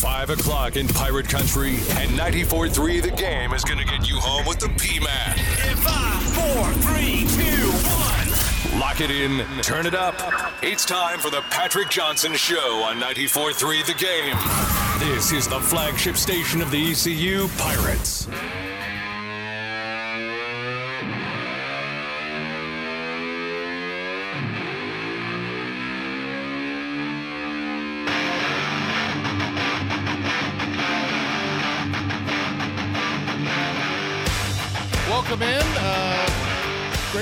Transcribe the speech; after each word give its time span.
5 0.00 0.30
o'clock 0.30 0.76
in 0.76 0.88
Pirate 0.88 1.28
Country, 1.28 1.74
and 1.98 2.10
94.3 2.12 3.02
The 3.02 3.10
Game 3.10 3.52
is 3.52 3.62
going 3.64 3.78
to 3.78 3.84
get 3.84 4.08
you 4.08 4.16
home 4.16 4.46
with 4.46 4.58
the 4.58 4.70
P-Man. 4.70 5.38
In 5.68 5.76
five, 5.76 6.22
four, 6.32 6.72
three, 6.80 7.26
two, 7.28 7.68
one. 7.70 8.80
Lock 8.80 9.02
it 9.02 9.10
in, 9.10 9.44
turn 9.62 9.84
it 9.84 9.94
up. 9.94 10.14
It's 10.62 10.86
time 10.86 11.18
for 11.18 11.28
the 11.28 11.42
Patrick 11.50 11.90
Johnson 11.90 12.32
Show 12.32 12.82
on 12.82 12.98
94.3 12.98 13.84
The 13.84 13.92
Game. 13.92 15.14
This 15.14 15.32
is 15.32 15.46
the 15.46 15.60
flagship 15.60 16.16
station 16.16 16.62
of 16.62 16.70
the 16.70 16.92
ECU 16.92 17.48
Pirates. 17.58 18.26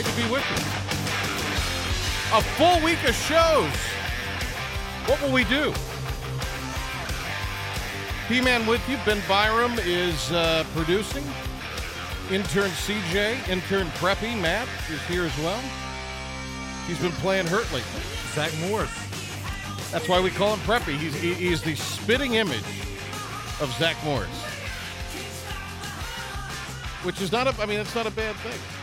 Great 0.03 0.15
to 0.15 0.23
be 0.23 0.31
with 0.31 0.45
you. 0.51 0.57
A 2.37 2.43
full 2.55 2.85
week 2.85 3.03
of 3.09 3.17
shows. 3.17 3.75
What 5.07 5.21
will 5.21 5.33
we 5.33 5.43
do? 5.45 5.75
P-Man 8.29 8.65
with 8.69 8.87
you. 8.89 8.97
Ben 9.05 9.21
Byram 9.27 9.77
is 9.81 10.31
uh, 10.31 10.65
producing. 10.73 11.25
Intern 12.31 12.71
CJ, 12.71 13.49
intern 13.49 13.89
Preppy, 13.97 14.41
Matt 14.41 14.69
is 14.89 15.03
here 15.07 15.25
as 15.25 15.37
well. 15.39 15.61
He's 16.87 17.01
been 17.01 17.11
playing 17.13 17.49
hurt 17.49 17.67
lately. 17.73 18.03
Zach 18.35 18.53
Morris. 18.69 18.93
That's 19.91 20.09
why 20.09 20.21
we 20.21 20.31
call 20.31 20.55
him 20.55 20.61
Preppy. 20.61 20.97
He's, 20.97 21.15
he, 21.15 21.35
he's 21.35 21.63
the 21.63 21.75
spitting 21.75 22.35
image 22.35 22.63
of 23.61 23.75
Zach 23.79 23.97
Morris. 24.05 24.29
Which 27.03 27.21
is 27.21 27.33
not 27.33 27.49
a, 27.49 27.61
I 27.61 27.67
mean, 27.67 27.81
it's 27.81 27.97
not 27.97 28.07
a 28.07 28.13
bad 28.13 28.37
thing. 28.37 28.78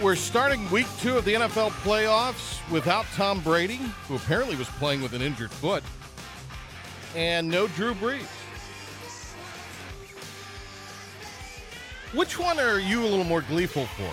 We're 0.00 0.16
starting 0.16 0.68
week 0.70 0.86
two 1.00 1.16
of 1.16 1.24
the 1.24 1.34
NFL 1.34 1.70
playoffs 1.82 2.58
without 2.70 3.04
Tom 3.14 3.40
Brady, 3.40 3.80
who 4.08 4.16
apparently 4.16 4.56
was 4.56 4.68
playing 4.68 5.00
with 5.00 5.12
an 5.12 5.22
injured 5.22 5.50
foot, 5.50 5.84
and 7.14 7.48
no 7.48 7.68
Drew 7.68 7.94
Brees. 7.94 8.26
Which 12.14 12.38
one 12.38 12.58
are 12.58 12.78
you 12.78 13.02
a 13.02 13.06
little 13.06 13.24
more 13.24 13.42
gleeful 13.42 13.86
for? 13.86 14.10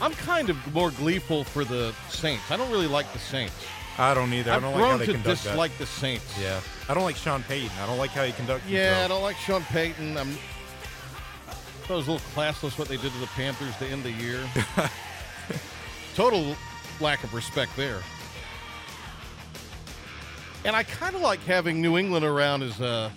I'm 0.00 0.12
kind 0.12 0.50
of 0.50 0.74
more 0.74 0.90
gleeful 0.90 1.44
for 1.44 1.64
the 1.64 1.94
Saints. 2.08 2.50
I 2.50 2.56
don't 2.56 2.70
really 2.70 2.88
like 2.88 3.12
the 3.12 3.18
Saints. 3.18 3.54
I 3.98 4.14
don't 4.14 4.32
either. 4.32 4.50
I 4.50 4.56
I've 4.56 4.62
don't 4.62 4.72
like 4.72 4.80
how 4.80 4.88
grown 4.88 4.98
they 4.98 5.06
to 5.06 5.12
conduct 5.12 5.44
dislike 5.44 5.76
the 5.78 5.86
Saints. 5.86 6.38
Yeah. 6.40 6.60
I 6.88 6.94
don't 6.94 7.04
like 7.04 7.16
Sean 7.16 7.42
Payton. 7.44 7.70
I 7.80 7.86
don't 7.86 7.98
like 7.98 8.10
how 8.10 8.24
he 8.24 8.32
conducts 8.32 8.66
Yeah, 8.68 9.02
I 9.04 9.08
don't 9.08 9.22
like 9.22 9.36
Sean 9.36 9.62
Payton. 9.64 10.16
I'm. 10.18 10.36
That 11.88 11.94
was 11.94 12.08
a 12.08 12.12
little 12.12 12.26
classless 12.34 12.78
what 12.78 12.88
they 12.88 12.96
did 12.96 13.12
to 13.12 13.18
the 13.18 13.26
Panthers 13.28 13.76
to 13.76 13.86
end 13.86 14.02
the 14.02 14.10
year. 14.10 14.44
Total 16.16 16.56
lack 17.00 17.22
of 17.22 17.32
respect 17.32 17.76
there. 17.76 18.02
And 20.64 20.74
I 20.74 20.82
kind 20.82 21.14
of 21.14 21.20
like 21.20 21.38
having 21.44 21.80
New 21.80 21.96
England 21.96 22.24
around 22.24 22.64
as 22.64 22.80
a, 22.80 23.12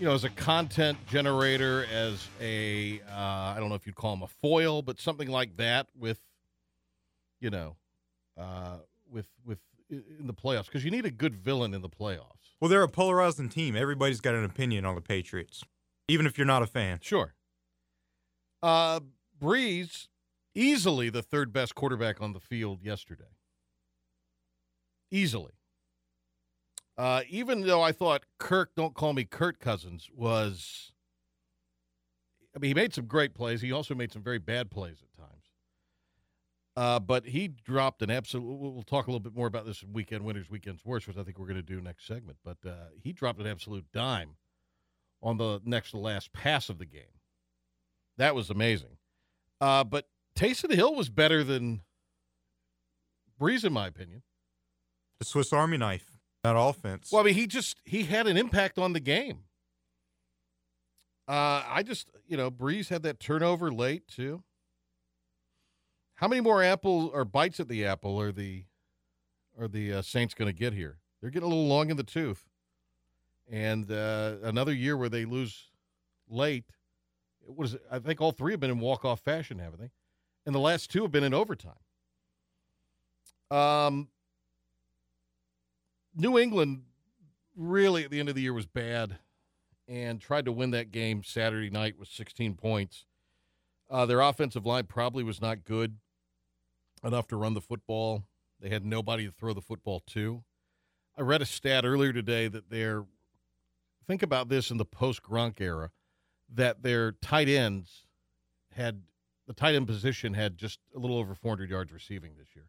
you 0.00 0.06
know, 0.06 0.14
as 0.14 0.24
a 0.24 0.30
content 0.30 0.96
generator, 1.08 1.86
as 1.92 2.26
a, 2.40 3.02
uh, 3.10 3.14
I 3.14 3.56
don't 3.58 3.68
know 3.68 3.74
if 3.74 3.86
you'd 3.86 3.96
call 3.96 4.14
them 4.14 4.22
a 4.22 4.28
foil, 4.28 4.80
but 4.80 4.98
something 4.98 5.28
like 5.28 5.58
that 5.58 5.88
with, 5.94 6.18
you 7.40 7.50
know, 7.50 7.76
uh, 8.38 8.78
with 9.10 9.26
with 9.44 9.58
in 9.90 10.26
the 10.26 10.34
playoffs 10.34 10.66
because 10.66 10.84
you 10.84 10.90
need 10.90 11.04
a 11.04 11.10
good 11.10 11.34
villain 11.34 11.74
in 11.74 11.82
the 11.82 11.88
playoffs. 11.88 12.54
Well, 12.60 12.70
they're 12.70 12.82
a 12.82 12.88
polarizing 12.88 13.50
team. 13.50 13.76
Everybody's 13.76 14.20
got 14.20 14.34
an 14.34 14.44
opinion 14.44 14.86
on 14.86 14.94
the 14.94 15.00
Patriots, 15.02 15.62
even 16.08 16.26
if 16.26 16.38
you're 16.38 16.46
not 16.46 16.62
a 16.62 16.66
fan. 16.66 16.98
Sure. 17.02 17.34
Uh, 18.62 19.00
Brees, 19.40 20.08
easily 20.54 21.10
the 21.10 21.22
third 21.22 21.52
best 21.52 21.74
quarterback 21.74 22.20
on 22.20 22.32
the 22.32 22.40
field 22.40 22.82
yesterday. 22.82 23.24
Easily. 25.10 25.52
Uh, 26.98 27.22
even 27.28 27.60
though 27.60 27.82
I 27.82 27.92
thought 27.92 28.24
Kirk, 28.38 28.70
don't 28.74 28.94
call 28.94 29.12
me 29.12 29.24
Kurt 29.24 29.60
Cousins, 29.60 30.08
was. 30.14 30.92
I 32.54 32.58
mean, 32.58 32.70
he 32.70 32.74
made 32.74 32.94
some 32.94 33.04
great 33.04 33.34
plays. 33.34 33.60
He 33.60 33.70
also 33.70 33.94
made 33.94 34.12
some 34.12 34.22
very 34.22 34.38
bad 34.38 34.70
plays 34.70 35.02
at 35.02 35.22
times. 35.22 35.44
Uh, 36.74 36.98
but 36.98 37.26
he 37.26 37.48
dropped 37.48 38.00
an 38.00 38.10
absolute. 38.10 38.44
We'll 38.44 38.82
talk 38.82 39.06
a 39.06 39.10
little 39.10 39.20
bit 39.20 39.34
more 39.34 39.46
about 39.46 39.66
this 39.66 39.84
weekend 39.84 40.24
winners, 40.24 40.48
weekends 40.48 40.84
worse, 40.84 41.06
which 41.06 41.18
I 41.18 41.22
think 41.22 41.38
we're 41.38 41.46
going 41.46 41.56
to 41.56 41.62
do 41.62 41.80
next 41.82 42.06
segment. 42.06 42.38
But 42.42 42.56
uh, 42.66 42.88
he 43.02 43.12
dropped 43.12 43.40
an 43.40 43.46
absolute 43.46 43.84
dime 43.92 44.36
on 45.26 45.38
the 45.38 45.60
next 45.64 45.90
to 45.90 45.98
last 45.98 46.32
pass 46.32 46.68
of 46.68 46.78
the 46.78 46.86
game. 46.86 47.02
That 48.16 48.36
was 48.36 48.48
amazing. 48.48 48.96
Uh, 49.60 49.82
but 49.82 50.06
Taysom 50.38 50.72
Hill 50.72 50.94
was 50.94 51.08
better 51.08 51.42
than 51.42 51.82
Brees, 53.40 53.64
in 53.64 53.72
my 53.72 53.88
opinion. 53.88 54.22
The 55.18 55.24
Swiss 55.24 55.52
Army 55.52 55.78
knife, 55.78 56.18
that 56.44 56.56
offense. 56.56 57.10
Well, 57.10 57.22
I 57.22 57.24
mean, 57.24 57.34
he 57.34 57.48
just 57.48 57.76
he 57.84 58.04
had 58.04 58.28
an 58.28 58.36
impact 58.36 58.78
on 58.78 58.92
the 58.92 59.00
game. 59.00 59.40
Uh, 61.26 61.64
I 61.66 61.82
just, 61.82 62.08
you 62.28 62.36
know, 62.36 62.50
Brees 62.50 62.88
had 62.88 63.02
that 63.02 63.18
turnover 63.18 63.72
late 63.72 64.06
too. 64.06 64.44
How 66.14 66.28
many 66.28 66.40
more 66.40 66.62
apple 66.62 67.10
or 67.12 67.24
bites 67.24 67.58
at 67.58 67.68
the 67.68 67.84
apple 67.84 68.20
are 68.20 68.30
the 68.30 68.64
are 69.58 69.66
the 69.66 69.94
uh, 69.94 70.02
Saints 70.02 70.34
going 70.34 70.48
to 70.48 70.56
get 70.56 70.72
here? 70.72 70.98
They're 71.20 71.30
getting 71.30 71.50
a 71.50 71.52
little 71.52 71.66
long 71.66 71.90
in 71.90 71.96
the 71.96 72.04
tooth, 72.04 72.46
and 73.50 73.90
uh, 73.90 74.36
another 74.42 74.72
year 74.72 74.96
where 74.96 75.08
they 75.08 75.24
lose 75.24 75.70
late. 76.28 76.64
It? 77.48 77.82
I 77.90 77.98
think 77.98 78.20
all 78.20 78.32
three 78.32 78.52
have 78.52 78.60
been 78.60 78.70
in 78.70 78.80
walk 78.80 79.04
off 79.04 79.20
fashion, 79.20 79.58
haven't 79.58 79.80
they? 79.80 79.90
And 80.44 80.54
the 80.54 80.60
last 80.60 80.90
two 80.90 81.02
have 81.02 81.12
been 81.12 81.24
in 81.24 81.34
overtime. 81.34 81.74
Um, 83.50 84.08
New 86.14 86.38
England 86.38 86.82
really 87.56 88.04
at 88.04 88.10
the 88.10 88.20
end 88.20 88.28
of 88.28 88.34
the 88.34 88.42
year 88.42 88.52
was 88.52 88.66
bad 88.66 89.18
and 89.88 90.20
tried 90.20 90.44
to 90.46 90.52
win 90.52 90.70
that 90.72 90.90
game 90.90 91.22
Saturday 91.22 91.70
night 91.70 91.98
with 91.98 92.08
16 92.08 92.54
points. 92.54 93.06
Uh, 93.88 94.04
their 94.04 94.20
offensive 94.20 94.66
line 94.66 94.84
probably 94.84 95.22
was 95.22 95.40
not 95.40 95.64
good 95.64 95.96
enough 97.04 97.28
to 97.28 97.36
run 97.36 97.54
the 97.54 97.60
football. 97.60 98.24
They 98.60 98.68
had 98.68 98.84
nobody 98.84 99.26
to 99.26 99.32
throw 99.32 99.52
the 99.52 99.60
football 99.60 100.00
to. 100.08 100.42
I 101.16 101.22
read 101.22 101.42
a 101.42 101.46
stat 101.46 101.84
earlier 101.84 102.12
today 102.12 102.48
that 102.48 102.68
they're 102.68 103.04
think 104.06 104.22
about 104.22 104.48
this 104.48 104.70
in 104.70 104.76
the 104.76 104.84
post 104.84 105.22
Gronk 105.22 105.60
era 105.60 105.90
that 106.54 106.82
their 106.82 107.12
tight 107.12 107.48
ends 107.48 108.06
had 108.72 109.02
the 109.46 109.52
tight 109.52 109.74
end 109.74 109.86
position 109.86 110.34
had 110.34 110.58
just 110.58 110.80
a 110.94 110.98
little 110.98 111.18
over 111.18 111.34
400 111.34 111.70
yards 111.70 111.92
receiving 111.92 112.32
this 112.36 112.48
year. 112.54 112.66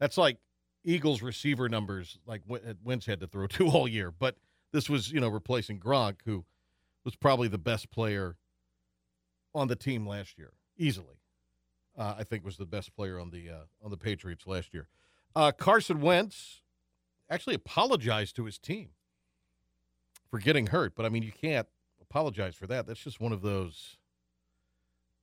That's 0.00 0.18
like 0.18 0.38
Eagles 0.84 1.22
receiver 1.22 1.68
numbers 1.68 2.18
like 2.26 2.42
Wentz 2.46 3.06
had 3.06 3.20
to 3.20 3.26
throw 3.26 3.46
to 3.48 3.68
all 3.68 3.88
year. 3.88 4.10
But 4.10 4.36
this 4.72 4.88
was, 4.88 5.10
you 5.10 5.20
know, 5.20 5.28
replacing 5.28 5.80
Gronk, 5.80 6.16
who 6.24 6.44
was 7.04 7.16
probably 7.16 7.48
the 7.48 7.58
best 7.58 7.90
player 7.90 8.36
on 9.54 9.68
the 9.68 9.76
team 9.76 10.06
last 10.06 10.38
year, 10.38 10.52
easily. 10.76 11.20
Uh, 11.96 12.14
I 12.18 12.24
think 12.24 12.44
was 12.44 12.58
the 12.58 12.66
best 12.66 12.94
player 12.94 13.18
on 13.18 13.30
the 13.30 13.48
uh, 13.48 13.64
on 13.82 13.90
the 13.90 13.96
Patriots 13.96 14.46
last 14.46 14.74
year. 14.74 14.88
Uh, 15.34 15.50
Carson 15.50 16.00
Wentz 16.00 16.60
actually 17.30 17.54
apologized 17.54 18.36
to 18.36 18.44
his 18.44 18.58
team 18.58 18.90
for 20.36 20.44
getting 20.44 20.66
hurt, 20.66 20.94
but 20.94 21.06
I 21.06 21.08
mean, 21.08 21.22
you 21.22 21.32
can't 21.32 21.66
apologize 22.00 22.54
for 22.54 22.66
that. 22.66 22.86
That's 22.86 23.00
just 23.00 23.20
one 23.20 23.32
of 23.32 23.42
those 23.42 23.96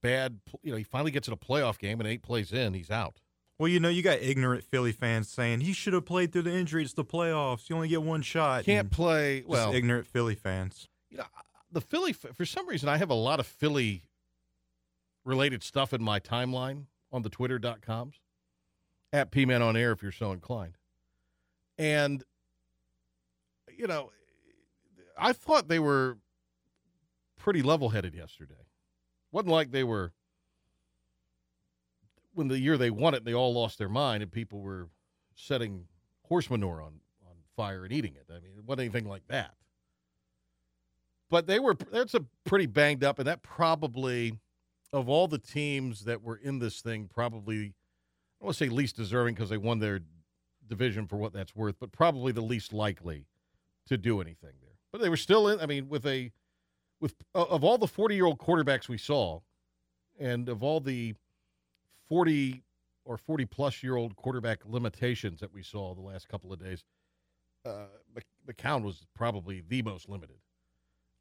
bad. 0.01 0.39
You 0.63 0.71
know, 0.71 0.77
he 0.77 0.83
finally 0.83 1.11
gets 1.11 1.27
in 1.27 1.33
a 1.33 1.37
playoff 1.37 1.77
game 1.77 1.99
and 1.99 2.07
eight 2.07 2.23
plays 2.23 2.51
in, 2.51 2.73
he's 2.73 2.89
out. 2.89 3.21
well, 3.59 3.67
you 3.67 3.79
know, 3.79 3.89
you 3.89 4.01
got 4.01 4.19
ignorant 4.21 4.63
Philly 4.63 4.91
fans 4.91 5.29
saying 5.29 5.61
he 5.61 5.73
should 5.73 5.93
have 5.93 6.05
played 6.05 6.33
through 6.33 6.43
the 6.43 6.53
injury. 6.53 6.83
It's 6.83 6.93
the 6.93 7.05
playoffs. 7.05 7.69
You 7.69 7.75
only 7.75 7.87
get 7.87 8.01
one 8.01 8.21
shot. 8.23 8.63
Can't 8.63 8.89
play 8.91 9.43
well. 9.45 9.71
ignorant 9.73 10.07
Philly 10.07 10.35
fans. 10.35 10.87
you 11.09 11.17
know, 11.17 11.25
the 11.71 11.81
Philly, 11.81 12.13
for 12.13 12.45
some 12.45 12.67
reason, 12.67 12.89
I 12.89 12.97
have 12.97 13.09
a 13.09 13.15
lot 13.15 13.39
of 13.39 13.45
Philly 13.47 14.03
related 15.25 15.63
stuff 15.63 15.93
in 15.93 16.03
my 16.03 16.19
timeline 16.19 16.85
on 17.11 17.21
the 17.21 17.29
twitter.coms 17.29 18.15
at 19.11 19.31
P 19.31 19.45
Man 19.45 19.61
on 19.61 19.77
air 19.77 19.91
if 19.91 20.01
you're 20.01 20.11
so 20.11 20.31
inclined. 20.31 20.77
And, 21.77 22.23
you 23.75 23.87
know, 23.87 24.11
I 25.17 25.33
thought 25.33 25.67
they 25.67 25.79
were 25.79 26.17
pretty 27.37 27.61
level 27.61 27.89
headed 27.89 28.13
yesterday. 28.13 28.67
Wasn't 29.31 29.51
like 29.51 29.71
they 29.71 29.83
were, 29.83 30.13
when 32.33 32.47
the 32.47 32.59
year 32.59 32.77
they 32.77 32.89
won 32.89 33.13
it, 33.13 33.25
they 33.25 33.33
all 33.33 33.53
lost 33.53 33.77
their 33.77 33.89
mind 33.89 34.23
and 34.23 34.31
people 34.31 34.59
were 34.59 34.89
setting 35.35 35.85
horse 36.27 36.49
manure 36.49 36.81
on, 36.81 36.93
on 37.27 37.35
fire 37.55 37.83
and 37.83 37.93
eating 37.93 38.15
it. 38.15 38.25
I 38.29 38.35
mean, 38.35 38.53
it 38.57 38.65
wasn't 38.65 38.81
anything 38.81 39.07
like 39.07 39.27
that 39.27 39.55
but 41.29 41.47
they 41.47 41.57
were 41.57 41.75
that's 41.91 42.13
a 42.13 42.23
pretty 42.43 42.67
banged 42.67 43.03
up 43.03 43.17
and 43.17 43.27
that 43.27 43.41
probably 43.41 44.37
of 44.91 45.09
all 45.09 45.27
the 45.27 45.39
teams 45.39 46.03
that 46.05 46.21
were 46.21 46.35
in 46.35 46.59
this 46.59 46.79
thing 46.79 47.09
probably 47.11 47.73
i 48.39 48.45
want 48.45 48.55
to 48.55 48.63
say 48.63 48.69
least 48.69 48.95
deserving 48.95 49.33
because 49.33 49.49
they 49.49 49.57
won 49.57 49.79
their 49.79 49.99
division 50.67 51.07
for 51.07 51.17
what 51.17 51.33
that's 51.33 51.55
worth, 51.55 51.75
but 51.79 51.91
probably 51.91 52.31
the 52.31 52.41
least 52.41 52.73
likely 52.73 53.27
to 53.87 53.97
do 53.97 54.21
anything 54.21 54.53
there. 54.61 54.72
But 54.93 55.01
they 55.01 55.09
were 55.09 55.17
still 55.17 55.49
in. 55.49 55.59
I 55.59 55.65
mean, 55.65 55.89
with 55.89 56.05
a 56.05 56.31
with 57.01 57.15
of 57.35 57.63
all 57.63 57.77
the 57.77 57.87
forty 57.87 58.15
year 58.15 58.25
old 58.25 58.37
quarterbacks 58.37 58.87
we 58.87 58.97
saw, 58.97 59.41
and 60.17 60.47
of 60.47 60.63
all 60.63 60.79
the 60.79 61.15
forty 62.07 62.63
or 63.03 63.17
forty 63.17 63.43
plus 63.43 63.83
year 63.83 63.97
old 63.97 64.15
quarterback 64.15 64.59
limitations 64.65 65.41
that 65.41 65.51
we 65.51 65.63
saw 65.63 65.95
the 65.95 66.01
last 66.01 66.29
couple 66.29 66.53
of 66.53 66.63
days, 66.63 66.83
uh, 67.65 67.87
McCown 68.47 68.83
was 68.83 69.05
probably 69.15 69.63
the 69.67 69.81
most 69.81 70.07
limited. 70.07 70.37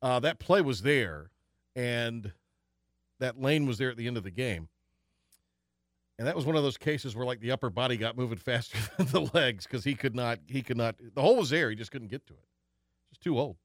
Uh, 0.02 0.20
that 0.20 0.38
play 0.38 0.60
was 0.60 0.82
there, 0.82 1.30
and 1.74 2.32
that 3.20 3.40
lane 3.40 3.66
was 3.66 3.78
there 3.78 3.90
at 3.90 3.96
the 3.96 4.06
end 4.06 4.18
of 4.18 4.24
the 4.24 4.30
game. 4.30 4.68
And 6.18 6.28
that 6.28 6.36
was 6.36 6.44
one 6.44 6.56
of 6.56 6.62
those 6.62 6.76
cases 6.76 7.16
where 7.16 7.24
like 7.24 7.40
the 7.40 7.52
upper 7.52 7.70
body 7.70 7.96
got 7.96 8.18
moving 8.18 8.38
faster 8.38 8.78
than 8.98 9.06
the 9.06 9.30
legs 9.32 9.66
because 9.66 9.82
he 9.82 9.94
could 9.94 10.14
not 10.14 10.40
he 10.46 10.60
could 10.60 10.76
not 10.76 10.96
the 11.14 11.22
hole 11.22 11.36
was 11.36 11.48
there, 11.48 11.70
he 11.70 11.76
just 11.76 11.90
couldn't 11.90 12.08
get 12.08 12.26
to 12.26 12.34
it. 12.34 12.44
Just 13.10 13.22
too 13.22 13.38
old. 13.38 13.56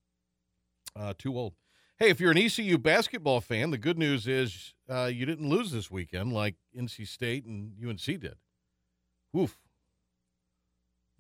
Uh, 0.97 1.13
too 1.17 1.37
old. 1.37 1.53
Hey, 1.99 2.09
if 2.09 2.19
you're 2.19 2.31
an 2.31 2.37
ECU 2.37 2.77
basketball 2.77 3.41
fan, 3.41 3.71
the 3.71 3.77
good 3.77 3.97
news 3.97 4.27
is 4.27 4.73
uh, 4.89 5.05
you 5.05 5.25
didn't 5.25 5.49
lose 5.49 5.71
this 5.71 5.91
weekend 5.91 6.33
like 6.33 6.55
NC 6.77 7.07
State 7.07 7.45
and 7.45 7.73
UNC 7.83 8.03
did. 8.03 8.35
Oof. 9.35 9.57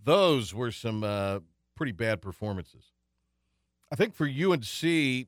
Those 0.03 0.53
were 0.53 0.71
some 0.71 1.03
uh, 1.03 1.39
pretty 1.75 1.91
bad 1.91 2.21
performances. 2.21 2.91
I 3.91 3.95
think 3.95 4.13
for 4.13 4.25
UNC, 4.25 5.27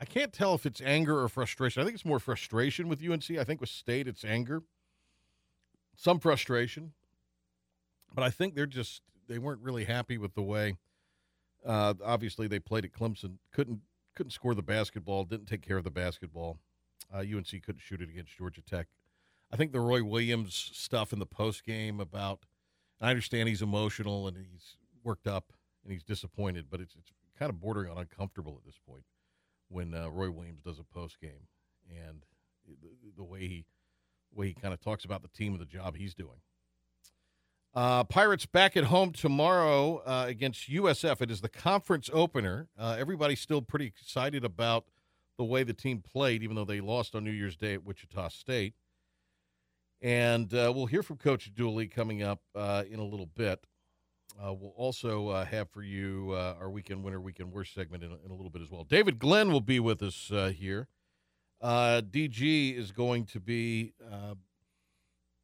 I 0.00 0.04
can't 0.04 0.32
tell 0.32 0.54
if 0.54 0.66
it's 0.66 0.80
anger 0.80 1.20
or 1.20 1.28
frustration. 1.28 1.80
I 1.80 1.84
think 1.84 1.94
it's 1.94 2.04
more 2.04 2.18
frustration 2.18 2.88
with 2.88 3.02
UNC. 3.06 3.30
I 3.38 3.44
think 3.44 3.60
with 3.60 3.70
State, 3.70 4.08
it's 4.08 4.24
anger, 4.24 4.62
some 5.96 6.18
frustration, 6.18 6.92
but 8.14 8.24
I 8.24 8.30
think 8.30 8.54
they're 8.54 8.66
just 8.66 9.02
they 9.28 9.38
weren't 9.38 9.60
really 9.60 9.84
happy 9.84 10.18
with 10.18 10.34
the 10.34 10.42
way. 10.42 10.76
Uh, 11.64 11.94
obviously, 12.04 12.46
they 12.46 12.58
played 12.58 12.84
at 12.84 12.92
Clemson, 12.92 13.36
couldn't 13.52 13.80
couldn't 14.14 14.32
score 14.32 14.54
the 14.54 14.62
basketball, 14.62 15.24
didn't 15.24 15.46
take 15.46 15.62
care 15.62 15.78
of 15.78 15.84
the 15.84 15.90
basketball. 15.90 16.58
Uh, 17.12 17.18
UNC 17.18 17.48
couldn't 17.64 17.80
shoot 17.80 18.02
it 18.02 18.10
against 18.10 18.36
Georgia 18.36 18.60
Tech. 18.60 18.88
I 19.50 19.56
think 19.56 19.72
the 19.72 19.80
Roy 19.80 20.04
Williams 20.04 20.70
stuff 20.74 21.12
in 21.12 21.18
the 21.18 21.26
post 21.26 21.64
game 21.64 22.00
about. 22.00 22.40
I 23.00 23.10
understand 23.10 23.48
he's 23.48 23.62
emotional 23.62 24.28
and 24.28 24.36
he's 24.36 24.76
worked 25.02 25.26
up 25.26 25.52
and 25.82 25.92
he's 25.92 26.04
disappointed, 26.04 26.66
but 26.70 26.80
it's 26.80 26.94
it's 26.94 27.10
kind 27.38 27.50
of 27.50 27.60
bordering 27.60 27.90
on 27.90 27.98
uncomfortable 27.98 28.56
at 28.56 28.64
this 28.64 28.78
point 28.86 29.04
when 29.68 29.94
uh, 29.94 30.08
Roy 30.08 30.30
Williams 30.30 30.60
does 30.62 30.78
a 30.78 30.84
post 30.84 31.20
game 31.20 31.48
and 31.88 32.24
the, 32.66 32.76
the, 33.16 33.24
way 33.24 33.40
he 33.40 33.64
the 34.32 34.38
way 34.38 34.46
he 34.48 34.54
kind 34.54 34.72
of 34.72 34.80
talks 34.80 35.04
about 35.04 35.22
the 35.22 35.28
team 35.28 35.52
and 35.52 35.60
the 35.60 35.66
job 35.66 35.96
he's 35.96 36.14
doing. 36.14 36.40
Uh, 37.74 38.04
Pirates 38.04 38.44
back 38.44 38.76
at 38.76 38.84
home 38.84 39.12
tomorrow 39.12 40.02
uh, 40.04 40.26
against 40.28 40.70
USF. 40.70 41.22
It 41.22 41.30
is 41.30 41.40
the 41.40 41.48
conference 41.48 42.10
opener. 42.12 42.68
Uh, 42.78 42.96
everybody's 42.98 43.40
still 43.40 43.62
pretty 43.62 43.86
excited 43.86 44.44
about 44.44 44.84
the 45.38 45.44
way 45.44 45.62
the 45.62 45.72
team 45.72 46.02
played, 46.02 46.42
even 46.42 46.54
though 46.54 46.66
they 46.66 46.82
lost 46.82 47.14
on 47.14 47.24
New 47.24 47.30
Year's 47.30 47.56
Day 47.56 47.72
at 47.72 47.82
Wichita 47.82 48.28
State. 48.28 48.74
And 50.02 50.52
uh, 50.52 50.70
we'll 50.74 50.86
hear 50.86 51.02
from 51.02 51.16
Coach 51.16 51.54
Dooley 51.54 51.86
coming 51.86 52.22
up 52.22 52.42
uh, 52.54 52.84
in 52.90 52.98
a 52.98 53.04
little 53.04 53.26
bit. 53.26 53.66
Uh, 54.38 54.52
we'll 54.52 54.74
also 54.76 55.42
have 55.44 55.70
for 55.70 55.82
you 55.82 56.34
our 56.34 56.68
weekend 56.68 57.04
winner, 57.04 57.20
weekend 57.20 57.52
worst 57.52 57.74
segment 57.74 58.02
in, 58.02 58.10
in, 58.10 58.30
a 58.30 58.34
little 58.34 58.50
bit 58.50 58.62
as 58.62 58.70
well. 58.70 58.84
David 58.84 59.18
Glenn 59.18 59.52
will 59.52 59.60
be 59.60 59.78
with 59.78 60.02
us 60.02 60.30
here. 60.54 60.88
DG 61.62 62.76
is 62.76 62.92
going 62.92 63.26
to 63.26 63.40
be 63.40 63.92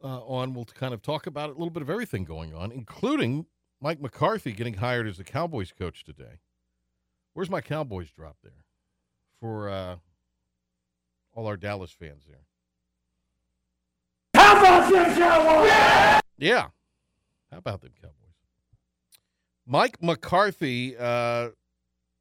uh, 0.03 0.21
on. 0.25 0.55
We'll 0.55 0.65
kind 0.65 0.95
of 0.95 1.03
talk 1.03 1.27
about 1.27 1.51
a 1.51 1.53
little 1.53 1.71
bit 1.71 1.83
of 1.83 1.91
everything 1.91 2.25
going 2.25 2.55
on, 2.55 2.73
including 2.73 3.47
Mike 3.81 4.01
McCarthy 4.01 4.53
getting 4.53 4.75
hired 4.75 5.07
as 5.07 5.17
the 5.17 5.25
Cowboys 5.25 5.73
coach 5.73 6.05
today. 6.05 6.41
Where's 7.35 7.51
my 7.51 7.61
Cowboys 7.61 8.11
drop 8.11 8.37
there 8.43 8.65
for 9.41 9.69
all 11.35 11.47
our 11.47 11.57
Dallas 11.57 11.93
fans 11.93 12.25
there? 12.27 12.47
How 14.35 14.59
about 14.59 14.93
them 14.93 15.15
Cowboys? 15.17 16.23
Yeah. 16.39 16.69
How 17.51 17.59
about 17.59 17.81
them 17.81 17.93
Cowboys? 18.01 18.15
Mike 19.67 20.03
McCarthy 20.03 20.97
uh, 20.97 21.51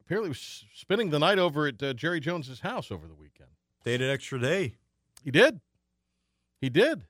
apparently 0.00 0.28
was 0.28 0.64
spending 0.74 1.10
the 1.10 1.18
night 1.18 1.38
over 1.38 1.66
at 1.66 1.82
uh, 1.82 1.94
Jerry 1.94 2.20
Jones's 2.20 2.60
house 2.60 2.90
over 2.90 3.06
the 3.06 3.14
weekend. 3.14 3.48
Stayed 3.80 4.02
an 4.02 4.10
extra 4.10 4.38
day. 4.38 4.74
He 5.24 5.30
did. 5.30 5.60
He 6.60 6.68
did. 6.68 7.06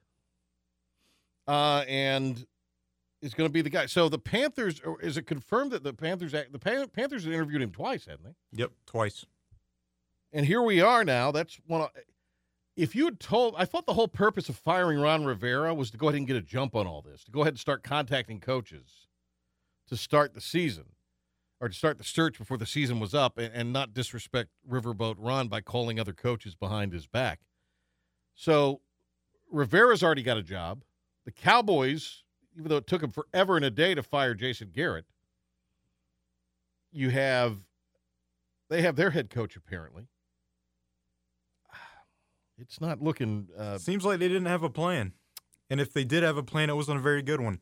Uh, 1.49 1.83
and 1.87 2.45
is 3.21 3.33
going 3.33 3.49
to 3.49 3.51
be 3.51 3.61
the 3.61 3.69
guy. 3.69 3.85
So 3.87 4.07
the 4.07 4.19
Panthers 4.19 4.81
is 5.01 5.17
it 5.17 5.23
confirmed 5.23 5.71
that 5.71 5.83
the 5.83 5.93
Panthers 5.93 6.31
the 6.31 6.59
Panthers 6.59 7.23
had 7.25 7.33
interviewed 7.33 7.61
him 7.61 7.71
twice, 7.71 8.05
hadn't 8.05 8.23
they? 8.23 8.59
Yep, 8.61 8.71
twice. 8.85 9.25
And 10.31 10.45
here 10.45 10.61
we 10.61 10.79
are 10.79 11.03
now. 11.03 11.31
That's 11.31 11.59
one. 11.65 11.81
Of, 11.81 11.89
if 12.77 12.95
you 12.95 13.05
had 13.05 13.19
told, 13.19 13.55
I 13.57 13.65
thought 13.65 13.85
the 13.85 13.93
whole 13.93 14.07
purpose 14.07 14.47
of 14.47 14.55
firing 14.55 14.99
Ron 14.99 15.25
Rivera 15.25 15.73
was 15.73 15.91
to 15.91 15.97
go 15.97 16.07
ahead 16.07 16.19
and 16.19 16.27
get 16.27 16.37
a 16.37 16.41
jump 16.41 16.75
on 16.75 16.87
all 16.87 17.01
this, 17.01 17.25
to 17.25 17.31
go 17.31 17.41
ahead 17.41 17.53
and 17.53 17.59
start 17.59 17.83
contacting 17.83 18.39
coaches 18.39 19.07
to 19.89 19.97
start 19.97 20.33
the 20.33 20.41
season 20.41 20.85
or 21.59 21.67
to 21.67 21.73
start 21.73 21.97
the 21.97 22.03
search 22.03 22.37
before 22.37 22.57
the 22.57 22.65
season 22.65 22.99
was 22.99 23.13
up 23.13 23.37
and, 23.37 23.51
and 23.53 23.73
not 23.73 23.93
disrespect 23.93 24.49
Riverboat 24.69 25.15
Ron 25.17 25.47
by 25.47 25.61
calling 25.61 25.99
other 25.99 26.13
coaches 26.13 26.55
behind 26.55 26.93
his 26.93 27.07
back. 27.07 27.41
So 28.35 28.81
Rivera's 29.51 30.03
already 30.03 30.23
got 30.23 30.37
a 30.37 30.43
job. 30.43 30.83
The 31.29 31.41
Cowboys, 31.43 32.23
even 32.57 32.69
though 32.69 32.77
it 32.77 32.87
took 32.87 33.01
them 33.01 33.11
forever 33.11 33.55
and 33.55 33.63
a 33.63 33.69
day 33.69 33.93
to 33.93 34.01
fire 34.01 34.33
Jason 34.33 34.71
Garrett, 34.73 35.05
you 36.91 37.11
have 37.11 37.59
they 38.67 38.81
have 38.81 38.95
their 38.95 39.11
head 39.11 39.29
coach 39.29 39.55
apparently. 39.55 40.07
It's 42.57 42.81
not 42.81 42.99
looking. 42.99 43.49
Uh, 43.55 43.77
Seems 43.77 44.03
like 44.03 44.17
they 44.17 44.27
didn't 44.27 44.47
have 44.47 44.63
a 44.63 44.71
plan, 44.71 45.13
and 45.69 45.79
if 45.79 45.93
they 45.93 46.03
did 46.03 46.23
have 46.23 46.35
a 46.35 46.41
plan, 46.41 46.71
it 46.71 46.75
wasn't 46.75 46.97
a 46.97 47.01
very 47.01 47.21
good 47.21 47.39
one. 47.39 47.59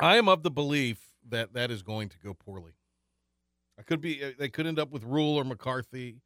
I 0.00 0.16
am 0.16 0.28
of 0.28 0.42
the 0.42 0.50
belief 0.50 0.98
that 1.28 1.52
that 1.52 1.70
is 1.70 1.82
going 1.82 2.08
to 2.08 2.18
go 2.18 2.34
poorly. 2.34 2.72
I 3.78 3.82
could 3.82 4.00
be. 4.00 4.24
Uh, 4.24 4.32
they 4.36 4.48
could 4.48 4.66
end 4.66 4.80
up 4.80 4.90
with 4.90 5.04
Rhule 5.04 5.36
or 5.36 5.44
McCarthy, 5.44 6.16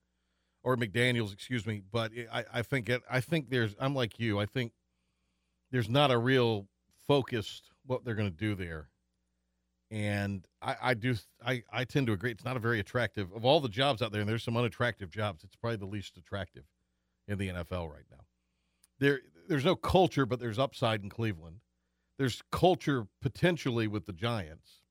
or 0.62 0.74
McDaniels. 0.78 1.34
Excuse 1.34 1.66
me. 1.66 1.82
But 1.92 2.12
I, 2.32 2.44
I 2.50 2.62
think 2.62 2.88
it, 2.88 3.02
I 3.10 3.20
think 3.20 3.50
there's. 3.50 3.76
I'm 3.78 3.94
like 3.94 4.18
you. 4.18 4.40
I 4.40 4.46
think 4.46 4.72
there's 5.70 5.88
not 5.88 6.10
a 6.10 6.18
real 6.18 6.66
focused 7.06 7.70
what 7.86 8.04
they're 8.04 8.14
going 8.14 8.30
to 8.30 8.36
do 8.36 8.54
there, 8.54 8.88
and 9.90 10.46
I, 10.62 10.76
I 10.82 10.94
do. 10.94 11.14
I, 11.44 11.62
I 11.72 11.84
tend 11.84 12.06
to 12.08 12.12
agree. 12.12 12.30
It's 12.30 12.44
not 12.44 12.56
a 12.56 12.60
very 12.60 12.80
attractive 12.80 13.32
of 13.32 13.44
all 13.44 13.60
the 13.60 13.68
jobs 13.68 14.02
out 14.02 14.12
there, 14.12 14.20
and 14.20 14.28
there's 14.28 14.44
some 14.44 14.56
unattractive 14.56 15.10
jobs. 15.10 15.44
It's 15.44 15.56
probably 15.56 15.76
the 15.76 15.86
least 15.86 16.16
attractive 16.16 16.64
in 17.28 17.38
the 17.38 17.48
NFL 17.48 17.90
right 17.90 18.04
now. 18.10 18.24
There, 18.98 19.20
there's 19.48 19.64
no 19.64 19.76
culture, 19.76 20.26
but 20.26 20.40
there's 20.40 20.58
upside 20.58 21.02
in 21.02 21.08
Cleveland 21.08 21.60
there's 22.20 22.42
culture 22.52 23.06
potentially 23.22 23.88
with 23.88 24.04
the 24.04 24.12
Giants. 24.12 24.82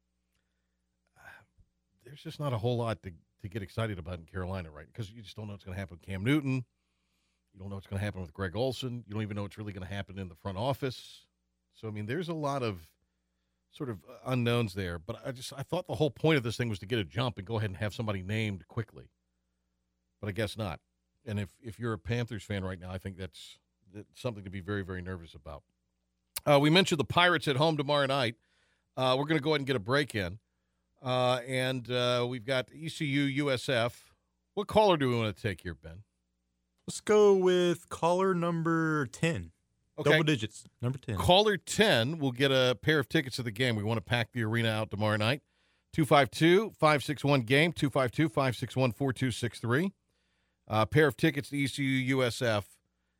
There's 2.04 2.24
just 2.24 2.39
not 2.39 2.54
a 2.54 2.58
whole 2.58 2.75
lot 2.75 3.04
to, 3.04 3.12
to 3.44 3.48
get 3.48 3.62
excited 3.62 4.00
about 4.00 4.18
in 4.18 4.25
Carolina, 4.25 4.72
right? 4.72 4.88
Because 4.92 5.12
you 5.12 5.22
just 5.22 5.36
don't 5.36 5.46
know 5.46 5.54
what's 5.54 5.63
going 5.63 5.75
to 5.75 5.80
happen 5.80 6.00
with 6.01 6.08
Cam 6.08 6.24
Newton. 6.24 6.65
You 7.60 7.63
don't 7.63 7.72
know 7.72 7.75
what's 7.75 7.88
going 7.88 8.00
to 8.00 8.06
happen 8.06 8.22
with 8.22 8.34
Greg 8.34 8.56
Olsen. 8.56 9.04
You 9.06 9.13
don't 9.13 9.22
even 9.22 9.36
know 9.36 9.42
what's 9.42 9.58
really 9.58 9.74
going 9.74 9.86
to 9.86 9.94
happen 9.94 10.18
in 10.18 10.30
the 10.30 10.36
front 10.36 10.58
office. 10.58 11.25
So, 11.74 11.89
I 11.89 11.92
mean, 11.92 12.06
there's 12.06 12.30
a 12.30 12.34
lot 12.34 12.63
of 12.63 12.88
sort 13.70 13.89
of 13.89 13.98
unknowns 14.25 14.75
there. 14.75 14.98
But 14.98 15.18
I 15.25 15.34
just 15.34 15.51
I 15.58 15.63
thought 15.63 15.86
the 15.86 15.96
whole 15.96 16.10
point 16.10 16.38
of 16.38 16.44
this 16.44 16.56
thing 16.56 16.70
was 16.70 16.80
to 16.80 16.86
get 16.86 17.00
a 17.00 17.04
jump 17.04 17.38
and 17.38 17.46
go 17.46 17.58
ahead 17.58 17.70
and 17.70 17.75
have 17.75 17.94
somebody 17.94 18.24
named 18.24 18.66
quickly. 18.70 19.10
But 20.22 20.30
I 20.30 20.32
guess 20.32 20.58
not. 20.58 20.80
And 21.25 21.38
if 21.38 21.50
if 21.62 21.78
you're 21.78 21.92
a 21.92 22.00
Panthers 22.00 22.44
fan 22.44 22.63
right 22.63 22.80
now, 22.80 22.92
I 22.92 22.98
think 22.98 23.18
that's, 23.18 23.58
that's 23.94 24.08
something 24.22 24.46
to 24.46 24.50
be 24.50 24.62
very 24.62 24.82
very 24.82 25.01
nervous 25.01 25.34
about. 25.34 25.63
Uh, 26.46 26.60
we 26.62 26.70
mentioned 26.70 26.98
the 26.98 27.04
Pirates 27.04 27.50
at 27.50 27.58
home 27.58 27.75
tomorrow 27.75 28.06
night. 28.06 28.36
Uh, 28.96 29.16
we're 29.20 29.25
going 29.25 29.38
to 29.38 29.44
go 29.44 29.50
ahead 29.50 29.60
and 29.60 29.68
get 29.68 29.75
a 29.75 29.80
break 29.80 30.16
in. 30.16 30.39
Uh, 31.04 31.42
and 31.46 31.92
uh, 31.92 32.25
we've 32.28 32.46
got 32.46 32.70
ECU 32.74 33.46
USF. 33.46 33.92
What 34.54 34.68
caller 34.68 34.96
do 34.96 35.10
we 35.10 35.18
want 35.18 35.36
to 35.36 35.42
take 35.42 35.62
here, 35.62 35.75
Ben? 35.75 36.04
Let's 36.89 37.01
go 37.01 37.36
with 37.36 37.88
caller 37.89 38.34
number 38.34 39.05
10. 39.05 39.51
Okay. 40.00 40.10
Double 40.10 40.24
digits, 40.24 40.65
number 40.81 40.98
10. 40.98 41.17
Caller 41.17 41.55
10 41.55 42.17
will 42.17 42.31
get 42.31 42.50
a 42.51 42.79
pair 42.81 42.98
of 42.98 43.08
tickets 43.08 43.36
to 43.36 43.43
the 43.43 43.51
game. 43.51 43.75
We 43.75 43.84
want 43.84 44.00
to 44.00 44.01
pack 44.01 44.31
the 44.31 44.41
arena 44.41 44.69
out 44.69 44.89
tomorrow 44.89 45.15
night. 45.15 45.43
252 45.93 46.72
561 46.79 47.41
game, 47.41 47.74
252 47.74 48.27
561 48.29 48.93
4263. 48.93 49.93
A 50.67 50.74
uh, 50.74 50.86
pair 50.86 51.05
of 51.05 51.15
tickets 51.15 51.50
to 51.50 51.63
ECU 51.63 52.17
USF 52.17 52.63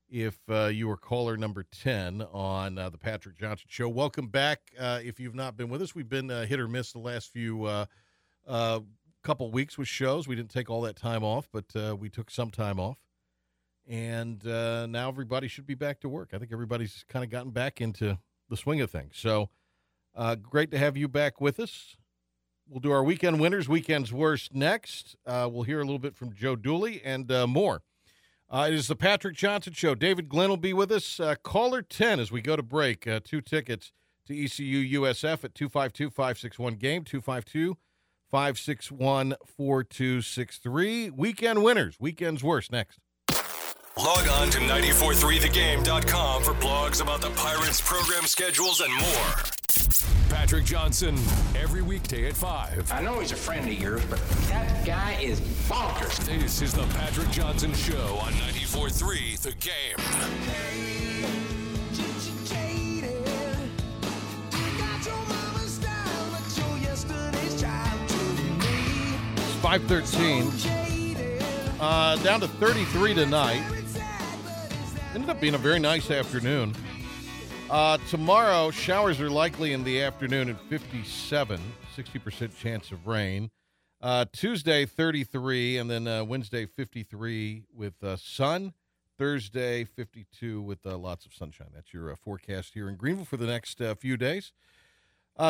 if 0.10 0.40
uh, 0.50 0.66
you 0.66 0.90
are 0.90 0.98
caller 0.98 1.38
number 1.38 1.64
10 1.64 2.24
on 2.34 2.80
uh, 2.80 2.90
the 2.90 2.98
Patrick 2.98 3.38
Johnson 3.38 3.68
Show. 3.70 3.88
Welcome 3.88 4.30
back. 4.30 4.62
Uh, 4.80 5.00
if 5.04 5.20
you've 5.20 5.36
not 5.36 5.56
been 5.56 5.70
with 5.70 5.84
us, 5.84 5.94
we've 5.94 6.10
been 6.10 6.32
uh, 6.32 6.48
hit 6.48 6.60
or 6.60 6.68
miss 6.68 6.92
the 6.92 6.98
last 6.98 7.32
few 7.32 7.66
uh, 7.66 7.86
uh, 8.48 8.80
couple 9.22 9.52
weeks 9.52 9.78
with 9.78 9.88
shows. 9.88 10.28
We 10.28 10.36
didn't 10.36 10.50
take 10.50 10.72
all 10.72 10.82
that 10.82 10.96
time 10.96 11.24
off, 11.24 11.48
but 11.54 12.00
we 12.00 12.10
took 12.10 12.32
some 12.32 12.50
time 12.50 12.80
off. 12.80 12.98
And 13.90 14.44
now 14.46 15.10
everybody 15.10 15.48
should 15.48 15.66
be 15.66 15.76
back 15.76 16.00
to 16.02 16.10
work. 16.10 16.30
I 16.34 16.38
think 16.38 16.54
everybody's 16.54 17.04
kind 17.10 17.26
of 17.26 17.32
gotten 17.32 17.52
back 17.52 17.82
into 17.82 18.18
the 18.50 18.56
swing 18.58 18.82
of 18.82 18.90
things. 18.92 19.16
So 19.18 19.50
uh, 20.16 20.36
great 20.36 20.72
to 20.72 20.78
have 20.78 20.98
you 20.98 21.08
back 21.08 21.40
with 21.40 21.60
us. 21.60 21.96
We'll 22.68 22.82
do 22.82 22.92
our 22.92 23.04
weekend 23.04 23.40
winners, 23.40 23.68
weekend's 23.68 24.14
worst 24.14 24.54
next. 24.54 25.16
Uh, 25.26 25.50
we'll 25.52 25.64
hear 25.64 25.80
a 25.80 25.84
little 25.84 26.00
bit 26.00 26.16
from 26.16 26.36
Joe 26.36 26.56
Dooley 26.56 27.02
and 27.04 27.32
uh, 27.32 27.48
more. 27.48 27.82
Uh, 28.48 28.68
it 28.68 28.74
is 28.74 28.88
the 28.88 28.96
Patrick 28.96 29.36
Johnson 29.36 29.74
Show. 29.74 29.96
David 29.96 30.30
Glenn 30.30 30.50
will 30.50 30.58
be 30.58 30.74
with 30.74 30.92
us. 30.92 31.20
Uh, 31.20 31.36
caller 31.42 31.82
10 31.82 32.20
as 32.20 32.32
we 32.32 32.42
go 32.42 32.56
to 32.56 32.64
break. 32.64 33.08
Uh, 33.08 33.20
two 33.24 33.42
tickets 33.42 33.92
to 34.28 34.34
ECU 34.34 35.02
USF 35.02 35.44
at 35.44 35.56
252 35.56 36.10
561 36.10 36.76
game, 36.76 37.04
252 37.04 37.78
561 38.30 39.36
4263. 39.46 41.10
Weekend 41.12 41.64
winners, 41.64 41.98
weekend's 42.00 42.44
worst 42.44 42.72
next. 42.72 43.00
Log 44.00 44.30
on 44.30 44.50
to 44.52 44.60
943thegame.com 44.60 46.42
for 46.42 46.54
blogs 46.54 47.02
about 47.02 47.20
the 47.20 47.32
Pirates 47.32 47.82
program 47.82 48.24
schedules 48.24 48.80
and 48.80 48.94
more. 48.94 49.36
Patrick 50.30 50.64
Johnson, 50.64 51.18
every 51.54 51.82
weekday 51.82 52.28
at 52.28 52.34
5. 52.34 52.94
I 52.94 53.02
know 53.02 53.20
he's 53.20 53.34
a 53.34 53.36
friend 53.36 53.68
of 53.68 53.74
yours, 53.74 54.02
but 54.10 54.26
that 54.48 54.86
guy 54.86 55.20
is 55.22 55.42
bonkers. 55.68 56.18
This 56.26 56.62
is 56.62 56.74
the 56.74 56.86
Patrick 56.94 57.30
Johnson 57.30 57.74
Show 57.74 58.18
on 58.22 58.32
94.3 58.32 59.38
The 59.42 59.52
Game. 59.60 59.98
It's 69.36 69.56
513. 69.62 70.54
Uh, 71.82 72.16
down 72.24 72.40
to 72.40 72.48
33 72.48 73.14
tonight. 73.14 73.79
Ended 75.20 75.36
up 75.36 75.42
being 75.42 75.56
a 75.56 75.58
very 75.58 75.80
nice 75.80 76.12
afternoon. 76.12 76.74
Uh, 77.70 77.98
tomorrow, 78.10 78.72
showers 78.72 79.20
are 79.20 79.30
likely 79.30 79.74
in 79.74 79.84
the 79.84 80.02
afternoon 80.02 80.48
at 80.48 80.58
57, 80.70 81.60
60% 81.94 82.58
chance 82.58 82.94
of 82.94 83.06
rain. 83.06 83.52
Uh, 84.02 84.24
Tuesday, 84.32 84.86
33, 84.86 85.78
and 85.78 85.92
then 85.92 86.08
uh, 86.08 86.24
Wednesday, 86.24 86.66
53 86.66 87.66
with 87.76 88.02
uh, 88.02 88.16
sun. 88.16 88.74
Thursday, 89.18 89.84
52 89.84 90.62
with 90.62 90.86
uh, 90.86 90.98
lots 90.98 91.26
of 91.26 91.34
sunshine. 91.34 91.68
That's 91.76 91.94
your 91.94 92.14
uh, 92.14 92.16
forecast 92.16 92.74
here 92.74 92.88
in 92.88 92.96
Greenville 92.96 93.26
for 93.26 93.36
the 93.36 93.46
next 93.46 93.82
few 94.00 94.16
days. 94.16 94.54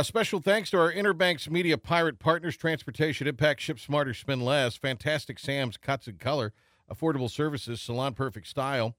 Special 0.01 0.41
thanks 0.41 0.71
to 0.71 0.79
our 0.79 0.91
Inner 0.91 1.13
Banks 1.13 1.47
Media 1.47 1.77
Pirate 1.77 2.17
partners, 2.17 2.57
Transportation 2.57 3.27
Impact, 3.27 3.61
Ship 3.61 3.79
Smarter, 3.79 4.15
Spin 4.15 4.41
Less, 4.41 4.77
Fantastic 4.77 5.37
Sam's, 5.37 5.77
Cuts 5.77 6.07
and 6.07 6.17
Color, 6.19 6.53
Affordable 6.91 7.29
Services, 7.29 7.79
Salon 7.79 8.15
Perfect 8.15 8.47
Style, 8.47 8.95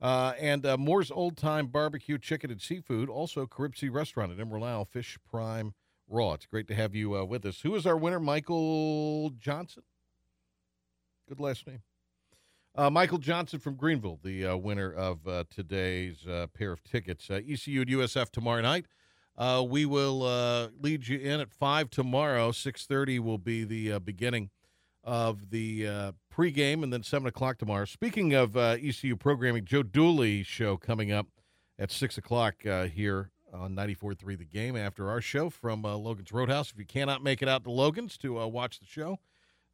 uh, 0.00 0.34
and 0.38 0.64
uh, 0.64 0.76
Moore's 0.76 1.10
Old 1.10 1.36
Time 1.36 1.66
Barbecue 1.66 2.18
Chicken 2.18 2.50
and 2.50 2.60
Seafood, 2.60 3.08
also 3.08 3.46
Caribsea 3.46 3.90
Restaurant 3.90 4.32
at 4.32 4.38
Emerald 4.38 4.64
Isle, 4.64 4.84
Fish 4.84 5.18
Prime 5.28 5.74
Raw. 6.08 6.34
It's 6.34 6.46
great 6.46 6.68
to 6.68 6.74
have 6.74 6.94
you 6.94 7.16
uh, 7.16 7.24
with 7.24 7.44
us. 7.44 7.60
Who 7.62 7.74
is 7.74 7.86
our 7.86 7.96
winner? 7.96 8.20
Michael 8.20 9.30
Johnson? 9.38 9.82
Good 11.28 11.40
last 11.40 11.66
name. 11.66 11.82
Uh, 12.76 12.90
Michael 12.90 13.18
Johnson 13.18 13.58
from 13.58 13.74
Greenville, 13.74 14.20
the 14.22 14.46
uh, 14.46 14.56
winner 14.56 14.92
of 14.92 15.26
uh, 15.26 15.44
today's 15.50 16.24
pair 16.54 16.70
of 16.70 16.84
tickets. 16.84 17.28
ECU 17.28 17.80
and 17.80 17.90
USF 17.90 18.30
tomorrow 18.30 18.60
night. 18.60 18.86
We 19.68 19.84
will 19.84 20.70
lead 20.80 21.08
you 21.08 21.18
in 21.18 21.40
at 21.40 21.52
five 21.52 21.90
tomorrow. 21.90 22.52
Six 22.52 22.86
thirty 22.86 23.18
will 23.18 23.38
be 23.38 23.64
the 23.64 23.98
beginning 23.98 24.50
of 25.08 25.48
the 25.48 25.86
uh, 25.86 26.12
pregame, 26.30 26.82
and 26.82 26.92
then 26.92 27.02
seven 27.02 27.26
o'clock 27.26 27.56
tomorrow. 27.56 27.86
Speaking 27.86 28.34
of 28.34 28.58
uh, 28.58 28.76
ECU 28.78 29.16
programming, 29.16 29.64
Joe 29.64 29.82
Dooley 29.82 30.42
show 30.42 30.76
coming 30.76 31.10
up 31.10 31.26
at 31.78 31.90
six 31.90 32.18
o'clock 32.18 32.66
uh, 32.66 32.84
here 32.84 33.30
on 33.50 33.74
94.3 33.74 34.36
The 34.36 34.44
Game 34.44 34.76
after 34.76 35.08
our 35.08 35.22
show 35.22 35.48
from 35.48 35.86
uh, 35.86 35.96
Logan's 35.96 36.30
Roadhouse. 36.30 36.70
If 36.70 36.78
you 36.78 36.84
cannot 36.84 37.22
make 37.22 37.40
it 37.40 37.48
out 37.48 37.64
to 37.64 37.70
Logan's 37.70 38.18
to 38.18 38.38
uh, 38.38 38.46
watch 38.46 38.80
the 38.80 38.86
show, 38.86 39.18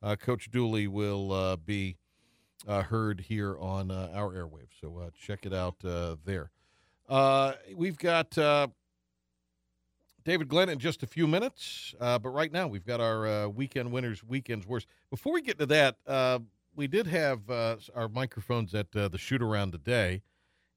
uh, 0.00 0.14
Coach 0.14 0.52
Dooley 0.52 0.86
will 0.86 1.56
be 1.56 1.96
heard 2.68 3.22
here 3.22 3.58
on 3.58 3.90
our 3.90 4.32
airwaves. 4.32 4.80
So 4.80 5.10
check 5.20 5.44
it 5.44 5.52
out 5.52 5.80
there. 6.24 6.52
We've 7.74 7.98
got 7.98 8.38
David 10.24 10.48
Glenn 10.48 10.70
in 10.70 10.78
just 10.78 11.02
a 11.02 11.06
few 11.06 11.26
minutes, 11.26 11.94
uh, 12.00 12.18
but 12.18 12.30
right 12.30 12.50
now 12.50 12.66
we've 12.66 12.86
got 12.86 12.98
our 12.98 13.26
uh, 13.26 13.48
weekend 13.48 13.92
winners, 13.92 14.24
weekends 14.24 14.66
worst. 14.66 14.86
Before 15.10 15.34
we 15.34 15.42
get 15.42 15.58
to 15.58 15.66
that, 15.66 15.96
uh, 16.06 16.38
we 16.74 16.86
did 16.86 17.06
have 17.06 17.50
uh, 17.50 17.76
our 17.94 18.08
microphones 18.08 18.74
at 18.74 18.86
uh, 18.96 19.08
the 19.08 19.18
shoot 19.18 19.42
around 19.42 19.72
today, 19.72 20.22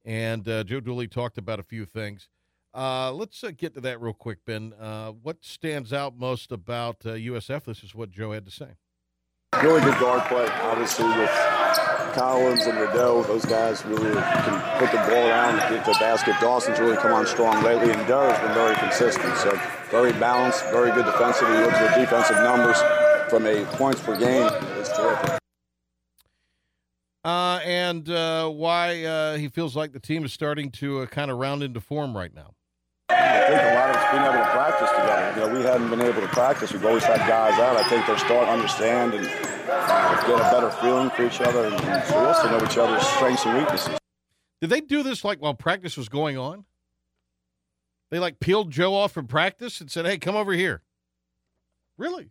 and 0.03 0.47
uh, 0.49 0.65
Joe 0.65 0.81
Dooley 0.81 1.07
talked 1.07 1.37
about 1.37 1.61
a 1.61 1.63
few 1.63 1.85
things. 1.85 2.27
Let's 2.75 3.41
get 3.55 3.73
to 3.75 3.81
that 3.81 4.01
real 4.01 4.13
quick, 4.13 4.39
Ben. 4.45 4.71
What 5.23 5.37
stands 5.45 5.93
out 5.93 6.17
most 6.17 6.51
about 6.51 6.99
USF? 6.99 7.63
This 7.63 7.83
is 7.83 7.95
what 7.95 8.11
Joe 8.11 8.33
had 8.33 8.45
to 8.45 8.51
say. 8.51 8.75
Really 9.63 9.79
good 9.79 9.97
guard 9.97 10.23
play, 10.27 10.45
obviously, 10.61 11.07
with 11.07 11.56
Collins 12.13 12.65
and 12.65 12.79
Rideau. 12.79 13.23
Those 13.23 13.45
guys 13.45 13.85
really 13.85 14.13
can 14.13 14.79
put 14.79 14.91
the 14.91 14.97
ball 14.97 15.29
around 15.29 15.59
and 15.59 15.75
get 15.75 15.85
to 15.85 15.91
the 15.91 15.99
basket. 15.99 16.35
Dawson's 16.41 16.79
really 16.79 16.97
come 16.97 17.13
on 17.13 17.25
strong 17.25 17.63
lately, 17.63 17.91
and 17.91 18.07
Durr's 18.07 18.37
been 18.39 18.53
very 18.53 18.75
consistent. 18.75 19.35
So 19.37 19.59
very 19.89 20.11
balanced, 20.13 20.63
very 20.71 20.91
good 20.91 21.05
defensively. 21.05 21.57
Look 21.57 21.73
at 21.73 21.95
the 21.95 22.01
defensive 22.01 22.37
numbers 22.37 22.77
from 23.29 23.45
a 23.45 23.65
points 23.77 24.01
per 24.01 24.17
game, 24.17 24.49
it's 24.79 24.95
terrific. 24.95 25.39
Uh, 27.23 27.59
and 27.65 28.09
uh, 28.09 28.47
why 28.49 29.03
uh, 29.03 29.37
he 29.37 29.49
feels 29.49 29.75
like 29.75 29.91
the 29.91 29.99
team 29.99 30.23
is 30.23 30.31
starting 30.31 30.71
to 30.71 31.01
uh, 31.01 31.05
kind 31.07 31.29
of 31.29 31.37
round 31.37 31.61
into 31.61 31.81
form 31.81 32.15
right 32.15 32.33
now. 32.33 32.53
I 33.09 33.47
think 33.47 33.61
a 33.61 33.75
lot 33.75 33.89
of 33.89 33.95
it's 33.95 34.11
being 34.11 34.23
able 34.23 34.43
to 34.43 34.51
practice 34.51 34.89
together. 34.91 35.33
You 35.35 35.47
know, 35.47 35.59
we 35.59 35.65
hadn't 35.65 35.89
been 35.89 36.01
able 36.01 36.21
to 36.21 36.27
practice. 36.27 36.71
We've 36.71 36.85
always 36.85 37.03
had 37.03 37.17
guys 37.27 37.59
out. 37.59 37.75
I 37.75 37.87
think 37.89 38.05
they're 38.07 38.17
starting 38.17 38.47
to 38.47 38.51
understand 38.51 39.13
and 39.13 39.25
get 40.27 40.39
a 40.39 40.51
better 40.51 40.69
feeling 40.69 41.09
for 41.09 41.25
each 41.25 41.41
other, 41.41 41.65
and, 41.65 41.75
and 41.75 42.13
us 42.13 42.41
to 42.41 42.51
know 42.51 42.63
each 42.63 42.77
other's 42.77 43.05
strengths 43.05 43.45
and 43.45 43.57
weaknesses. 43.57 43.97
Did 44.61 44.69
they 44.69 44.81
do 44.81 45.03
this 45.03 45.23
like 45.23 45.39
while 45.39 45.53
practice 45.53 45.97
was 45.97 46.09
going 46.09 46.37
on? 46.37 46.65
They 48.09 48.19
like 48.19 48.39
peeled 48.39 48.71
Joe 48.71 48.95
off 48.95 49.11
from 49.11 49.27
practice 49.27 49.81
and 49.81 49.91
said, 49.91 50.05
"Hey, 50.05 50.17
come 50.17 50.35
over 50.35 50.53
here." 50.53 50.81
Really? 51.97 52.29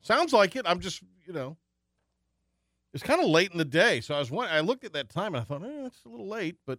Sounds 0.00 0.32
like 0.32 0.54
it. 0.54 0.64
I'm 0.66 0.80
just, 0.80 1.02
you 1.26 1.32
know, 1.32 1.56
it's 2.94 3.02
kind 3.02 3.20
of 3.20 3.26
late 3.26 3.50
in 3.52 3.58
the 3.58 3.64
day, 3.64 4.00
so 4.00 4.14
I 4.14 4.18
was. 4.18 4.32
I 4.32 4.60
looked 4.60 4.84
at 4.84 4.92
that 4.92 5.08
time 5.08 5.34
and 5.34 5.42
I 5.42 5.44
thought, 5.44 5.62
eh, 5.62 5.86
it's 5.86 6.04
a 6.04 6.08
little 6.08 6.28
late, 6.28 6.56
but 6.66 6.78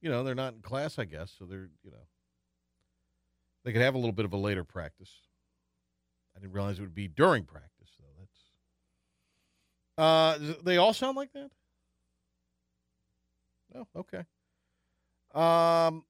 you 0.00 0.10
know, 0.10 0.24
they're 0.24 0.34
not 0.34 0.54
in 0.54 0.60
class, 0.60 0.98
I 0.98 1.04
guess, 1.04 1.32
so 1.38 1.44
they're, 1.44 1.70
you 1.84 1.90
know, 1.90 2.06
they 3.64 3.72
could 3.72 3.82
have 3.82 3.94
a 3.94 3.98
little 3.98 4.12
bit 4.12 4.24
of 4.24 4.32
a 4.32 4.36
later 4.36 4.64
practice. 4.64 5.10
I 6.36 6.40
didn't 6.40 6.52
realize 6.52 6.78
it 6.78 6.82
would 6.82 6.94
be 6.94 7.08
during 7.08 7.44
practice. 7.44 7.71
Uh, 9.98 10.38
they 10.64 10.76
all 10.76 10.92
sound 10.92 11.16
like 11.16 11.32
that. 11.32 11.50
Oh, 13.74 13.86
okay. 13.96 14.24
Um, 15.34 16.04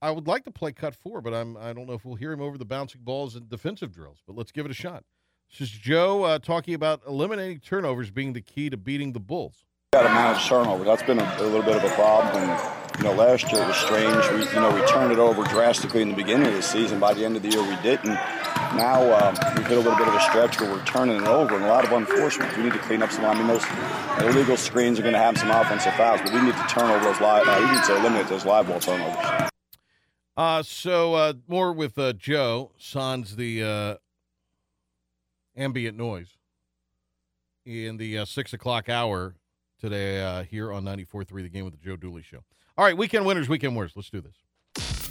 I 0.00 0.10
would 0.10 0.26
like 0.26 0.44
to 0.44 0.50
play 0.50 0.72
cut 0.72 0.94
four, 0.94 1.20
but 1.20 1.34
I'm 1.34 1.56
I 1.56 1.72
don't 1.72 1.86
know 1.86 1.94
if 1.94 2.04
we'll 2.04 2.14
hear 2.16 2.32
him 2.32 2.40
over 2.40 2.58
the 2.58 2.64
bouncing 2.64 3.00
balls 3.02 3.34
and 3.34 3.48
defensive 3.48 3.92
drills. 3.92 4.22
But 4.26 4.36
let's 4.36 4.52
give 4.52 4.64
it 4.64 4.70
a 4.70 4.74
shot. 4.74 5.04
This 5.50 5.68
is 5.68 5.70
Joe 5.70 6.24
uh, 6.24 6.38
talking 6.38 6.74
about 6.74 7.02
eliminating 7.06 7.60
turnovers 7.60 8.10
being 8.10 8.32
the 8.32 8.40
key 8.40 8.68
to 8.68 8.76
beating 8.76 9.12
the 9.12 9.20
Bulls. 9.20 9.64
got 9.92 10.02
to 10.02 10.08
manage 10.08 10.44
turnover. 10.46 10.84
That's 10.84 11.04
been 11.04 11.20
a, 11.20 11.36
a 11.38 11.42
little 11.42 11.62
bit 11.62 11.76
of 11.76 11.84
a 11.84 11.94
problem. 11.94 12.42
And, 12.42 12.98
you 12.98 13.04
know, 13.04 13.12
last 13.12 13.50
year 13.52 13.62
it 13.62 13.66
was 13.68 13.76
strange. 13.76 14.28
We, 14.32 14.48
you 14.54 14.60
know, 14.60 14.74
we 14.74 14.84
turned 14.86 15.12
it 15.12 15.18
over 15.18 15.44
drastically 15.44 16.02
in 16.02 16.08
the 16.08 16.16
beginning 16.16 16.48
of 16.48 16.54
the 16.54 16.62
season. 16.62 16.98
By 16.98 17.14
the 17.14 17.24
end 17.24 17.36
of 17.36 17.42
the 17.42 17.48
year, 17.48 17.62
we 17.62 17.76
didn't. 17.76 18.18
Now 18.74 19.28
um, 19.28 19.34
we've 19.56 19.66
hit 19.66 19.76
a 19.76 19.80
little 19.80 19.96
bit 19.96 20.08
of 20.08 20.14
a 20.14 20.20
stretch 20.20 20.60
where 20.60 20.70
we're 20.70 20.84
turning 20.84 21.16
it 21.16 21.26
over 21.28 21.54
and 21.54 21.64
a 21.64 21.68
lot 21.68 21.84
of 21.84 21.92
unfortunate. 21.92 22.56
We 22.56 22.64
need 22.64 22.72
to 22.72 22.78
clean 22.80 23.02
up 23.02 23.12
some. 23.12 23.24
I 23.24 23.34
mean, 23.34 23.46
those 23.46 23.64
illegal 24.24 24.56
screens 24.56 24.98
are 24.98 25.02
going 25.02 25.14
to 25.14 25.18
have 25.18 25.38
some 25.38 25.50
offensive 25.50 25.94
fouls, 25.94 26.20
but 26.22 26.32
we 26.32 26.42
need 26.42 26.54
to 26.54 26.66
turn 26.68 26.90
over 26.90 27.04
those 27.04 27.20
live. 27.20 27.46
Uh, 27.46 27.56
we 27.60 27.76
need 27.76 27.84
to 27.84 27.96
eliminate 27.96 28.28
those 28.28 28.44
live 28.44 28.66
ball 28.66 28.80
turnovers. 28.80 29.50
Uh, 30.36 30.62
so 30.62 31.14
uh, 31.14 31.32
more 31.48 31.72
with 31.72 31.98
uh, 31.98 32.12
Joe 32.12 32.72
sans 32.76 33.36
the 33.36 33.62
uh, 33.62 33.94
ambient 35.56 35.96
noise 35.96 36.36
in 37.64 37.96
the 37.96 38.18
uh, 38.18 38.24
six 38.24 38.52
o'clock 38.52 38.88
hour 38.88 39.36
today 39.80 40.22
uh, 40.22 40.42
here 40.42 40.72
on 40.72 40.84
94.3 40.84 41.28
The 41.42 41.48
Game 41.48 41.64
with 41.64 41.74
the 41.74 41.84
Joe 41.84 41.96
Dooley 41.96 42.22
Show. 42.22 42.44
All 42.76 42.84
right, 42.84 42.96
weekend 42.96 43.24
winners, 43.24 43.48
weekend 43.48 43.74
winners. 43.76 43.92
Let's 43.96 44.10
do 44.10 44.20
this. 44.20 44.36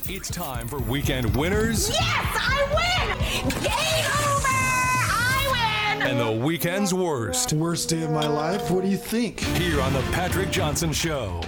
It's 0.08 0.30
time 0.30 0.68
for 0.68 0.78
weekend 0.78 1.34
winners 1.34 1.90
Yes, 1.90 2.00
I 2.00 2.62
win! 2.70 3.48
Game 3.48 4.06
over! 4.30 4.46
I 4.48 5.96
win! 5.98 6.02
and 6.08 6.20
the 6.20 6.44
weekend's 6.44 6.94
worst. 6.94 7.52
Worst 7.52 7.88
day 7.88 8.04
of 8.04 8.12
my 8.12 8.28
life? 8.28 8.70
What 8.70 8.84
do 8.84 8.88
you 8.88 8.96
think? 8.96 9.40
Here 9.40 9.80
on 9.80 9.92
the 9.92 10.02
Patrick 10.12 10.52
Johnson 10.52 10.92
Show. 10.92 11.42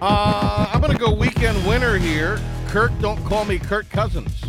Uh, 0.00 0.68
I'm 0.72 0.80
going 0.80 0.92
to 0.92 0.98
go 0.98 1.14
weekend 1.14 1.64
winner 1.64 1.96
here. 1.96 2.40
Kirk, 2.66 2.90
don't 3.00 3.24
call 3.24 3.44
me 3.44 3.60
Kirk 3.60 3.88
Cousins. 3.88 4.42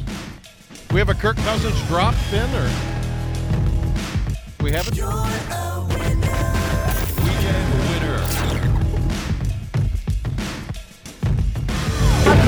We 0.92 0.98
have 0.98 1.10
a 1.10 1.14
Kirk 1.14 1.38
Cousins 1.38 1.80
drop, 1.88 2.16
Ben, 2.32 2.50
or 2.56 2.72
we 4.64 4.72
have 4.72 4.88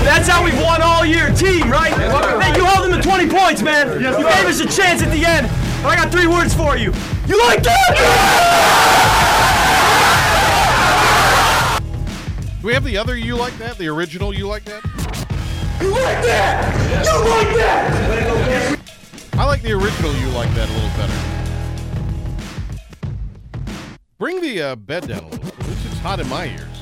That's 0.06 0.28
how 0.28 0.44
we've 0.44 0.62
won 0.62 0.84
all 0.84 1.04
year. 1.04 1.34
Team, 1.34 1.68
right? 1.68 1.92
Hey, 1.92 2.56
you 2.56 2.64
held 2.64 2.92
them 2.92 3.02
to 3.02 3.08
20 3.08 3.28
points, 3.28 3.64
man. 3.64 4.00
you 4.00 4.12
gave 4.24 4.46
us 4.46 4.60
a 4.60 4.68
chance 4.68 5.02
at 5.02 5.10
the 5.10 5.26
end. 5.26 5.50
But 5.82 5.90
I 5.90 5.96
got 5.96 6.12
three 6.12 6.28
words 6.28 6.54
for 6.54 6.78
you. 6.78 6.94
You 7.28 7.40
like 7.48 7.64
that? 7.64 8.96
Do 12.62 12.68
we 12.68 12.74
have 12.74 12.84
the 12.84 12.98
other 12.98 13.18
you 13.18 13.36
like 13.36 13.58
that? 13.58 13.80
The 13.80 13.88
original 13.88 14.32
you 14.32 14.48
like 14.48 14.64
that? 14.66 14.84
You 15.82 15.90
like 15.90 16.24
that? 16.24 17.06
You 17.06 17.30
like 17.30 17.58
that? 17.58 18.80
I 19.34 19.46
like 19.46 19.64
the 19.64 19.74
original 19.74 20.14
you 20.16 20.28
like 20.30 20.54
that 20.54 20.70
a 20.70 20.74
little 20.74 20.90
better. 20.98 21.14
Bring 24.20 24.40
the 24.40 24.62
uh, 24.62 24.76
bed 24.76 25.08
down 25.08 25.24
a 25.24 25.30
little. 25.30 25.46
Least 25.46 25.86
it's 25.88 25.98
hot 25.98 26.20
in 26.20 26.30
my 26.30 26.46
ears. 26.46 26.82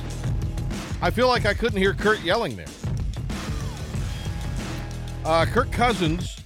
I 1.01 1.09
feel 1.09 1.29
like 1.29 1.45
I 1.45 1.53
couldn't 1.53 1.79
hear 1.79 1.93
Kurt 1.93 2.21
yelling 2.21 2.57
there. 2.57 2.67
Uh, 5.25 5.45
Kirk 5.45 5.71
Cousins, 5.71 6.37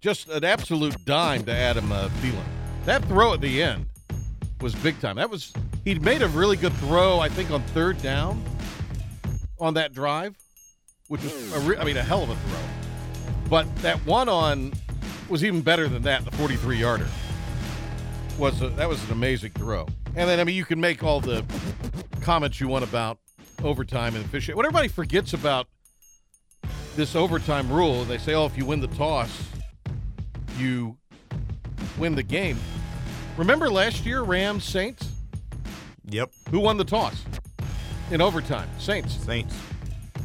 just 0.00 0.28
an 0.28 0.44
absolute 0.44 1.04
dime 1.04 1.44
to 1.46 1.52
Adam 1.52 1.90
uh, 1.90 2.08
Thielen. 2.20 2.44
That 2.84 3.04
throw 3.06 3.34
at 3.34 3.40
the 3.40 3.60
end 3.60 3.86
was 4.60 4.72
big 4.76 5.00
time. 5.00 5.16
That 5.16 5.28
was 5.28 5.52
he'd 5.84 6.00
made 6.00 6.22
a 6.22 6.28
really 6.28 6.56
good 6.56 6.72
throw, 6.74 7.18
I 7.18 7.28
think, 7.28 7.50
on 7.50 7.62
third 7.62 8.00
down 8.00 8.40
on 9.58 9.74
that 9.74 9.92
drive, 9.92 10.36
which 11.08 11.24
was 11.24 11.52
a 11.54 11.58
re- 11.60 11.76
I 11.76 11.82
mean 11.82 11.96
a 11.96 12.04
hell 12.04 12.22
of 12.22 12.30
a 12.30 12.36
throw. 12.36 12.60
But 13.50 13.74
that 13.78 13.96
one 14.06 14.28
on 14.28 14.72
was 15.28 15.44
even 15.44 15.60
better 15.60 15.88
than 15.88 16.02
that. 16.02 16.24
The 16.24 16.30
43 16.32 16.78
yarder 16.78 17.08
was 18.38 18.62
a, 18.62 18.68
that 18.70 18.88
was 18.88 19.02
an 19.06 19.10
amazing 19.10 19.50
throw. 19.52 19.88
And 20.14 20.28
then 20.28 20.38
I 20.38 20.44
mean 20.44 20.54
you 20.54 20.64
can 20.64 20.80
make 20.80 21.02
all 21.02 21.20
the 21.20 21.44
comments 22.20 22.60
you 22.60 22.68
want 22.68 22.84
about 22.84 23.18
overtime 23.64 24.14
and 24.14 24.24
officiating. 24.24 24.56
What 24.56 24.66
everybody 24.66 24.86
forgets 24.86 25.32
about 25.32 25.66
this 26.96 27.14
overtime 27.14 27.70
rule, 27.70 28.04
they 28.04 28.18
say, 28.18 28.34
oh, 28.34 28.46
if 28.46 28.56
you 28.56 28.64
win 28.64 28.80
the 28.80 28.88
toss, 28.88 29.30
you 30.58 30.96
win 31.98 32.14
the 32.14 32.22
game. 32.22 32.58
Remember 33.36 33.68
last 33.70 34.06
year, 34.06 34.22
Rams 34.22 34.64
Saints? 34.64 35.10
Yep. 36.08 36.30
Who 36.50 36.60
won 36.60 36.76
the 36.78 36.84
toss 36.84 37.22
in 38.10 38.20
overtime? 38.20 38.68
Saints. 38.78 39.14
Saints. 39.14 39.54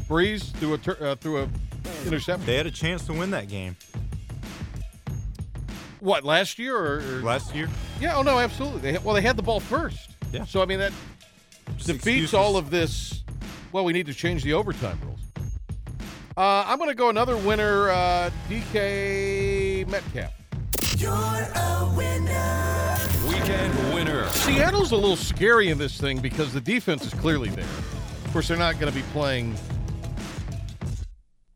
Brees 0.08 0.52
threw 0.58 0.74
a 0.74 0.78
tur- 0.78 0.98
uh, 1.02 1.16
threw 1.16 1.40
a 1.44 1.50
interception. 2.06 2.46
They 2.46 2.56
had 2.56 2.68
a 2.68 2.72
chance 2.72 3.06
to 3.06 3.14
win 3.14 3.32
that 3.32 3.48
game 3.48 3.76
What 6.00 6.24
last 6.24 6.60
year 6.60 6.76
or, 6.76 6.98
or 7.00 7.22
last 7.22 7.54
year. 7.56 7.70
Yeah. 8.00 8.16
Oh 8.18 8.22
no, 8.22 8.40
absolutely. 8.40 8.82
They 8.82 8.92
had, 8.94 9.04
well, 9.06 9.16
they 9.16 9.22
had 9.22 9.38
the 9.38 9.44
ball 9.44 9.60
first. 9.60 10.10
Yeah. 10.32 10.46
So 10.46 10.62
I 10.62 10.66
mean 10.66 10.80
that 10.80 10.92
Just 11.78 11.88
defeats 11.88 12.06
excuses. 12.08 12.34
all 12.34 12.58
of 12.58 12.70
this. 12.70 13.24
Well, 13.72 13.84
we 13.86 13.94
need 13.94 14.06
to 14.08 14.14
change 14.14 14.44
the 14.44 14.54
overtime 14.54 15.00
rules. 15.04 15.11
Uh, 16.38 16.64
I'm 16.66 16.78
going 16.78 16.90
to 16.90 16.96
go 16.96 17.10
another 17.10 17.36
winner, 17.36 17.90
uh, 17.90 18.30
DK 18.50 19.86
Metcalf. 19.90 20.32
Weekend 23.28 23.94
winner. 23.94 24.28
Seattle's 24.30 24.92
a 24.92 24.96
little 24.96 25.18
scary 25.18 25.70
in 25.70 25.78
this 25.78 26.00
thing 26.00 26.20
because 26.20 26.54
the 26.54 26.62
defense 26.62 27.06
is 27.06 27.14
clearly 27.14 27.50
there. 27.50 27.66
Of 28.26 28.30
course, 28.32 28.48
they're 28.48 28.56
not 28.56 28.80
going 28.80 28.92
to 28.94 28.98
be 28.98 29.06
playing 29.12 29.56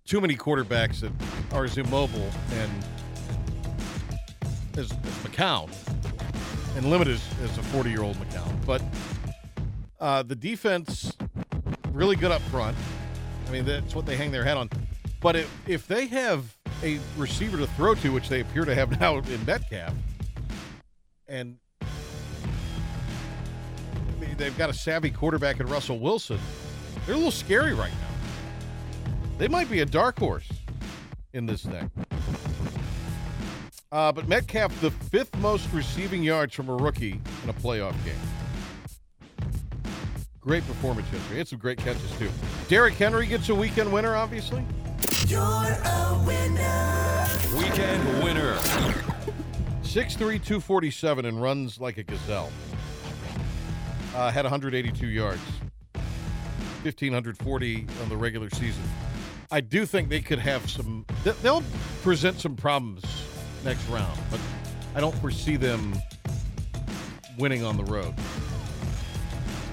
too 0.05 0.19
many 0.19 0.35
quarterbacks 0.35 0.99
that 0.99 1.11
are 1.53 1.63
as 1.63 1.77
immobile 1.77 2.29
and 2.51 2.71
as, 4.77 4.91
as 4.91 4.97
McCown 5.23 5.71
and 6.75 6.89
limited 6.89 7.13
as, 7.13 7.49
as 7.49 7.57
a 7.57 7.63
40 7.63 7.89
year 7.91 8.03
old 8.03 8.17
McCown. 8.17 8.65
But 8.65 8.81
uh, 10.01 10.23
the 10.23 10.35
defense 10.35 11.15
really 11.93 12.17
good 12.17 12.31
up 12.31 12.41
front. 12.43 12.75
I 13.47 13.51
mean, 13.51 13.65
that's 13.65 13.93
what 13.95 14.05
they 14.05 14.15
hang 14.15 14.31
their 14.31 14.43
hat 14.43 14.57
on. 14.57 14.69
But 15.21 15.35
if, 15.35 15.51
if 15.67 15.87
they 15.87 16.07
have 16.07 16.55
a 16.83 16.99
receiver 17.17 17.57
to 17.57 17.67
throw 17.67 17.95
to, 17.95 18.09
which 18.11 18.29
they 18.29 18.41
appear 18.41 18.65
to 18.65 18.75
have 18.75 18.99
now 18.99 19.17
in 19.17 19.45
Metcalf, 19.45 19.93
and 21.27 21.57
they- 24.19 24.33
they've 24.37 24.57
got 24.57 24.69
a 24.69 24.73
savvy 24.73 25.09
quarterback 25.11 25.59
in 25.59 25.67
Russell 25.67 25.99
Wilson, 25.99 26.39
they're 27.05 27.15
a 27.15 27.17
little 27.17 27.31
scary 27.31 27.73
right 27.73 27.91
now. 27.91 29.11
They 29.37 29.47
might 29.47 29.69
be 29.69 29.81
a 29.81 29.85
dark 29.85 30.17
horse 30.19 30.49
in 31.33 31.45
this 31.45 31.63
thing. 31.63 31.91
Uh, 33.91 34.11
but 34.11 34.27
Metcalf, 34.27 34.79
the 34.81 34.91
fifth 34.91 35.35
most 35.37 35.71
receiving 35.71 36.23
yards 36.23 36.53
from 36.53 36.69
a 36.69 36.75
rookie 36.75 37.19
in 37.43 37.49
a 37.49 37.53
playoff 37.53 37.93
game. 38.03 38.15
Great 40.45 40.65
performance 40.67 41.11
yesterday. 41.11 41.39
Had 41.39 41.47
some 41.47 41.57
great 41.57 41.79
catches 41.79 42.11
too. 42.19 42.29
Derrick 42.67 42.93
Henry 42.93 43.25
gets 43.25 43.49
a 43.49 43.55
weekend 43.55 43.91
winner, 43.91 44.15
obviously. 44.15 44.63
Weekend 47.57 48.23
winner. 48.23 48.53
6'3", 49.81 50.17
247 50.17 51.25
and 51.25 51.41
runs 51.41 51.79
like 51.81 51.97
a 51.97 52.03
gazelle. 52.03 52.51
Uh, 54.15 54.29
had 54.29 54.45
182 54.45 55.07
yards. 55.07 55.41
1,540 56.83 57.87
on 58.03 58.09
the 58.09 58.15
regular 58.15 58.51
season. 58.51 58.83
I 59.51 59.61
do 59.61 59.87
think 59.87 60.09
they 60.09 60.21
could 60.21 60.37
have 60.37 60.69
some. 60.69 61.07
They'll 61.41 61.63
present 62.03 62.39
some 62.39 62.55
problems 62.55 63.03
next 63.63 63.87
round, 63.89 64.19
but 64.29 64.39
I 64.93 64.99
don't 64.99 65.15
foresee 65.15 65.55
them 65.55 65.95
winning 67.39 67.63
on 67.63 67.77
the 67.77 67.83
road 67.85 68.13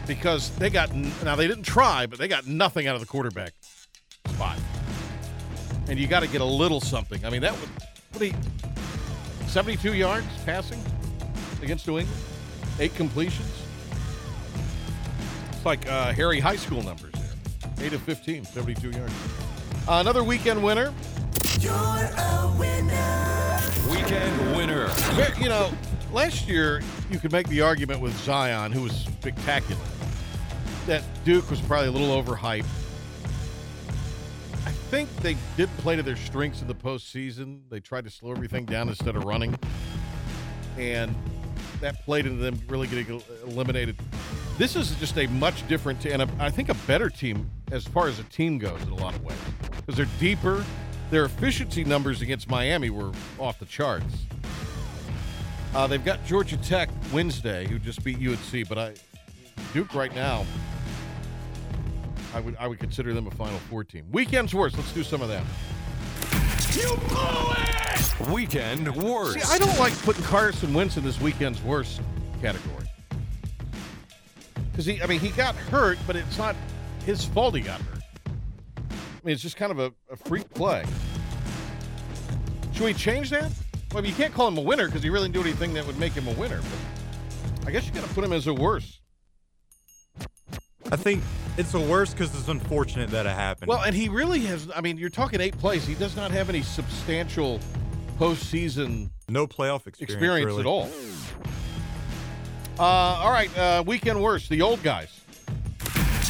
because 0.06 0.50
they 0.56 0.70
got 0.70 0.94
now 0.94 1.36
they 1.36 1.46
didn't 1.48 1.64
try, 1.64 2.06
but 2.06 2.18
they 2.18 2.28
got 2.28 2.46
nothing 2.46 2.86
out 2.86 2.94
of 2.94 3.00
the 3.00 3.06
quarterback 3.06 3.52
spot, 4.26 4.58
and 5.88 5.98
you 5.98 6.06
got 6.06 6.20
to 6.20 6.28
get 6.28 6.40
a 6.40 6.44
little 6.44 6.80
something. 6.80 7.24
I 7.24 7.30
mean, 7.30 7.42
that 7.42 7.52
would 7.58 7.68
what 8.10 8.18
do 8.18 8.26
you- 8.26 8.34
72 9.48 9.94
yards 9.94 10.26
passing 10.46 10.82
against 11.62 11.86
New 11.86 11.98
England, 11.98 12.20
eight 12.78 12.94
completions. 12.94 13.48
It's 15.50 15.64
like 15.66 15.88
uh, 15.90 16.12
Harry 16.12 16.40
High 16.40 16.56
School 16.56 16.82
numbers 16.82 17.12
there. 17.12 17.86
8 17.86 17.92
of 17.92 18.02
15, 18.02 18.44
72 18.44 18.90
yards. 18.90 19.12
Uh, 19.88 19.98
another 20.00 20.24
weekend 20.24 20.62
winner. 20.62 20.92
You're 21.60 21.72
a 21.72 22.54
winner. 22.58 23.60
Weekend 23.90 24.56
winner. 24.56 24.88
You 25.40 25.48
know, 25.48 25.70
last 26.12 26.46
year 26.46 26.82
you 27.10 27.18
could 27.18 27.32
make 27.32 27.48
the 27.48 27.60
argument 27.60 28.00
with 28.00 28.16
Zion, 28.18 28.72
who 28.72 28.82
was 28.82 28.92
spectacular, 28.92 29.80
that 30.86 31.02
Duke 31.24 31.48
was 31.50 31.60
probably 31.60 31.88
a 31.88 31.90
little 31.90 32.22
overhyped. 32.22 32.66
I 34.64 34.70
think 34.70 35.14
they 35.16 35.36
did 35.56 35.68
play 35.78 35.96
to 35.96 36.02
their 36.02 36.16
strengths 36.16 36.60
in 36.60 36.68
the 36.68 36.74
postseason. 36.74 37.60
They 37.70 37.80
tried 37.80 38.04
to 38.04 38.10
slow 38.10 38.30
everything 38.32 38.66
down 38.66 38.88
instead 38.88 39.16
of 39.16 39.24
running, 39.24 39.58
and 40.76 41.14
that 41.80 42.04
played 42.04 42.26
into 42.26 42.42
them 42.42 42.60
really 42.68 42.86
getting 42.86 43.22
eliminated. 43.46 43.96
This 44.58 44.76
is 44.76 44.94
just 44.96 45.16
a 45.16 45.26
much 45.28 45.66
different 45.66 46.00
team, 46.00 46.12
and 46.12 46.22
a, 46.22 46.28
I 46.38 46.50
think 46.50 46.68
a 46.68 46.74
better 46.86 47.08
team 47.08 47.50
as 47.70 47.86
far 47.86 48.08
as 48.08 48.18
a 48.18 48.24
team 48.24 48.58
goes 48.58 48.82
in 48.82 48.90
a 48.90 48.96
lot 48.96 49.14
of 49.14 49.24
ways 49.24 49.38
because 49.76 49.96
they're 49.96 50.06
deeper. 50.20 50.64
Their 51.10 51.24
efficiency 51.24 51.84
numbers 51.84 52.22
against 52.22 52.48
Miami 52.48 52.88
were 52.90 53.12
off 53.38 53.58
the 53.58 53.66
charts. 53.66 54.14
Uh, 55.74 55.86
they've 55.86 56.04
got 56.04 56.24
Georgia 56.26 56.56
Tech 56.58 56.90
Wednesday, 57.12 57.66
who 57.66 57.78
just 57.78 58.04
beat 58.04 58.18
UNC, 58.18 58.68
but 58.68 58.78
I 58.78 58.94
Duke 59.72 59.94
right 59.94 60.14
now. 60.14 60.44
I 62.34 62.40
would 62.40 62.56
I 62.58 62.66
would 62.66 62.78
consider 62.78 63.14
them 63.14 63.26
a 63.26 63.30
Final 63.30 63.58
Four 63.70 63.84
team. 63.84 64.06
Weekend's 64.12 64.54
worst. 64.54 64.76
Let's 64.76 64.92
do 64.92 65.02
some 65.02 65.22
of 65.22 65.28
that. 65.28 65.44
You 66.74 66.96
blew 67.08 67.52
it! 67.52 68.28
Weekend 68.30 68.94
worst. 68.96 69.40
See, 69.40 69.54
I 69.54 69.58
don't 69.58 69.78
like 69.78 69.96
putting 70.02 70.22
Carson 70.24 70.72
Wentz 70.74 70.96
in 70.96 71.04
this 71.04 71.20
weekend's 71.20 71.62
worst 71.62 72.00
category 72.40 72.86
because 74.72 74.86
he 74.86 75.02
I 75.02 75.06
mean 75.06 75.20
he 75.20 75.28
got 75.30 75.54
hurt, 75.54 75.98
but 76.06 76.16
it's 76.16 76.38
not 76.38 76.56
his 77.04 77.24
fault 77.24 77.54
he 77.54 77.60
got 77.60 77.80
hurt. 77.80 78.02
I 78.88 79.24
mean 79.24 79.34
it's 79.34 79.42
just 79.42 79.56
kind 79.56 79.70
of 79.70 79.78
a, 79.78 79.92
a 80.10 80.16
freak 80.16 80.48
play. 80.52 80.84
Should 82.72 82.84
we 82.84 82.94
change 82.94 83.30
that? 83.30 83.52
Well, 83.92 84.04
you 84.04 84.12
can't 84.14 84.32
call 84.32 84.48
him 84.48 84.56
a 84.56 84.62
winner 84.62 84.86
because 84.86 85.02
he 85.02 85.10
really 85.10 85.28
didn't 85.28 85.42
do 85.42 85.48
anything 85.48 85.74
that 85.74 85.86
would 85.86 85.98
make 85.98 86.12
him 86.12 86.26
a 86.26 86.32
winner. 86.32 86.60
But 87.60 87.68
I 87.68 87.70
guess 87.72 87.86
you 87.86 87.92
got 87.92 88.04
to 88.04 88.14
put 88.14 88.24
him 88.24 88.32
as 88.32 88.46
a 88.46 88.54
worse. 88.54 89.00
I 90.90 90.96
think 90.96 91.22
it's 91.56 91.72
the 91.72 91.80
worst 91.80 92.16
because 92.16 92.34
it's 92.38 92.48
unfortunate 92.48 93.10
that 93.10 93.26
it 93.26 93.30
happened. 93.30 93.68
Well, 93.68 93.82
and 93.82 93.94
he 93.94 94.08
really 94.08 94.40
has. 94.40 94.68
I 94.74 94.80
mean, 94.80 94.98
you're 94.98 95.10
talking 95.10 95.40
eight 95.40 95.56
plays. 95.58 95.86
He 95.86 95.94
does 95.94 96.16
not 96.16 96.30
have 96.30 96.48
any 96.48 96.62
substantial 96.62 97.60
postseason 98.18 99.10
no 99.28 99.46
playoff 99.46 99.86
experience, 99.86 100.12
experience 100.14 100.46
really. 100.46 100.60
at 100.60 100.66
all. 100.66 100.88
Uh, 102.78 102.82
all 102.82 103.30
right, 103.30 103.56
uh, 103.58 103.82
weekend 103.86 104.22
worst. 104.22 104.48
The 104.48 104.62
old 104.62 104.82
guys, 104.82 105.20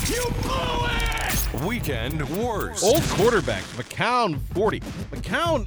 You 0.08 0.24
blew 0.42 0.86
it! 0.86 1.64
Weekend 1.64 2.28
worst. 2.42 2.84
old 2.84 3.02
quarterbacks. 3.02 3.74
McCown, 3.76 4.38
forty. 4.52 4.80
McCown. 5.10 5.66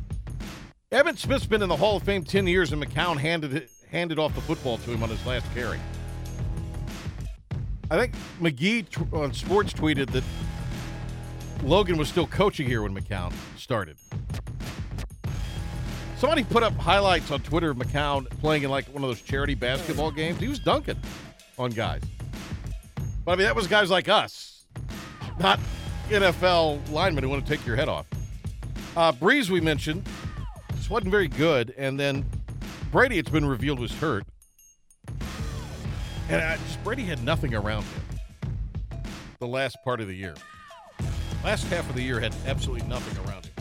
Emmitt 0.95 1.17
Smith's 1.17 1.45
been 1.45 1.62
in 1.62 1.67
the 1.67 1.75
Hall 1.75 1.97
of 1.97 2.03
Fame 2.03 2.23
ten 2.23 2.47
years, 2.47 2.71
and 2.71 2.81
McCown 2.81 3.17
handed 3.17 3.53
it, 3.53 3.69
handed 3.91 4.17
off 4.17 4.34
the 4.34 4.39
football 4.39 4.77
to 4.77 4.91
him 4.91 5.03
on 5.03 5.10
his 5.10 5.23
last 5.25 5.45
carry. 5.53 5.77
I 7.91 7.97
think 7.97 8.13
McGee 8.39 8.88
tw- 8.89 9.13
on 9.13 9.34
Sports 9.34 9.73
tweeted 9.73 10.10
that 10.12 10.23
Logan 11.65 11.97
was 11.97 12.08
still 12.08 12.25
coaching 12.25 12.65
here 12.65 12.81
when 12.81 12.95
McCown 12.95 13.34
started. 13.58 13.97
Somebody 16.15 16.45
put 16.45 16.63
up 16.63 16.71
highlights 16.77 17.29
on 17.29 17.41
Twitter 17.41 17.71
of 17.71 17.75
McCown 17.75 18.29
playing 18.39 18.63
in 18.63 18.69
like 18.69 18.86
one 18.86 19.03
of 19.03 19.10
those 19.10 19.21
charity 19.21 19.53
basketball 19.53 20.12
games. 20.12 20.39
He 20.39 20.47
was 20.47 20.60
dunking 20.60 20.97
on 21.60 21.71
guys. 21.71 22.03
But 23.25 23.34
I 23.34 23.36
mean, 23.36 23.47
that 23.47 23.55
was 23.58 23.67
guys 23.67 23.89
like 23.89 24.08
us, 24.08 24.63
not 25.41 25.60
NFL 26.08 26.89
linemen 26.89 27.25
who 27.25 27.29
want 27.31 27.45
to 27.45 27.53
take 27.53 27.65
your 27.65 27.75
head 27.75 27.89
off. 27.89 28.05
Uh, 28.95 29.12
Brees, 29.12 29.49
we 29.49 29.60
mentioned, 29.60 30.08
just 30.85 30.91
wasn't 30.91 31.09
very 31.09 31.27
good. 31.27 31.73
And 31.79 31.99
then 31.99 32.23
Brady, 32.91 33.17
it's 33.17 33.31
been 33.31 33.47
revealed, 33.47 33.79
was 33.79 33.91
hurt. 33.91 34.23
And 36.29 36.43
I 36.43 36.57
just, 36.57 36.83
Brady 36.83 37.01
had 37.03 37.23
nothing 37.23 37.55
around 37.55 37.81
him 37.81 38.03
the 39.39 39.47
last 39.47 39.77
part 39.83 39.99
of 39.99 40.05
the 40.07 40.13
year. 40.13 40.35
Last 41.43 41.65
half 41.69 41.89
of 41.89 41.95
the 41.95 42.03
year 42.03 42.19
had 42.19 42.35
absolutely 42.45 42.87
nothing 42.87 43.17
around 43.25 43.47
him. 43.47 43.53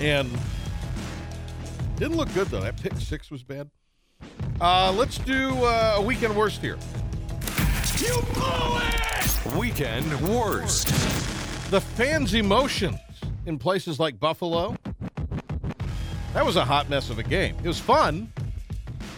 And 0.00 0.30
didn't 1.98 2.16
look 2.16 2.32
good, 2.32 2.46
though. 2.46 2.62
That 2.62 2.80
pick 2.80 2.94
six 2.96 3.30
was 3.30 3.42
bad. 3.42 3.68
Uh, 4.58 4.90
let's 4.96 5.18
do 5.18 5.50
uh, 5.64 5.96
a 5.96 6.02
weekend 6.02 6.34
worst 6.34 6.62
here. 6.62 6.78
You 7.98 8.22
blew 8.32 8.78
it! 8.78 9.54
Weekend 9.54 10.10
worst. 10.34 10.86
The 11.70 11.82
fans' 11.82 12.32
emotions 12.32 12.98
in 13.44 13.58
places 13.58 14.00
like 14.00 14.18
Buffalo. 14.18 14.76
That 16.34 16.44
was 16.44 16.56
a 16.56 16.64
hot 16.64 16.90
mess 16.90 17.10
of 17.10 17.20
a 17.20 17.22
game. 17.22 17.56
It 17.62 17.68
was 17.68 17.78
fun. 17.78 18.30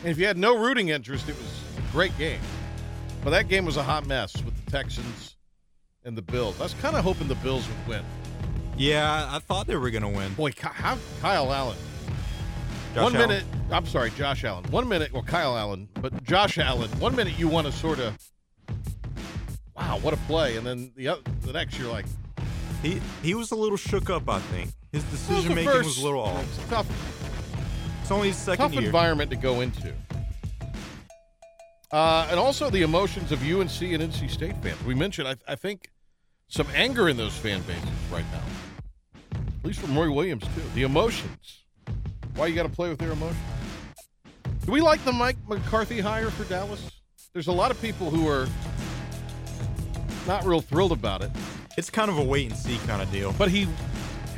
And 0.03 0.11
if 0.13 0.19
you 0.19 0.27
had 0.27 0.37
no 0.37 0.55
rooting 0.59 0.91
interest, 0.91 1.31
it 1.31 1.35
was 1.35 1.63
a 1.79 1.91
great 1.91 2.17
game. 2.19 2.41
But 3.25 3.31
that 3.31 3.49
game 3.49 3.65
was 3.65 3.79
a 3.79 3.83
hot 3.83 4.07
mess 4.07 4.37
with 4.45 4.55
the 4.63 4.71
Texans 4.71 5.37
and 6.05 6.15
the 6.15 6.21
Bills. 6.21 6.61
I 6.61 6.65
was 6.65 6.75
kind 6.75 6.95
of 6.95 7.03
hoping 7.03 7.27
the 7.27 7.35
Bills 7.37 7.67
would 7.67 7.89
win. 7.89 8.05
Yeah, 8.77 9.29
I 9.31 9.39
thought 9.39 9.67
they 9.67 9.77
were 9.77 9.91
going 9.91 10.03
to 10.03 10.11
win. 10.11 10.35
Boy, 10.35 10.53
how 10.61 10.99
Kyle 11.23 11.51
Allen. 11.53 11.79
Josh 12.95 13.03
one 13.03 13.17
Allen. 13.17 13.29
minute, 13.29 13.45
I'm 13.71 13.87
sorry, 13.87 14.11
Josh 14.11 14.45
Allen. 14.45 14.65
One 14.71 14.87
minute, 14.87 15.11
well, 15.11 15.23
Kyle 15.23 15.57
Allen, 15.57 15.89
but 15.95 16.23
Josh 16.23 16.59
Allen. 16.59 16.91
One 17.01 17.17
minute 17.17 17.39
you 17.39 17.49
want 17.49 17.67
to 17.67 17.73
sort 17.73 17.99
of, 17.99 18.17
wow, 19.75 19.99
what 20.03 20.13
a 20.13 20.19
play, 20.29 20.59
and 20.59 20.67
then 20.67 20.93
the 20.97 21.19
the 21.41 21.53
next 21.55 21.79
you're 21.79 21.91
like, 21.91 22.05
He 22.83 23.01
he 23.23 23.35
was 23.35 23.51
a 23.51 23.57
little 23.57 23.77
shook 23.77 24.11
up, 24.11 24.29
I 24.29 24.39
think. 24.41 24.71
His 24.93 25.05
decision 25.05 25.55
making 25.55 25.71
first- 25.71 25.89
was 25.89 25.99
a 25.99 26.05
little 26.05 26.21
off. 26.23 26.43
It's 26.59 26.69
tough, 26.69 26.87
It's 28.03 28.11
only 28.11 28.29
his 28.29 28.37
second 28.37 28.65
tough 28.67 28.73
year. 28.75 28.85
environment 28.87 29.31
to 29.31 29.37
go 29.37 29.61
into. 29.61 29.93
Uh, 31.93 32.27
and 32.31 32.39
also 32.39 32.69
the 32.71 32.83
emotions 32.83 33.31
of 33.33 33.41
UNC 33.43 33.81
and 33.93 34.03
NC 34.03 34.29
State 34.31 34.57
fans. 34.63 34.83
We 34.85 34.95
mentioned, 34.95 35.29
I, 35.29 35.37
I 35.49 35.55
think, 35.55 35.91
some 36.49 36.67
anger 36.75 37.09
in 37.09 37.17
those 37.17 37.37
fan 37.37 37.63
bases 37.63 37.89
right 38.11 38.25
now. 38.33 38.43
At 39.61 39.65
least 39.65 39.81
from 39.81 39.97
Roy 39.97 40.11
Williams 40.11 40.45
too. 40.55 40.63
The 40.75 40.83
emotions. 40.83 41.65
Why 42.35 42.49
you 42.49 42.55
got 42.55 42.65
to 42.65 42.69
play 42.69 42.89
with 42.89 42.99
their 42.99 43.13
emotions? 43.13 43.39
Do 44.65 44.73
we 44.73 44.81
like 44.81 45.03
the 45.05 45.13
Mike 45.13 45.37
McCarthy 45.49 46.01
hire 46.01 46.31
for 46.31 46.45
Dallas? 46.45 46.91
There's 47.33 47.47
a 47.47 47.53
lot 47.53 47.71
of 47.71 47.81
people 47.81 48.11
who 48.11 48.29
are 48.29 48.49
not 50.27 50.45
real 50.45 50.61
thrilled 50.61 50.93
about 50.93 51.23
it, 51.23 51.31
It's 51.77 51.91
kind 51.91 52.11
of 52.11 52.19
a 52.19 52.23
wait 52.23 52.51
and 52.51 52.59
see 52.59 52.79
kind 52.87 53.03
of 53.03 53.11
deal. 53.13 53.35
but 53.39 53.51
he 53.51 53.67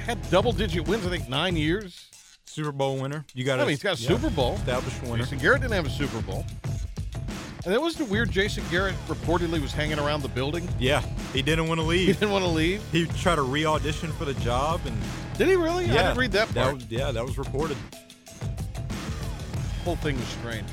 had 0.05 0.19
double-digit 0.31 0.87
wins. 0.89 1.07
I 1.07 1.11
think 1.11 1.29
nine 1.29 1.57
years. 1.57 2.07
Super 2.45 2.73
Bowl 2.73 2.99
winner. 2.99 3.25
You 3.35 3.45
got 3.45 3.59
I 3.61 3.63
mean, 3.63 3.71
he's 3.71 3.83
got 3.83 3.99
a 3.99 4.03
yeah, 4.03 4.09
Super 4.09 4.31
Bowl. 4.31 4.55
established 4.55 5.01
winner. 5.03 5.19
Jason 5.19 5.39
Garrett 5.39 5.61
didn't 5.61 5.75
have 5.75 5.87
a 5.87 5.91
Super 5.91 6.21
Bowl. 6.23 6.45
And 7.65 7.75
it 7.75 7.81
was 7.81 7.97
the 7.97 8.05
weird 8.07 8.31
Jason 8.31 8.65
Garrett 8.71 8.95
reportedly 9.07 9.61
was 9.61 9.73
hanging 9.73 9.99
around 9.99 10.23
the 10.23 10.29
building. 10.29 10.67
Yeah, 10.79 11.03
he 11.35 11.43
didn't 11.43 11.69
want 11.69 11.79
to 11.81 11.87
leave. 11.87 12.07
He 12.07 12.13
didn't 12.15 12.31
want 12.31 12.45
to 12.45 12.51
leave. 12.51 12.83
he 12.91 13.05
tried 13.07 13.37
to 13.37 13.43
re-audition 13.43 14.11
for 14.13 14.25
the 14.25 14.35
job, 14.35 14.81
and 14.87 14.97
Did 15.37 15.49
he 15.49 15.57
really? 15.57 15.85
yeah, 15.87 15.93
I 15.93 16.03
didn't 16.05 16.19
read 16.19 16.33
that 16.33 16.55
part. 16.55 16.75
was, 16.77 16.87
yeah, 16.91 17.11
that 17.13 17.25
was 17.25 17.37
reported. 17.37 17.77
whole 19.85 19.97
thing 19.97 20.17
was 20.17 20.27
strange. 20.29 20.67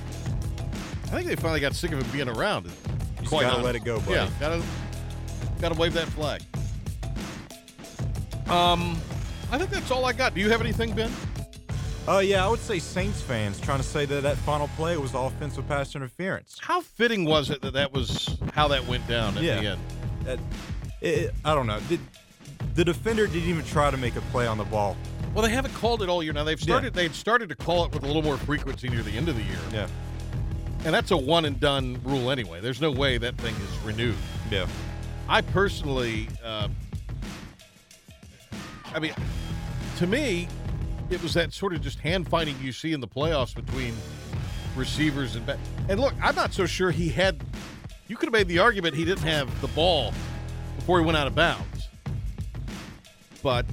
I 1.06 1.08
think 1.10 1.28
they 1.28 1.36
finally 1.36 1.60
got 1.60 1.76
sick 1.76 1.92
of 1.92 2.00
him 2.02 2.10
being 2.12 2.30
around. 2.30 2.72
Quite 3.28 3.42
gotta 3.44 3.48
honest. 3.48 3.66
let 3.66 3.76
it 3.76 3.84
go, 3.84 4.00
buddy. 4.00 4.14
Yeah, 4.14 4.30
gotta 4.40 4.64
gotta 5.70 5.80
wave 5.82 5.94
that 5.94 6.08
flag. 6.10 6.42
Um, 8.48 8.96
I 9.52 9.58
think 9.58 9.72
that's 9.72 9.90
all 9.90 10.06
I 10.06 10.14
got. 10.14 10.36
Do 10.36 10.42
you 10.42 10.50
have 10.52 10.62
anything, 10.62 10.94
Ben? 10.94 11.12
Oh 12.08 12.20
yeah, 12.20 12.46
I 12.46 12.50
would 12.50 12.60
say 12.60 12.78
Saints 12.78 13.20
fans 13.20 13.60
trying 13.60 13.80
to 13.80 13.84
say 13.84 14.06
that 14.06 14.22
that 14.22 14.38
final 14.38 14.68
play 14.76 14.96
was 14.98 15.16
offensive 15.16 15.68
pass 15.68 15.96
interference. 15.96 16.60
How 16.62 16.82
fitting 16.82 17.26
was 17.26 17.50
it 17.50 17.62
that 17.64 17.74
that 17.74 17.92
was 17.94 18.38
how 18.54 18.68
that 18.68 18.86
went 18.86 19.08
down 19.08 19.36
at 19.38 19.44
Yeah. 19.44 19.60
the 19.60 19.68
end? 19.70 19.82
That, 20.26 20.40
it, 21.02 21.34
I 21.44 21.56
don't 21.56 21.66
know. 21.66 21.80
Did, 21.90 22.00
the 22.76 22.86
defender 22.86 23.26
didn't 23.26 23.50
even 23.50 23.66
try 23.66 23.90
to 23.90 23.98
make 23.98 24.16
a 24.18 24.22
play 24.22 24.46
on 24.46 24.60
the 24.60 24.66
ball. 24.66 24.96
Well, 25.34 25.44
they 25.44 25.50
haven't 25.52 25.74
called 25.74 26.04
it 26.04 26.10
all 26.10 26.22
year. 26.22 26.34
Now 26.34 26.44
they've 26.44 26.62
started. 26.62 26.94
They'd 26.94 27.16
started 27.16 27.50
to 27.50 27.56
call 27.56 27.86
it 27.86 27.92
with 27.92 28.04
a 28.04 28.06
little 28.08 28.22
more 28.22 28.38
frequency 28.38 28.88
near 28.88 29.02
the 29.02 29.12
end 29.18 29.28
of 29.30 29.36
the 29.36 29.42
year, 29.44 29.58
Yeah, 29.74 29.88
and 30.86 30.94
that's 30.94 31.10
a 31.10 31.18
one 31.18 31.46
and 31.46 31.60
done 31.60 32.00
rule 32.04 32.30
anyway. 32.30 32.62
There's 32.62 32.82
no 32.82 32.92
way 32.92 33.18
that 33.18 33.36
thing 33.38 33.56
is 33.56 33.78
renewed. 33.84 34.16
yeah. 34.52 34.68
I 35.28 35.42
personally, 35.42 36.28
uh, 36.44 36.68
I 38.94 39.00
mean, 39.00 39.14
to 39.98 40.08
me, 40.08 40.48
it 41.10 41.22
was 41.22 41.34
that 41.34 41.54
sort 41.54 41.74
of 41.74 41.82
just 41.82 42.00
hand 42.00 42.28
fighting 42.28 42.56
you 42.62 42.72
see 42.72 42.94
in 42.94 43.00
the 43.00 43.08
playoffs 43.08 43.54
between 43.56 43.94
receivers 44.76 45.36
and 45.36 45.46
back. 45.46 45.58
And 45.90 46.00
look, 46.00 46.14
I'm 46.22 46.36
not 46.36 46.54
so 46.54 46.66
sure 46.66 46.92
he 46.92 47.10
had. 47.10 47.44
You 48.08 48.16
could 48.18 48.28
have 48.28 48.34
made 48.34 48.48
the 48.48 48.60
argument 48.60 48.96
he 48.96 49.04
didn't 49.06 49.24
have 49.24 49.62
the 49.62 49.68
ball 49.70 50.14
before 50.78 51.00
he 51.00 51.06
went 51.06 51.18
out 51.18 51.26
of 51.26 51.34
bounds, 51.34 51.88
but 53.42 53.66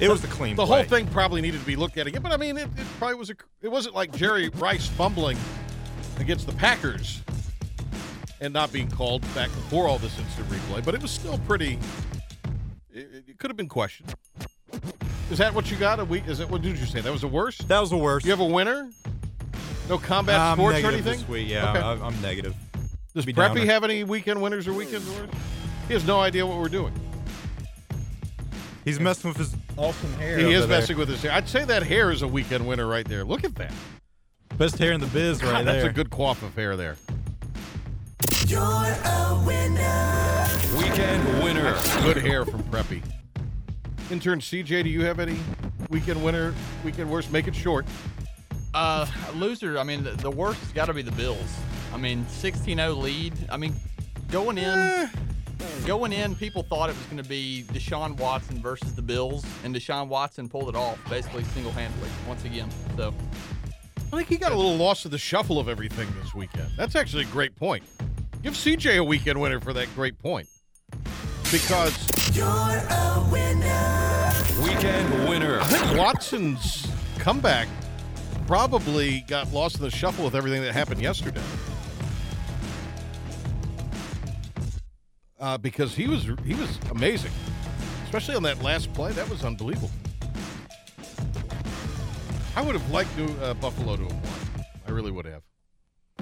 It 0.00 0.08
was 0.08 0.20
the 0.20 0.26
clean 0.28 0.56
the 0.56 0.66
play. 0.66 0.80
whole 0.80 0.88
thing 0.88 1.06
probably 1.08 1.40
needed 1.40 1.60
to 1.60 1.66
be 1.66 1.76
looked 1.76 1.96
at 1.96 2.08
again. 2.08 2.22
But 2.22 2.32
I 2.32 2.36
mean, 2.36 2.56
it, 2.56 2.64
it 2.76 2.86
probably 2.98 3.14
was 3.16 3.30
a. 3.30 3.34
It 3.62 3.68
wasn't 3.68 3.94
like 3.94 4.10
Jerry 4.12 4.48
Rice 4.50 4.88
fumbling 4.88 5.38
against 6.18 6.46
the 6.46 6.52
Packers 6.54 7.22
and 8.40 8.52
not 8.52 8.72
being 8.72 8.90
called 8.90 9.22
back 9.34 9.48
before 9.48 9.88
all 9.88 9.98
this 9.98 10.18
instant 10.18 10.48
replay. 10.48 10.84
But 10.84 10.94
it 10.94 11.02
was 11.02 11.10
still 11.10 11.38
pretty. 11.46 11.78
It, 12.92 13.24
it 13.28 13.38
could 13.38 13.50
have 13.50 13.56
been 13.56 13.68
questioned. 13.68 14.14
Is 15.30 15.38
that 15.38 15.52
what 15.54 15.70
you 15.70 15.76
got? 15.76 16.00
A 16.00 16.04
week? 16.04 16.26
Is 16.26 16.38
that 16.38 16.50
what 16.50 16.62
did 16.62 16.78
you 16.78 16.86
say? 16.86 17.00
That 17.00 17.12
was 17.12 17.20
the 17.20 17.28
worst. 17.28 17.68
That 17.68 17.80
was 17.80 17.90
the 17.90 17.96
worst. 17.96 18.24
You 18.24 18.32
have 18.32 18.40
a 18.40 18.44
winner? 18.44 18.90
No 19.88 19.98
combat 19.98 20.38
I'm 20.40 20.56
sports 20.56 20.82
or 20.82 20.88
anything? 20.88 21.04
this 21.18 21.28
week. 21.28 21.48
Yeah, 21.48 21.70
Okay. 21.70 21.80
I, 21.80 21.92
I'm 22.06 22.20
negative. 22.20 22.54
Does 23.14 23.24
be 23.24 23.32
Preppy 23.32 23.56
downer. 23.56 23.64
have 23.66 23.84
any 23.84 24.04
weekend 24.04 24.40
winners 24.40 24.66
or 24.68 24.72
weekend 24.74 25.06
worst? 25.08 25.32
He 25.86 25.94
has 25.94 26.06
no 26.06 26.20
idea 26.20 26.46
what 26.46 26.58
we're 26.58 26.68
doing. 26.68 26.92
He's 28.84 29.00
messing 29.00 29.28
with 29.28 29.38
his 29.38 29.54
awesome 29.76 30.12
hair. 30.14 30.38
He 30.38 30.44
over 30.44 30.54
is 30.54 30.60
there. 30.68 30.80
messing 30.80 30.96
with 30.96 31.08
his 31.08 31.22
hair. 31.22 31.32
I'd 31.32 31.48
say 31.48 31.64
that 31.64 31.82
hair 31.82 32.10
is 32.10 32.22
a 32.22 32.28
weekend 32.28 32.66
winner 32.66 32.86
right 32.86 33.06
there. 33.06 33.24
Look 33.24 33.44
at 33.44 33.54
that. 33.56 33.72
Best 34.56 34.78
hair 34.78 34.92
in 34.92 35.00
the 35.00 35.06
biz 35.08 35.42
right 35.42 35.52
God, 35.52 35.66
that's 35.66 35.82
there. 35.82 35.90
a 35.90 35.92
good 35.92 36.10
coif 36.10 36.42
of 36.42 36.54
hair 36.54 36.76
there. 36.76 36.96
Weekend 40.78 41.42
winner. 41.42 41.76
Good 42.02 42.16
hair 42.16 42.46
from 42.46 42.62
Preppy. 42.64 43.02
Intern 44.10 44.40
CJ, 44.40 44.84
do 44.84 44.88
you 44.88 45.04
have 45.04 45.20
any 45.20 45.36
weekend 45.90 46.24
winner, 46.24 46.54
weekend 46.82 47.10
worst? 47.10 47.30
Make 47.30 47.46
it 47.46 47.54
short. 47.54 47.84
Uh, 48.72 49.06
loser. 49.34 49.78
I 49.78 49.82
mean, 49.82 50.02
the, 50.02 50.12
the 50.12 50.30
worst 50.30 50.60
has 50.60 50.72
got 50.72 50.86
to 50.86 50.94
be 50.94 51.02
the 51.02 51.12
Bills. 51.12 51.58
I 51.92 51.98
mean, 51.98 52.24
16-0 52.24 52.96
lead. 52.96 53.34
I 53.50 53.58
mean, 53.58 53.74
going 54.30 54.56
in, 54.56 54.64
Eh. 54.64 55.08
going 55.86 56.14
in, 56.14 56.34
people 56.34 56.62
thought 56.62 56.88
it 56.88 56.96
was 56.96 57.04
going 57.06 57.22
to 57.22 57.28
be 57.28 57.66
Deshaun 57.68 58.16
Watson 58.16 58.62
versus 58.62 58.94
the 58.94 59.02
Bills, 59.02 59.44
and 59.62 59.74
Deshaun 59.74 60.08
Watson 60.08 60.48
pulled 60.48 60.70
it 60.70 60.74
off 60.74 60.98
basically 61.10 61.44
single-handedly 61.44 62.08
once 62.26 62.46
again. 62.46 62.70
So, 62.96 63.12
I 64.10 64.16
think 64.16 64.28
he 64.28 64.38
got 64.38 64.52
a 64.52 64.56
little 64.56 64.76
lost 64.76 65.04
in 65.04 65.10
the 65.10 65.18
shuffle 65.18 65.58
of 65.58 65.68
everything 65.68 66.08
this 66.22 66.32
weekend. 66.34 66.70
That's 66.78 66.96
actually 66.96 67.24
a 67.24 67.26
great 67.26 67.54
point. 67.54 67.84
Give 68.42 68.54
CJ 68.54 68.98
a 68.98 69.04
weekend 69.04 69.40
winner 69.40 69.58
for 69.58 69.72
that 69.72 69.92
great 69.96 70.18
point. 70.18 70.48
Because 71.50 72.36
you're 72.36 72.46
a 72.46 73.28
winner. 73.32 74.32
Weekend 74.62 75.28
winner. 75.28 75.58
I 75.60 75.64
think 75.64 75.98
Watson's 75.98 76.86
comeback 77.18 77.68
probably 78.46 79.24
got 79.26 79.52
lost 79.52 79.76
in 79.76 79.82
the 79.82 79.90
shuffle 79.90 80.24
with 80.24 80.36
everything 80.36 80.62
that 80.62 80.72
happened 80.72 81.02
yesterday. 81.02 81.42
Uh, 85.40 85.58
because 85.58 85.94
he 85.94 86.06
was 86.06 86.24
he 86.44 86.54
was 86.54 86.78
amazing, 86.90 87.32
especially 88.04 88.34
on 88.34 88.42
that 88.42 88.62
last 88.62 88.92
play. 88.92 89.12
That 89.12 89.28
was 89.28 89.44
unbelievable. 89.44 89.90
I 92.56 92.60
would 92.60 92.74
have 92.74 92.90
liked 92.90 93.14
to, 93.16 93.44
uh, 93.44 93.54
Buffalo 93.54 93.96
to 93.96 94.02
have 94.02 94.12
won. 94.12 94.64
I 94.86 94.90
really 94.90 95.12
would 95.12 95.26
have. 95.26 95.47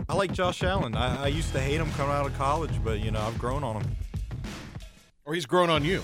I 0.09 0.15
like 0.15 0.33
Josh 0.33 0.63
Allen. 0.63 0.95
I, 0.95 1.25
I 1.25 1.27
used 1.29 1.53
to 1.53 1.61
hate 1.61 1.81
him 1.81 1.91
coming 1.93 2.15
out 2.15 2.27
of 2.27 2.37
college, 2.37 2.73
but 2.85 3.01
you 3.01 3.11
know 3.11 3.21
I've 3.21 3.39
grown 3.39 3.65
on 3.65 3.83
him. 3.83 3.97
Or 5.25 5.35
he's 5.35 5.47
grown 5.47 5.71
on 5.71 5.85
you. 5.85 6.03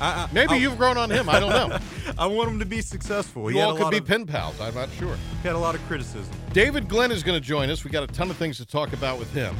I, 0.00 0.24
I, 0.24 0.28
Maybe 0.32 0.54
I, 0.54 0.56
you've 0.56 0.78
grown 0.78 0.96
on 0.96 1.10
him. 1.10 1.28
I 1.28 1.38
don't 1.38 1.50
know. 1.50 1.78
I 2.18 2.26
want 2.26 2.50
him 2.50 2.58
to 2.58 2.64
be 2.64 2.80
successful. 2.80 3.48
He 3.48 3.54
you 3.56 3.60
had 3.60 3.70
all 3.70 3.76
could 3.76 3.90
be 3.90 3.98
of, 3.98 4.06
pen 4.06 4.26
pals. 4.26 4.60
I'm 4.60 4.74
not 4.74 4.88
sure. 4.98 5.16
he 5.42 5.48
had 5.48 5.54
a 5.54 5.58
lot 5.58 5.74
of 5.74 5.82
criticism. 5.86 6.34
David 6.52 6.88
Glenn 6.88 7.12
is 7.12 7.22
going 7.22 7.38
to 7.38 7.46
join 7.46 7.68
us. 7.70 7.84
We 7.84 7.90
got 7.90 8.02
a 8.02 8.06
ton 8.06 8.30
of 8.30 8.36
things 8.36 8.56
to 8.56 8.66
talk 8.66 8.92
about 8.92 9.18
with 9.18 9.32
him. 9.32 9.54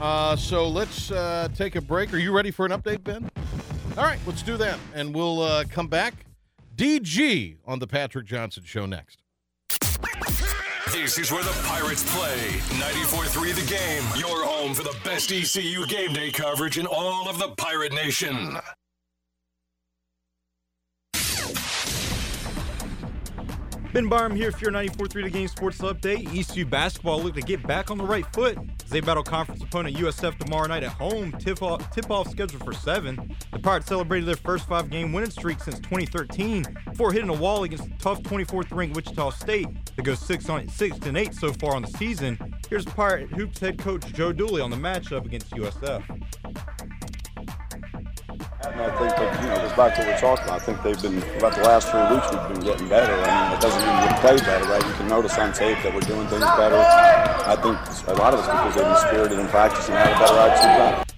Uh, 0.00 0.36
so 0.36 0.68
let's 0.68 1.10
uh, 1.10 1.48
take 1.54 1.76
a 1.76 1.80
break. 1.80 2.12
Are 2.12 2.18
you 2.18 2.32
ready 2.32 2.50
for 2.50 2.64
an 2.64 2.72
update, 2.72 3.04
Ben? 3.04 3.30
All 3.96 4.04
right, 4.04 4.18
let's 4.26 4.42
do 4.42 4.56
that. 4.56 4.78
And 4.94 5.14
we'll 5.14 5.42
uh, 5.42 5.64
come 5.68 5.88
back. 5.88 6.26
DG 6.76 7.56
on 7.66 7.78
the 7.78 7.86
Patrick 7.86 8.26
Johnson 8.26 8.62
Show 8.64 8.86
next. 8.86 9.22
This 10.92 11.18
is 11.18 11.32
where 11.32 11.42
the 11.42 11.58
Pirates 11.64 12.04
play. 12.14 12.60
94.3 12.78 13.54
The 13.54 13.66
Game. 13.66 14.04
Your 14.14 14.44
home 14.44 14.74
for 14.74 14.82
the 14.82 14.94
best 15.04 15.32
ECU 15.32 15.86
game 15.86 16.12
day 16.12 16.30
coverage 16.30 16.78
in 16.78 16.86
all 16.86 17.30
of 17.30 17.38
the 17.38 17.48
Pirate 17.56 17.94
Nation. 17.94 18.58
Ben 23.92 24.08
Barham 24.08 24.34
here 24.34 24.50
for 24.50 24.60
your 24.60 24.72
94.3 24.72 25.24
The 25.24 25.30
Game 25.30 25.48
Sports 25.48 25.76
Update. 25.78 26.34
ECU 26.34 26.64
basketball 26.64 27.22
look 27.22 27.34
to 27.34 27.42
get 27.42 27.62
back 27.66 27.90
on 27.90 27.98
the 27.98 28.04
right 28.04 28.24
foot 28.32 28.56
as 28.82 28.88
they 28.88 29.02
battle 29.02 29.22
conference 29.22 29.62
opponent 29.62 29.96
USF 29.96 30.38
tomorrow 30.38 30.66
night 30.66 30.82
at 30.82 30.92
home. 30.92 31.30
Tip-off, 31.32 31.90
tip-off 31.90 32.30
scheduled 32.30 32.64
for 32.64 32.72
7. 32.72 33.36
The 33.52 33.58
Pirates 33.58 33.88
celebrated 33.88 34.26
their 34.26 34.36
first 34.36 34.66
five-game 34.66 35.12
winning 35.12 35.28
streak 35.28 35.60
since 35.60 35.78
2013 35.80 36.64
before 36.86 37.12
hitting 37.12 37.28
a 37.28 37.34
wall 37.34 37.64
against 37.64 37.84
the 37.84 37.94
tough 37.98 38.22
24th-ranked 38.22 38.96
Wichita 38.96 39.28
State 39.28 39.68
that 39.96 40.02
goes 40.06 40.20
6 40.20 40.48
on 40.48 40.68
6 40.68 40.98
and 41.06 41.18
8 41.18 41.34
so 41.34 41.52
far 41.52 41.76
on 41.76 41.82
the 41.82 41.88
season. 41.88 42.38
Here's 42.70 42.86
Pirate 42.86 43.28
Hoops 43.28 43.60
head 43.60 43.78
coach 43.78 44.10
Joe 44.14 44.32
Dooley 44.32 44.62
on 44.62 44.70
the 44.70 44.76
matchup 44.76 45.26
against 45.26 45.50
USF. 45.50 46.02
And 48.64 48.80
I 48.80 48.90
think 48.96 49.10
that, 49.16 49.42
you 49.42 49.48
know, 49.48 49.56
goes 49.56 49.72
back 49.72 49.94
to 49.96 50.00
what 50.02 50.08
we're 50.08 50.20
talking 50.20 50.44
about. 50.44 50.60
I 50.60 50.64
think 50.64 50.82
they've 50.82 51.02
been, 51.02 51.18
about 51.38 51.54
the 51.54 51.62
last 51.62 51.90
three 51.90 52.06
weeks, 52.14 52.30
we've 52.30 52.48
been 52.54 52.64
getting 52.64 52.88
better. 52.88 53.12
I 53.12 53.50
mean, 53.50 53.58
it 53.58 53.60
doesn't 53.60 53.82
mean 53.82 53.96
we 54.00 54.08
play 54.22 54.36
better, 54.38 54.64
right? 54.70 54.86
You 54.86 54.94
can 54.94 55.08
notice 55.08 55.36
on 55.36 55.52
tape 55.52 55.82
that 55.82 55.92
we're 55.92 56.00
doing 56.00 56.26
things 56.28 56.46
better. 56.56 56.78
I 56.78 57.56
think 57.58 57.76
a 58.08 58.14
lot 58.14 58.34
of 58.34 58.38
it's 58.38 58.48
because 58.48 58.74
they've 58.74 58.84
been 58.84 58.96
spirited 58.96 59.38
in 59.38 59.48
practice 59.48 59.88
and 59.88 59.98
had 59.98 60.14
a 60.14 60.18
better 60.18 60.38
attitude. 60.38 61.11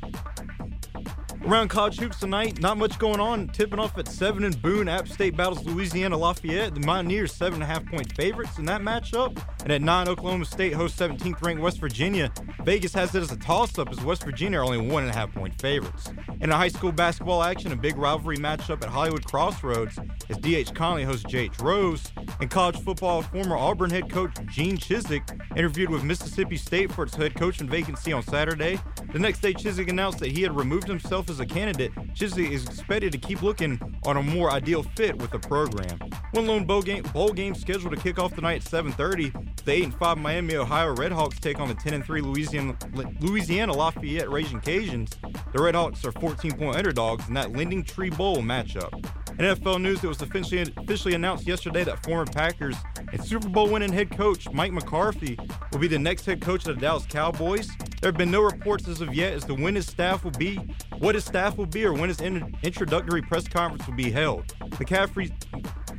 Around 1.47 1.69
college 1.69 1.99
hoops 1.99 2.21
tonight, 2.21 2.59
not 2.63 2.79
much 2.79 2.99
going 2.99 3.21
on. 3.21 3.49
Tipping 3.49 3.79
off 3.79 3.99
at 3.99 4.09
7 4.09 4.45
in 4.45 4.53
Boone, 4.53 4.89
App 4.89 5.07
State 5.07 5.37
battles 5.37 5.63
Louisiana 5.67 6.17
Lafayette. 6.17 6.75
The 6.75 6.81
Mountaineers, 6.81 7.39
7.5 7.39 7.91
point 7.91 8.17
favorites 8.17 8.57
in 8.57 8.65
that 8.65 8.81
matchup. 8.81 9.39
And 9.63 9.71
at 9.71 9.83
9, 9.83 10.09
Oklahoma 10.09 10.47
State 10.47 10.73
hosts 10.73 10.99
17th 10.99 11.43
ranked 11.43 11.61
West 11.61 11.81
Virginia. 11.81 12.33
Vegas 12.65 12.95
has 12.95 13.15
it 13.15 13.23
as 13.23 13.31
a 13.31 13.37
toss 13.37 13.79
up 13.79 13.91
as 13.91 14.01
West 14.01 14.25
Virginia 14.25 14.61
are 14.61 14.65
only 14.65 14.79
1.5 14.79 15.35
point 15.35 15.61
favorites. 15.61 16.11
In 16.41 16.51
a 16.51 16.57
high 16.57 16.69
school 16.69 16.93
basketball 16.93 17.43
action, 17.43 17.73
a 17.73 17.77
big 17.77 17.99
rivalry 17.99 18.39
matchup 18.39 18.83
at 18.83 18.89
Hollywood 18.89 19.27
Crossroads 19.27 19.99
as 20.31 20.39
D.H. 20.39 20.75
Conley 20.75 21.05
hosts 21.05 21.27
J.H. 21.29 21.61
Rose. 21.61 22.11
In 22.41 22.49
college 22.49 22.81
football, 22.81 23.21
former 23.21 23.57
Auburn 23.57 23.91
head 23.91 24.11
coach 24.11 24.35
Gene 24.47 24.79
Chizik 24.79 25.39
interviewed 25.57 25.91
with 25.91 26.05
Mississippi 26.05 26.57
State 26.57 26.91
for 26.91 27.05
its 27.05 27.15
head 27.15 27.35
coaching 27.35 27.69
vacancy 27.69 28.15
on 28.15 28.23
Saturday. 28.23 28.81
The 29.13 29.19
next 29.19 29.41
day, 29.41 29.53
Chizik 29.53 29.91
announced 29.91 30.21
that 30.21 30.33
he 30.33 30.41
had 30.41 30.57
removed 30.57 30.89
himself 30.89 31.29
a 31.41 31.47
candidate. 31.47 31.95
Chizik 32.15 32.51
is 32.51 32.65
expected 32.65 33.13
to 33.13 33.19
keep 33.19 33.43
looking 33.43 33.81
on 34.05 34.17
a 34.17 34.23
more 34.23 34.51
ideal 34.51 34.83
fit 34.83 35.17
with 35.19 35.31
the 35.31 35.39
program. 35.39 35.99
One 36.33 36.47
lone 36.47 36.65
bowl 36.65 36.83
game, 36.83 37.03
bowl 37.13 37.33
game 37.33 37.55
scheduled 37.55 37.95
to 37.95 38.01
kick 38.01 38.19
off 38.19 38.35
tonight 38.35 38.57
at 38.57 38.63
7:30. 38.63 39.33
The 39.65 39.73
8 39.73 39.85
and 39.85 39.95
5 39.95 40.19
Miami 40.19 40.57
Ohio 40.57 40.95
Redhawks 40.95 41.41
take 41.41 41.61
on 41.61 41.69
the 41.69 41.75
10 41.75 41.95
and 41.95 42.05
3 42.05 42.21
Louisiana 42.21 42.77
Louisiana 43.21 43.73
Lafayette 43.73 44.31
Raging 44.31 44.61
Cajuns. 44.61 45.11
The 45.53 45.59
Redhawks 45.59 46.05
are 46.05 46.13
14 46.13 46.53
point 46.53 46.77
underdogs 46.77 47.29
in 47.29 47.35
that 47.35 47.53
Lending 47.53 47.85
Tree 47.85 48.11
Bowl 48.11 48.39
matchup. 48.39 48.93
In 49.39 49.47
NFL 49.47 49.81
news, 49.81 50.05
it 50.05 50.07
was 50.07 50.23
officially, 50.23 50.63
officially 50.77 51.15
announced 51.15 51.47
yesterday 51.47 51.83
that 51.83 52.05
former 52.05 52.25
Packers 52.25 52.77
and 53.13 53.25
Super 53.25 53.49
Bowl 53.49 53.69
winning 53.69 53.93
head 53.93 54.17
coach 54.17 54.49
Mike 54.53 54.73
McCarthy 54.73 55.37
will 55.73 55.81
be 55.81 55.89
the 55.89 55.99
next 55.99 56.25
head 56.25 56.41
coach 56.41 56.67
of 56.69 56.77
the 56.77 56.81
Dallas 56.81 57.05
Cowboys. 57.07 57.69
There 58.05 58.11
have 58.11 58.19
been 58.19 58.31
no 58.31 58.43
reports 58.43 58.87
as 58.87 59.01
of 59.01 59.15
yet 59.15 59.33
as 59.33 59.47
to 59.47 59.55
when 59.55 59.75
his 59.75 59.87
staff 59.87 60.25
will 60.25 60.31
be, 60.33 60.57
what 60.99 61.15
his 61.15 61.25
staff 61.25 61.57
will 61.57 61.65
be, 61.65 61.87
or 61.87 61.95
when 61.95 62.11
his 62.11 62.21
in- 62.21 62.55
introductory 62.63 63.23
press 63.23 63.49
conference 63.49 63.87
will 63.87 63.95
be 63.95 64.11
held. 64.11 64.47
McCaffrey's 64.73 65.33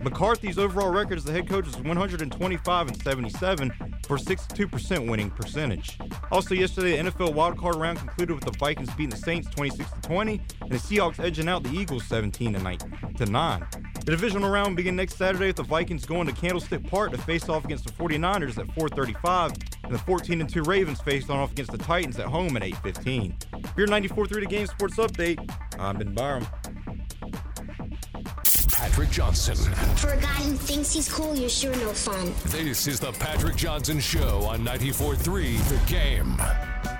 McCarthy's 0.02 0.58
overall 0.58 0.92
record 0.92 1.18
as 1.18 1.24
the 1.24 1.32
head 1.32 1.48
coach 1.48 1.68
is 1.68 1.78
125 1.78 2.88
and 2.88 3.02
77 3.02 3.74
for 4.08 4.18
62% 4.18 5.10
winning 5.10 5.30
percentage. 5.32 5.98
Also, 6.32 6.54
yesterday, 6.54 7.02
the 7.02 7.10
NFL 7.10 7.34
wildcard 7.34 7.80
round 7.80 7.98
concluded 7.98 8.36
with 8.36 8.46
the 8.46 8.58
Vikings 8.60 8.90
beating 8.92 9.10
the 9.10 9.18
Saints 9.18 9.50
26 9.50 9.92
to 9.92 10.02
20 10.02 10.42
and 10.62 10.72
the 10.72 10.78
Seahawks 10.78 11.20
edging 11.20 11.48
out 11.48 11.64
the 11.64 11.72
Eagles 11.72 12.06
17 12.06 12.54
to 12.54 12.60
9. 12.60 13.68
The 14.06 14.12
divisional 14.12 14.50
round 14.52 14.76
begins 14.76 14.98
next 14.98 15.16
Saturday 15.16 15.48
with 15.48 15.56
the 15.56 15.64
Vikings 15.64 16.06
going 16.06 16.28
to 16.28 16.34
Candlestick 16.34 16.88
Park 16.88 17.12
to 17.12 17.18
face 17.18 17.50
off 17.50 17.66
against 17.66 17.86
the 17.86 17.92
49ers 17.94 18.60
at 18.60 18.68
4:35, 18.76 19.54
and 19.84 19.94
the 19.94 19.98
14 19.98 20.42
and 20.42 20.50
2 20.50 20.62
Ravens 20.62 21.02
face 21.02 21.30
off 21.30 21.52
against 21.52 21.72
the 21.72 21.78
Titans 21.80 22.20
at 22.20 22.28
home 22.28 22.56
at 22.56 22.64
8:15. 22.64 23.34
Here 23.76 23.88
94.3 23.88 24.42
The 24.42 24.46
Game 24.46 24.68
Sports 24.68 24.98
Update. 24.98 25.40
I'm 25.80 25.98
Ben 25.98 26.14
Byram. 26.14 26.46
Patrick 28.76 29.10
Johnson. 29.10 29.56
For 29.96 30.10
a 30.10 30.18
guy 30.18 30.28
who 30.28 30.54
thinks 30.56 30.92
he's 30.94 31.12
cool, 31.12 31.34
you're 31.34 31.50
sure 31.50 31.74
no 31.78 31.94
fun. 31.94 32.34
This 32.48 32.88
is 32.88 33.00
the 33.00 33.14
Patrick 33.14 33.56
Johnson 33.56 34.02
Show 34.02 34.44
on 34.44 34.66
94.3 34.66 35.58
The 35.70 35.92
Game. 35.92 36.95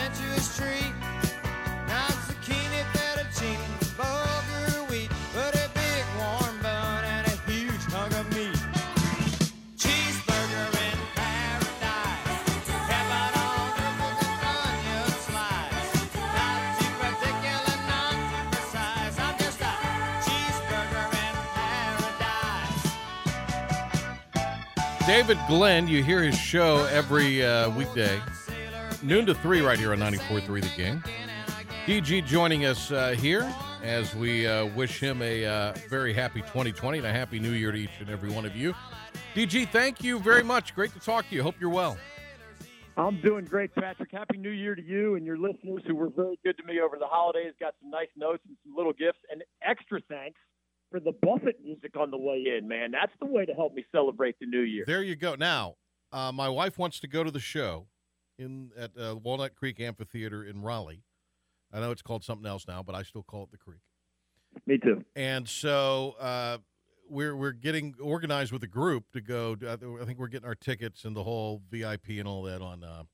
Sensuous 0.00 0.56
treat. 0.56 0.94
Zucchini, 2.26 2.82
fettuccine, 2.92 3.64
bulgur 3.98 4.88
wheat. 4.90 5.10
But 5.34 5.54
a 5.54 5.68
big 5.74 6.04
warm 6.18 6.56
bun 6.62 7.04
and 7.04 7.26
a 7.26 7.36
huge 7.50 7.84
hunk 7.92 8.12
of 8.20 8.26
meat. 8.34 8.60
Cheeseburger 9.76 10.68
in 10.88 10.98
paradise. 11.18 12.46
Caviar 12.88 13.68
dribbled 13.76 14.18
and 14.28 14.40
onion 14.56 15.10
slice. 15.26 15.92
Not 16.38 16.60
too 16.78 16.92
particular, 17.04 17.76
not 17.92 18.16
too 18.30 18.44
precise. 18.54 19.16
I'm 19.26 19.36
just 19.44 19.60
a 19.60 19.72
cheeseburger 20.24 21.06
in 21.26 21.34
paradise. 21.58 22.84
David 25.06 25.38
Glenn, 25.48 25.88
you 25.88 26.02
hear 26.02 26.22
his 26.22 26.38
show 26.38 26.84
every 26.90 27.44
uh, 27.44 27.68
weekday, 27.70 28.18
noon 29.02 29.26
to 29.26 29.34
3 29.34 29.60
right 29.60 29.78
here 29.78 29.92
on 29.92 29.98
94.3 29.98 30.62
The 30.62 30.76
Game. 30.76 31.02
DG 31.86 32.26
joining 32.26 32.66
us 32.66 32.90
uh, 32.90 33.10
here 33.10 33.52
as 33.82 34.14
we 34.14 34.46
uh, 34.46 34.66
wish 34.66 35.00
him 35.00 35.22
a 35.22 35.46
uh, 35.46 35.72
very 35.88 36.12
happy 36.12 36.40
2020 36.42 36.98
and 36.98 37.06
a 37.06 37.12
happy 37.12 37.38
new 37.38 37.52
year 37.52 37.72
to 37.72 37.78
each 37.78 38.00
and 38.00 38.10
every 38.10 38.30
one 38.30 38.44
of 38.44 38.54
you. 38.54 38.74
DG, 39.34 39.68
thank 39.70 40.04
you 40.04 40.18
very 40.18 40.42
much. 40.42 40.74
Great 40.74 40.92
to 40.92 41.00
talk 41.00 41.28
to 41.28 41.34
you. 41.34 41.42
Hope 41.42 41.54
you're 41.60 41.70
well. 41.70 41.96
I'm 42.96 43.20
doing 43.22 43.44
great, 43.46 43.74
Patrick. 43.74 44.10
Happy 44.12 44.36
New 44.36 44.50
Year 44.50 44.74
to 44.74 44.82
you 44.82 45.14
and 45.14 45.24
your 45.24 45.38
listeners 45.38 45.82
who 45.86 45.94
were 45.94 46.10
very 46.10 46.38
good 46.44 46.58
to 46.58 46.64
me 46.64 46.80
over 46.80 46.96
the 46.98 47.06
holidays. 47.06 47.54
Got 47.58 47.74
some 47.80 47.90
nice 47.90 48.08
notes 48.16 48.42
and 48.46 48.56
some 48.64 48.76
little 48.76 48.92
gifts, 48.92 49.20
and 49.30 49.42
extra 49.66 50.00
thanks 50.08 50.38
for 50.90 51.00
the 51.00 51.12
Buffett 51.22 51.56
music 51.64 51.96
on 51.96 52.10
the 52.10 52.18
way 52.18 52.44
in, 52.58 52.68
man. 52.68 52.90
That's 52.90 53.12
the 53.20 53.26
way 53.26 53.46
to 53.46 53.54
help 53.54 53.74
me 53.74 53.86
celebrate 53.90 54.38
the 54.40 54.46
new 54.46 54.60
year. 54.60 54.84
There 54.86 55.02
you 55.02 55.16
go. 55.16 55.34
Now, 55.34 55.76
uh, 56.12 56.32
my 56.32 56.48
wife 56.48 56.78
wants 56.78 57.00
to 57.00 57.08
go 57.08 57.24
to 57.24 57.30
the 57.30 57.40
show 57.40 57.86
in 58.40 58.70
at 58.76 58.90
uh, 58.98 59.16
Walnut 59.22 59.54
Creek 59.54 59.80
Amphitheater 59.80 60.42
in 60.44 60.62
Raleigh. 60.62 61.04
I 61.72 61.80
know 61.80 61.90
it's 61.90 62.02
called 62.02 62.24
something 62.24 62.46
else 62.46 62.66
now, 62.66 62.82
but 62.82 62.94
I 62.94 63.02
still 63.02 63.22
call 63.22 63.44
it 63.44 63.50
the 63.52 63.58
Creek. 63.58 63.82
Me 64.66 64.78
too. 64.78 65.04
And 65.14 65.48
so 65.48 66.16
uh, 66.18 66.58
we're 67.08 67.36
we're 67.36 67.52
getting 67.52 67.94
organized 68.02 68.52
with 68.52 68.62
a 68.62 68.68
group 68.68 69.12
to 69.12 69.20
go. 69.20 69.56
I 69.62 70.04
think 70.04 70.18
we're 70.18 70.28
getting 70.28 70.48
our 70.48 70.54
tickets 70.54 71.04
and 71.04 71.14
the 71.14 71.22
whole 71.22 71.62
VIP 71.70 72.10
and 72.10 72.26
all 72.26 72.42
that 72.44 72.60
on 72.60 72.82
uh, 72.82 73.04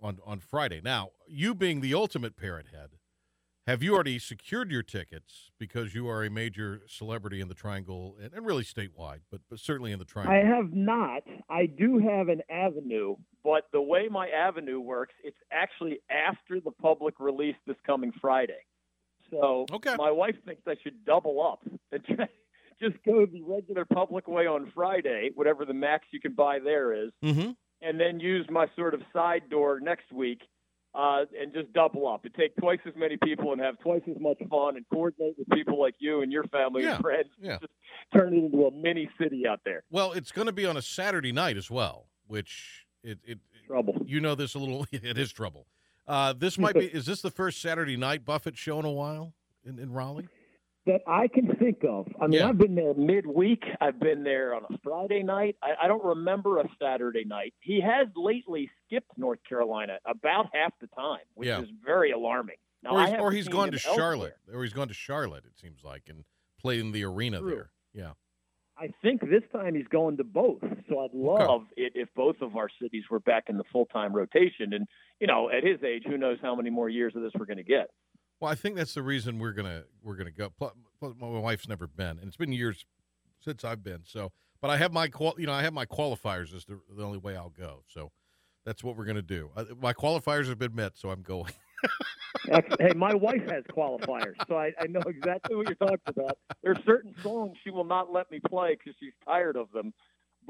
on 0.00 0.18
on 0.26 0.40
Friday. 0.40 0.80
Now, 0.82 1.10
you 1.26 1.54
being 1.54 1.80
the 1.80 1.94
ultimate 1.94 2.36
parrot 2.36 2.66
head, 2.72 2.90
have 3.70 3.84
you 3.84 3.94
already 3.94 4.18
secured 4.18 4.72
your 4.72 4.82
tickets 4.82 5.52
because 5.56 5.94
you 5.94 6.08
are 6.08 6.24
a 6.24 6.30
major 6.30 6.82
celebrity 6.88 7.40
in 7.40 7.46
the 7.46 7.54
Triangle 7.54 8.16
and, 8.20 8.32
and 8.34 8.44
really 8.44 8.64
statewide, 8.64 9.20
but 9.30 9.40
but 9.48 9.60
certainly 9.60 9.92
in 9.92 10.00
the 10.00 10.04
Triangle? 10.04 10.34
I 10.34 10.56
have 10.56 10.72
not. 10.72 11.22
I 11.48 11.66
do 11.66 11.98
have 11.98 12.28
an 12.28 12.42
avenue, 12.50 13.14
but 13.44 13.68
the 13.72 13.80
way 13.80 14.08
my 14.10 14.28
avenue 14.28 14.80
works, 14.80 15.14
it's 15.22 15.36
actually 15.52 16.00
after 16.10 16.60
the 16.60 16.72
public 16.72 17.20
release 17.20 17.54
this 17.64 17.76
coming 17.86 18.12
Friday. 18.20 18.64
So 19.30 19.66
okay. 19.72 19.94
my 19.96 20.10
wife 20.10 20.34
thinks 20.44 20.62
I 20.66 20.74
should 20.82 21.04
double 21.04 21.40
up 21.40 21.60
and 21.92 22.04
try, 22.04 22.28
just 22.82 22.96
go 23.04 23.24
the 23.24 23.42
regular 23.42 23.84
public 23.84 24.26
way 24.26 24.48
on 24.48 24.72
Friday, 24.74 25.30
whatever 25.36 25.64
the 25.64 25.74
max 25.74 26.06
you 26.12 26.20
can 26.20 26.34
buy 26.34 26.58
there 26.58 26.92
is, 26.92 27.12
mm-hmm. 27.22 27.50
and 27.82 28.00
then 28.00 28.18
use 28.18 28.46
my 28.50 28.66
sort 28.74 28.94
of 28.94 29.02
side 29.12 29.48
door 29.48 29.78
next 29.78 30.10
week 30.12 30.40
uh, 30.94 31.24
and 31.40 31.52
just 31.52 31.72
double 31.72 32.08
up 32.08 32.24
and 32.24 32.34
take 32.34 32.54
twice 32.56 32.80
as 32.86 32.94
many 32.96 33.16
people 33.16 33.52
and 33.52 33.60
have 33.60 33.78
twice 33.80 34.02
as 34.10 34.16
much 34.20 34.38
fun 34.50 34.76
and 34.76 34.84
coordinate 34.92 35.34
with 35.38 35.48
people 35.50 35.80
like 35.80 35.94
you 35.98 36.22
and 36.22 36.32
your 36.32 36.44
family 36.44 36.82
Yeah, 36.82 36.94
and 36.96 37.00
friends. 37.02 37.28
yeah. 37.40 37.58
Just 37.60 37.72
turn 38.14 38.34
it 38.34 38.38
into 38.44 38.66
a 38.66 38.70
mini 38.72 39.08
city 39.20 39.46
out 39.46 39.60
there. 39.64 39.82
Well, 39.90 40.12
it's 40.12 40.32
going 40.32 40.46
to 40.46 40.52
be 40.52 40.66
on 40.66 40.76
a 40.76 40.82
Saturday 40.82 41.32
night 41.32 41.56
as 41.56 41.70
well, 41.70 42.06
which 42.26 42.86
it, 43.04 43.18
it 43.24 43.38
trouble. 43.66 44.02
You 44.04 44.20
know 44.20 44.34
this 44.34 44.54
a 44.54 44.58
little. 44.58 44.86
It 44.92 45.16
is 45.18 45.32
trouble. 45.32 45.66
Uh, 46.08 46.32
this 46.36 46.58
might 46.58 46.74
be. 46.74 46.86
Is 46.92 47.06
this 47.06 47.22
the 47.22 47.30
first 47.30 47.62
Saturday 47.62 47.96
night 47.96 48.24
Buffett 48.24 48.56
show 48.56 48.80
in 48.80 48.84
a 48.84 48.90
while 48.90 49.32
in, 49.64 49.78
in 49.78 49.92
Raleigh? 49.92 50.28
That 50.92 51.02
I 51.06 51.28
can 51.28 51.54
think 51.58 51.84
of. 51.88 52.06
I 52.20 52.26
mean, 52.26 52.40
Yeah. 52.40 52.48
I've 52.48 52.58
been 52.58 52.74
there 52.74 52.94
midweek. 52.94 53.62
I've 53.80 54.00
been 54.00 54.24
there 54.24 54.54
on 54.54 54.62
a 54.70 54.78
Friday 54.82 55.22
night. 55.22 55.56
I, 55.62 55.84
I 55.84 55.88
don't 55.88 56.04
remember 56.04 56.58
a 56.58 56.68
Saturday 56.80 57.24
night. 57.24 57.54
He 57.60 57.80
has 57.80 58.08
lately 58.16 58.70
skipped 58.86 59.10
North 59.16 59.38
Carolina 59.48 59.98
about 60.06 60.46
half 60.52 60.72
the 60.80 60.86
time, 60.88 61.20
which 61.34 61.48
Yeah. 61.48 61.60
is 61.62 61.68
very 61.84 62.10
alarming. 62.12 62.56
Now, 62.82 62.96
or 62.96 63.06
he's, 63.06 63.18
or 63.20 63.30
he's 63.32 63.48
gone 63.48 63.70
to 63.72 63.76
elsewhere. 63.76 63.94
Charlotte. 63.96 64.36
Or 64.54 64.62
he's 64.64 64.72
gone 64.72 64.88
to 64.88 64.94
Charlotte. 64.94 65.44
It 65.44 65.58
seems 65.60 65.84
like 65.84 66.04
and 66.08 66.24
played 66.60 66.80
in 66.80 66.92
the 66.92 67.04
arena 67.04 67.38
True. 67.40 67.50
there. 67.50 67.70
Yeah. 67.92 68.12
I 68.78 68.88
think 69.02 69.20
this 69.20 69.42
time 69.52 69.74
he's 69.74 69.86
going 69.88 70.16
to 70.16 70.24
both. 70.24 70.62
So 70.88 71.00
I'd 71.00 71.12
love 71.12 71.66
it 71.76 71.92
if 71.94 72.08
both 72.16 72.36
of 72.40 72.56
our 72.56 72.70
cities 72.80 73.04
were 73.10 73.20
back 73.20 73.44
in 73.50 73.58
the 73.58 73.64
full 73.70 73.84
time 73.86 74.14
rotation. 74.14 74.72
And 74.72 74.86
you 75.20 75.26
know, 75.26 75.50
at 75.50 75.62
his 75.62 75.82
age, 75.84 76.04
who 76.06 76.16
knows 76.16 76.38
how 76.40 76.54
many 76.56 76.70
more 76.70 76.88
years 76.88 77.14
of 77.14 77.20
this 77.20 77.32
we're 77.38 77.44
going 77.44 77.58
to 77.58 77.62
get. 77.62 77.90
Well, 78.40 78.50
I 78.50 78.54
think 78.54 78.76
that's 78.76 78.94
the 78.94 79.02
reason 79.02 79.38
we're 79.38 79.52
gonna 79.52 79.84
we're 80.02 80.16
gonna 80.16 80.30
go. 80.30 80.50
Plus, 80.50 80.72
plus 80.98 81.14
my 81.20 81.28
wife's 81.28 81.68
never 81.68 81.86
been, 81.86 82.18
and 82.18 82.24
it's 82.24 82.36
been 82.36 82.52
years 82.52 82.86
since 83.40 83.64
I've 83.64 83.84
been. 83.84 84.00
So, 84.04 84.32
but 84.62 84.70
I 84.70 84.78
have 84.78 84.92
my 84.92 85.08
qual, 85.08 85.34
you 85.38 85.46
know, 85.46 85.52
I 85.52 85.62
have 85.62 85.74
my 85.74 85.86
qualifiers 85.86 86.54
as 86.54 86.64
the, 86.64 86.80
the 86.96 87.04
only 87.04 87.18
way 87.18 87.36
I'll 87.36 87.50
go. 87.50 87.82
So, 87.88 88.10
that's 88.64 88.82
what 88.82 88.96
we're 88.96 89.04
gonna 89.04 89.20
do. 89.20 89.50
Uh, 89.54 89.64
my 89.80 89.92
qualifiers 89.92 90.48
have 90.48 90.58
been 90.58 90.74
met, 90.74 90.96
so 90.96 91.10
I'm 91.10 91.22
going. 91.22 91.52
Hey, 92.78 92.92
my 92.96 93.14
wife 93.14 93.42
has 93.48 93.64
qualifiers, 93.64 94.34
so 94.48 94.56
I, 94.56 94.72
I 94.80 94.86
know 94.86 95.02
exactly 95.06 95.54
what 95.56 95.68
you're 95.68 95.76
talking 95.76 95.98
about. 96.06 96.38
There 96.62 96.72
are 96.72 96.82
certain 96.84 97.14
songs 97.22 97.56
she 97.62 97.70
will 97.70 97.84
not 97.84 98.12
let 98.12 98.30
me 98.30 98.40
play 98.48 98.76
because 98.76 98.94
she's 98.98 99.12
tired 99.24 99.56
of 99.56 99.70
them, 99.72 99.92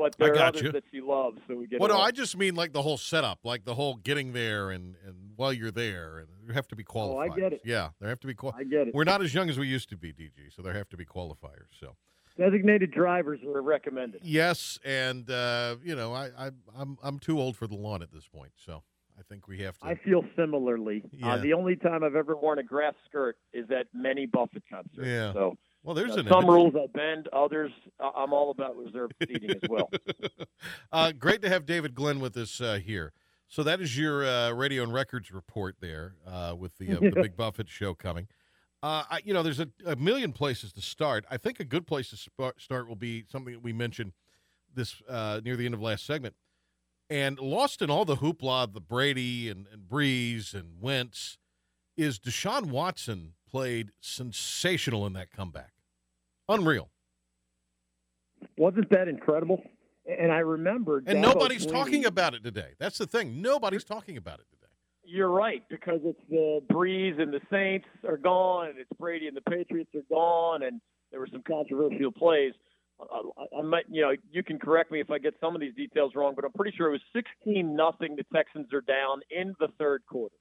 but 0.00 0.14
I 0.18 0.24
there 0.24 0.32
are 0.32 0.36
got 0.36 0.48
others 0.48 0.62
you. 0.62 0.72
that 0.72 0.84
she 0.90 1.00
loves. 1.00 1.38
So 1.46 1.56
we 1.56 1.66
get. 1.66 1.80
Well, 1.80 1.88
no. 1.88 1.98
I 1.98 2.10
just 2.10 2.36
mean 2.36 2.54
like 2.54 2.72
the 2.72 2.82
whole 2.82 2.96
setup, 2.96 3.40
like 3.44 3.64
the 3.64 3.74
whole 3.74 3.96
getting 3.96 4.32
there 4.32 4.70
and 4.70 4.96
and 5.06 5.14
while 5.36 5.52
you're 5.52 5.70
there, 5.70 6.18
and 6.18 6.28
you 6.46 6.52
have 6.52 6.68
to 6.68 6.76
be 6.76 6.84
qualified. 6.84 7.30
Oh, 7.30 7.32
I 7.32 7.38
get 7.38 7.52
it. 7.52 7.62
Yeah, 7.64 7.90
there 8.00 8.08
have 8.08 8.20
to 8.20 8.26
be. 8.26 8.34
Qual- 8.34 8.54
I 8.56 8.64
get 8.64 8.88
it. 8.88 8.94
We're 8.94 9.04
not 9.04 9.22
as 9.22 9.34
young 9.34 9.48
as 9.48 9.58
we 9.58 9.66
used 9.66 9.88
to 9.90 9.96
be, 9.96 10.12
DG, 10.12 10.54
so 10.54 10.62
there 10.62 10.74
have 10.74 10.88
to 10.90 10.96
be 10.96 11.04
qualifiers. 11.04 11.68
So. 11.78 11.96
Designated 12.38 12.90
drivers 12.92 13.40
are 13.42 13.60
recommended. 13.60 14.22
Yes, 14.24 14.78
and 14.84 15.28
uh, 15.30 15.76
you 15.82 15.94
know, 15.94 16.14
I, 16.14 16.30
I 16.38 16.50
I'm 16.74 16.96
I'm 17.02 17.18
too 17.18 17.38
old 17.38 17.56
for 17.56 17.66
the 17.66 17.74
lawn 17.74 18.02
at 18.02 18.12
this 18.12 18.26
point, 18.28 18.52
so 18.56 18.82
I 19.18 19.22
think 19.28 19.46
we 19.46 19.58
have 19.58 19.78
to. 19.80 19.86
I 19.86 19.96
feel 19.96 20.24
similarly. 20.36 21.02
Yeah. 21.12 21.34
Uh, 21.34 21.36
the 21.38 21.52
only 21.52 21.76
time 21.76 22.02
I've 22.02 22.14
ever 22.14 22.34
worn 22.36 22.58
a 22.58 22.62
grass 22.62 22.94
skirt 23.06 23.36
is 23.52 23.70
at 23.70 23.88
many 23.92 24.24
Buffett 24.24 24.62
concerts. 24.70 25.06
Yeah. 25.06 25.32
So 25.34 25.58
well, 25.82 25.94
there's 25.94 26.16
uh, 26.16 26.20
an 26.20 26.28
some 26.28 26.44
image. 26.44 26.48
rules 26.48 26.74
I 26.76 26.86
bend, 26.92 27.28
others 27.32 27.72
uh, 27.98 28.10
I'm 28.14 28.32
all 28.32 28.50
about 28.50 28.76
reserved 28.76 29.14
seating 29.20 29.50
as 29.50 29.68
well. 29.68 29.90
uh, 30.92 31.12
great 31.12 31.42
to 31.42 31.48
have 31.48 31.66
David 31.66 31.94
Glenn 31.94 32.20
with 32.20 32.36
us 32.36 32.60
uh, 32.60 32.80
here. 32.84 33.12
So 33.48 33.64
that 33.64 33.80
is 33.80 33.98
your 33.98 34.24
uh, 34.24 34.52
radio 34.52 34.84
and 34.84 34.92
records 34.92 35.32
report 35.32 35.76
there 35.80 36.14
uh, 36.24 36.54
with 36.56 36.78
the, 36.78 36.96
uh, 36.96 37.00
the 37.00 37.20
Big 37.22 37.36
Buffett 37.36 37.68
show 37.68 37.94
coming. 37.94 38.28
Uh, 38.82 39.02
I, 39.10 39.20
you 39.24 39.34
know, 39.34 39.42
there's 39.42 39.60
a, 39.60 39.68
a 39.84 39.96
million 39.96 40.32
places 40.32 40.72
to 40.74 40.80
start. 40.80 41.24
I 41.30 41.36
think 41.36 41.60
a 41.60 41.64
good 41.64 41.86
place 41.86 42.10
to 42.10 42.16
sp- 42.16 42.56
start 42.58 42.88
will 42.88 42.96
be 42.96 43.24
something 43.28 43.52
that 43.52 43.62
we 43.62 43.72
mentioned 43.72 44.12
this 44.72 45.02
uh, 45.08 45.40
near 45.44 45.56
the 45.56 45.64
end 45.64 45.74
of 45.74 45.82
last 45.82 46.06
segment. 46.06 46.36
And 47.10 47.40
lost 47.40 47.82
in 47.82 47.90
all 47.90 48.04
the 48.04 48.18
hoopla 48.18 48.64
of 48.64 48.72
the 48.72 48.80
Brady 48.80 49.48
and, 49.48 49.66
and 49.72 49.82
Brees 49.82 50.54
and 50.54 50.80
Wentz 50.80 51.38
is 52.00 52.18
Deshaun 52.18 52.66
Watson 52.66 53.34
played 53.48 53.90
sensational 54.00 55.06
in 55.06 55.12
that 55.14 55.30
comeback. 55.30 55.72
Unreal. 56.48 56.88
Wasn't 58.56 58.88
that 58.90 59.08
incredible? 59.08 59.62
And 60.06 60.32
I 60.32 60.38
remember. 60.38 60.98
And 61.06 61.18
Dabo 61.18 61.34
nobody's 61.34 61.66
Swinney- 61.66 61.72
talking 61.72 62.04
about 62.06 62.34
it 62.34 62.42
today. 62.42 62.70
That's 62.78 62.98
the 62.98 63.06
thing. 63.06 63.40
Nobody's 63.42 63.84
talking 63.84 64.16
about 64.16 64.40
it 64.40 64.46
today. 64.50 64.72
You're 65.04 65.30
right 65.30 65.62
because 65.68 66.00
it's 66.04 66.20
the 66.28 66.60
Brees 66.72 67.20
and 67.20 67.32
the 67.32 67.40
Saints 67.50 67.86
are 68.06 68.16
gone, 68.16 68.68
and 68.68 68.78
it's 68.78 68.90
Brady 68.98 69.26
and 69.28 69.36
the 69.36 69.42
Patriots 69.42 69.90
are 69.94 70.04
gone, 70.10 70.62
and 70.62 70.80
there 71.10 71.20
were 71.20 71.28
some 71.30 71.42
controversial 71.42 72.12
plays. 72.12 72.52
I, 73.00 73.04
I, 73.38 73.58
I 73.58 73.62
might, 73.62 73.84
you 73.90 74.02
know, 74.02 74.12
you 74.30 74.42
can 74.42 74.58
correct 74.58 74.90
me 74.92 75.00
if 75.00 75.10
I 75.10 75.18
get 75.18 75.34
some 75.40 75.54
of 75.54 75.60
these 75.60 75.74
details 75.74 76.12
wrong, 76.14 76.34
but 76.36 76.44
I'm 76.44 76.52
pretty 76.52 76.76
sure 76.76 76.88
it 76.88 76.92
was 76.92 77.00
16 77.44 77.74
nothing. 77.74 78.16
The 78.16 78.24
Texans 78.34 78.72
are 78.72 78.82
down 78.82 79.20
in 79.30 79.54
the 79.58 79.68
third 79.78 80.02
quarter. 80.08 80.34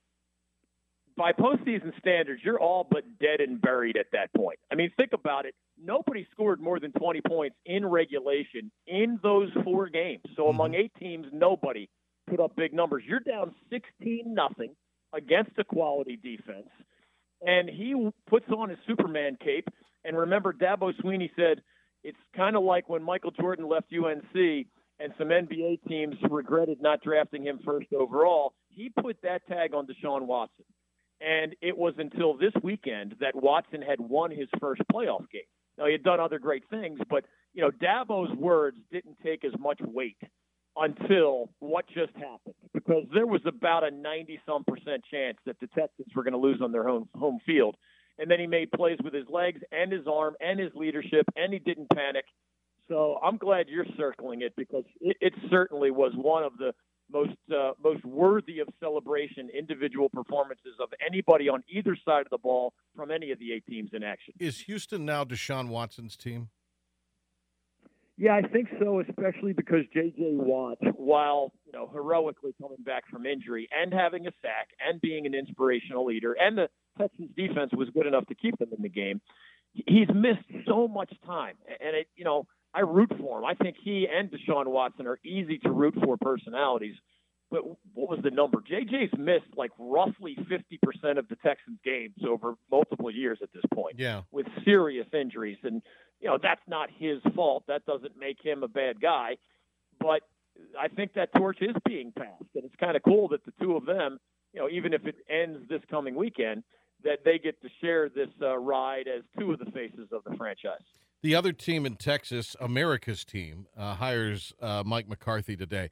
By 1.20 1.34
postseason 1.34 1.92
standards, 2.00 2.42
you're 2.46 2.62
all 2.62 2.88
but 2.90 3.04
dead 3.20 3.42
and 3.42 3.60
buried 3.60 3.98
at 3.98 4.06
that 4.14 4.34
point. 4.34 4.58
I 4.72 4.76
mean, 4.76 4.90
think 4.96 5.12
about 5.12 5.46
it. 5.46 5.54
Nobody 5.78 6.26
scored 6.32 6.62
more 6.62 6.80
than 6.80 6.94
20 6.94 7.20
points 7.28 7.58
in 7.66 7.86
regulation 7.86 8.72
in 8.88 9.20
those 9.22 9.50
four 9.66 9.90
games. 9.90 10.22
So 10.38 10.44
mm-hmm. 10.44 10.52
among 10.52 10.76
eight 10.76 10.94
teams, 10.98 11.28
nobody 11.34 11.90
put 12.30 12.40
up 12.40 12.56
big 12.56 12.74
numbers. 12.74 13.04
You're 13.06 13.20
down 13.20 13.54
16 13.70 14.34
nothing 14.34 14.74
against 15.14 15.52
a 15.58 15.66
quality 15.66 16.16
defense, 16.16 16.70
and 17.42 17.70
he 17.70 18.10
puts 18.30 18.46
on 18.58 18.70
his 18.70 18.80
Superman 18.88 19.36
cape. 19.44 19.68
And 20.06 20.18
remember, 20.18 20.54
Dabo 20.54 20.94
Swinney 21.04 21.32
said 21.36 21.62
it's 22.02 22.18
kind 22.34 22.56
of 22.56 22.64
like 22.64 22.88
when 22.88 23.04
Michael 23.04 23.32
Jordan 23.32 23.68
left 23.68 23.88
UNC 23.92 24.68
and 25.02 25.14
some 25.18 25.28
NBA 25.28 25.80
teams 25.86 26.16
regretted 26.32 26.82
not 26.82 27.02
drafting 27.02 27.44
him 27.44 27.60
first 27.66 27.92
overall. 27.92 28.54
He 28.70 28.90
put 28.90 29.18
that 29.24 29.46
tag 29.48 29.74
on 29.74 29.86
Deshaun 29.86 30.26
Watson. 30.26 30.64
And 31.22 31.56
it 31.62 31.78
was 31.78 31.94
until 31.98 32.38
this 32.38 32.54
weekend 32.64 33.16
that 33.20 33.36
Watson 33.36 33.82
had 33.82 34.00
won 34.00 34.32
his 34.32 34.48
first 34.60 34.82
playoff 34.92 35.30
game. 35.32 35.42
Now, 35.78 35.86
he 35.86 35.92
had 35.94 36.04
done 36.04 36.20
other 36.20 36.40
great 36.40 36.64
things, 36.70 37.00
but, 37.10 37.26
you 37.54 37.62
know, 37.62 37.72
Dabo's 37.72 38.36
words 38.38 38.78
didn't 38.92 39.18
take 39.24 39.46
as 39.46 39.54
much 39.60 39.80
weight 39.82 40.18
until 40.76 41.50
what 41.60 41.86
just 41.88 42.14
happened 42.16 42.56
because 42.74 43.04
there 43.14 43.28
was 43.28 43.42
about 43.46 43.84
a 43.84 43.92
90 43.92 44.40
some 44.46 44.64
percent 44.64 45.04
chance 45.12 45.38
that 45.46 45.60
the 45.60 45.68
Texans 45.68 46.08
were 46.16 46.24
going 46.24 46.34
to 46.34 46.40
lose 46.40 46.62
on 46.62 46.72
their 46.72 46.88
home 46.88 47.10
home 47.16 47.40
field. 47.46 47.76
And 48.18 48.30
then 48.30 48.40
he 48.40 48.48
made 48.48 48.72
plays 48.72 48.98
with 49.04 49.14
his 49.14 49.28
legs 49.30 49.62
and 49.72 49.92
his 49.92 50.06
arm 50.06 50.36
and 50.42 50.60
his 50.60 50.72
leadership, 50.76 51.26
and 51.36 51.54
he 51.54 51.60
didn't 51.60 51.90
panic. 51.94 52.26
So 52.90 53.20
I'm 53.24 53.38
glad 53.38 53.68
you're 53.70 53.86
circling 53.98 54.42
it 54.42 54.54
because 54.58 54.84
it, 55.00 55.16
it 55.22 55.34
certainly 55.50 55.92
was 55.92 56.12
one 56.16 56.44
of 56.44 56.58
the 56.58 56.74
most 57.12 57.38
uh, 57.52 57.72
most 57.84 58.04
worthy 58.06 58.60
of 58.60 58.68
celebration 58.80 59.50
individual 59.58 60.10
performances 60.10 60.76
of 60.82 60.90
anybody 61.06 61.50
on 61.50 61.64
either 61.70 61.98
side 62.06 62.22
of 62.22 62.30
the 62.30 62.38
ball 62.38 62.74
from 62.96 63.12
any 63.12 63.32
of 63.32 63.40
the 63.40 63.54
eight 63.54 63.66
teams 63.68 63.90
in 63.94 64.04
action. 64.04 64.34
Is 64.40 64.62
Houston 64.62 65.06
now 65.06 65.24
Deshaun 65.24 65.70
Watson's 65.70 66.16
team? 66.16 66.50
Yeah, 68.20 68.36
I 68.36 68.42
think 68.42 68.68
so, 68.82 69.00
especially 69.00 69.54
because 69.54 69.86
J.J. 69.94 70.34
Watt, 70.34 70.78
while 70.96 71.54
you 71.66 71.72
know 71.72 71.90
heroically 71.92 72.54
coming 72.62 72.84
back 72.86 73.10
from 73.10 73.26
injury 73.26 73.70
and 73.72 73.94
having 73.94 74.28
a 74.28 74.32
sack 74.42 74.68
and 74.86 75.00
being 75.00 75.26
an 75.26 75.34
inspirational 75.34 76.06
leader, 76.06 76.34
and 76.34 76.58
the 76.58 76.70
Texans 76.98 77.30
defense 77.38 77.72
was 77.72 77.90
good 77.92 78.06
enough 78.06 78.26
to 78.26 78.36
keep 78.36 78.58
them 78.58 78.70
in 78.76 78.84
the 78.84 78.90
game, 78.90 79.22
he's 79.74 80.10
missed 80.14 80.66
so 80.68 80.86
much 80.90 81.14
time, 81.26 81.56
and 81.68 81.96
it 81.96 82.08
you 82.18 82.26
know 82.26 82.46
I 82.74 82.82
root 82.82 83.12
for 83.20 83.40
him. 83.40 83.46
I 83.46 83.56
think 83.56 83.78
he 83.84 84.08
and 84.12 84.30
Deshaun 84.30 84.68
Watson 84.68 85.08
are 85.08 85.20
easy 85.26 85.58
to 85.60 85.72
root 85.72 85.96
for 86.04 86.18
personalities. 86.18 86.96
But 87.52 87.64
what 87.96 88.10
was 88.10 88.20
the 88.24 88.30
number? 88.30 88.60
JJ's 88.62 89.18
missed 89.18 89.58
like 89.58 89.72
roughly 89.80 90.36
50% 90.36 91.18
of 91.18 91.28
the 91.30 91.36
Texans 91.38 91.80
games 91.84 92.14
over 92.28 92.54
multiple 92.70 93.10
years 93.10 93.40
at 93.42 93.52
this 93.54 93.64
point 93.74 93.96
Yeah. 93.98 94.22
with 94.32 94.46
serious 94.64 95.08
injuries. 95.14 95.58
And, 95.64 95.82
you 96.20 96.28
know, 96.28 96.38
that's 96.42 96.62
not 96.68 96.90
his 96.92 97.22
fault. 97.36 97.64
That 97.68 97.86
doesn't 97.88 98.16
make 98.20 98.38
him 98.44 98.62
a 98.62 98.68
bad 98.68 99.02
guy. 99.02 99.38
But 100.00 100.22
I 100.80 100.90
think 100.90 101.14
that 101.14 101.34
torch 101.36 101.58
is 101.62 101.76
being 101.88 102.12
passed. 102.12 102.44
And 102.54 102.66
it's 102.66 102.76
kind 102.76 102.96
of 102.96 103.02
cool 103.02 103.30
that 103.30 103.44
the 103.46 103.54
two 103.60 103.76
of 103.76 103.86
them, 103.88 104.20
you 104.54 104.60
know, 104.62 104.70
even 104.70 104.94
if 104.94 105.08
it 105.08 105.16
ends 105.28 105.68
this 105.70 105.82
coming 105.90 106.14
weekend, 106.14 106.64
that 107.04 107.20
they 107.26 107.40
get 107.40 107.60
to 107.64 107.70
share 107.82 108.10
this 108.10 108.30
uh, 108.44 108.58
ride 108.60 109.08
as 109.08 109.24
two 109.40 109.54
of 109.54 109.60
the 109.60 109.72
faces 109.72 110.10
of 110.12 110.24
the 110.26 110.36
franchise. 110.38 110.84
The 111.22 111.36
other 111.36 111.52
team 111.52 111.86
in 111.86 111.96
Texas, 111.96 112.56
America's 112.62 113.26
team, 113.26 113.68
uh, 113.78 113.96
hires 113.96 114.54
uh, 114.62 114.84
Mike 114.86 115.10
McCarthy 115.10 115.58
today. 115.58 115.90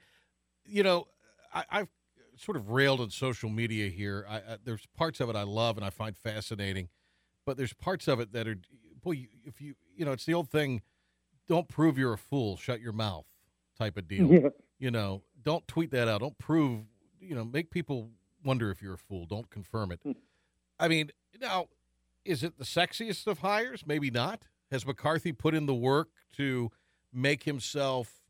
You 0.65 0.83
know, 0.83 1.07
I, 1.53 1.65
I've 1.69 1.89
sort 2.37 2.55
of 2.55 2.69
railed 2.69 3.01
on 3.01 3.09
social 3.09 3.49
media 3.49 3.89
here. 3.89 4.25
I, 4.29 4.37
I, 4.37 4.57
there's 4.63 4.85
parts 4.95 5.19
of 5.19 5.29
it 5.29 5.35
I 5.35 5.43
love 5.43 5.75
and 5.77 5.85
I 5.85 5.89
find 5.89 6.15
fascinating, 6.15 6.89
but 7.45 7.57
there's 7.57 7.73
parts 7.73 8.07
of 8.07 8.19
it 8.19 8.31
that 8.31 8.47
are, 8.47 8.57
boy, 9.03 9.27
if 9.43 9.59
you, 9.59 9.75
you 9.95 10.05
know, 10.05 10.11
it's 10.11 10.25
the 10.25 10.33
old 10.33 10.49
thing, 10.49 10.81
don't 11.47 11.67
prove 11.67 11.97
you're 11.97 12.13
a 12.13 12.17
fool, 12.17 12.55
shut 12.57 12.79
your 12.79 12.93
mouth 12.93 13.25
type 13.77 13.97
of 13.97 14.07
deal. 14.07 14.31
Yeah. 14.31 14.49
You 14.79 14.91
know, 14.91 15.23
don't 15.43 15.67
tweet 15.67 15.91
that 15.91 16.07
out. 16.07 16.21
Don't 16.21 16.37
prove, 16.37 16.81
you 17.19 17.35
know, 17.35 17.43
make 17.43 17.71
people 17.71 18.11
wonder 18.43 18.69
if 18.69 18.81
you're 18.81 18.93
a 18.93 18.97
fool. 18.97 19.25
Don't 19.25 19.49
confirm 19.49 19.91
it. 19.91 19.99
I 20.79 20.87
mean, 20.87 21.11
now, 21.41 21.67
is 22.23 22.43
it 22.43 22.57
the 22.57 22.65
sexiest 22.65 23.27
of 23.27 23.39
hires? 23.39 23.83
Maybe 23.85 24.11
not. 24.11 24.43
Has 24.71 24.85
McCarthy 24.85 25.31
put 25.31 25.53
in 25.53 25.65
the 25.65 25.75
work 25.75 26.09
to 26.33 26.71
make 27.13 27.43
himself 27.43 28.21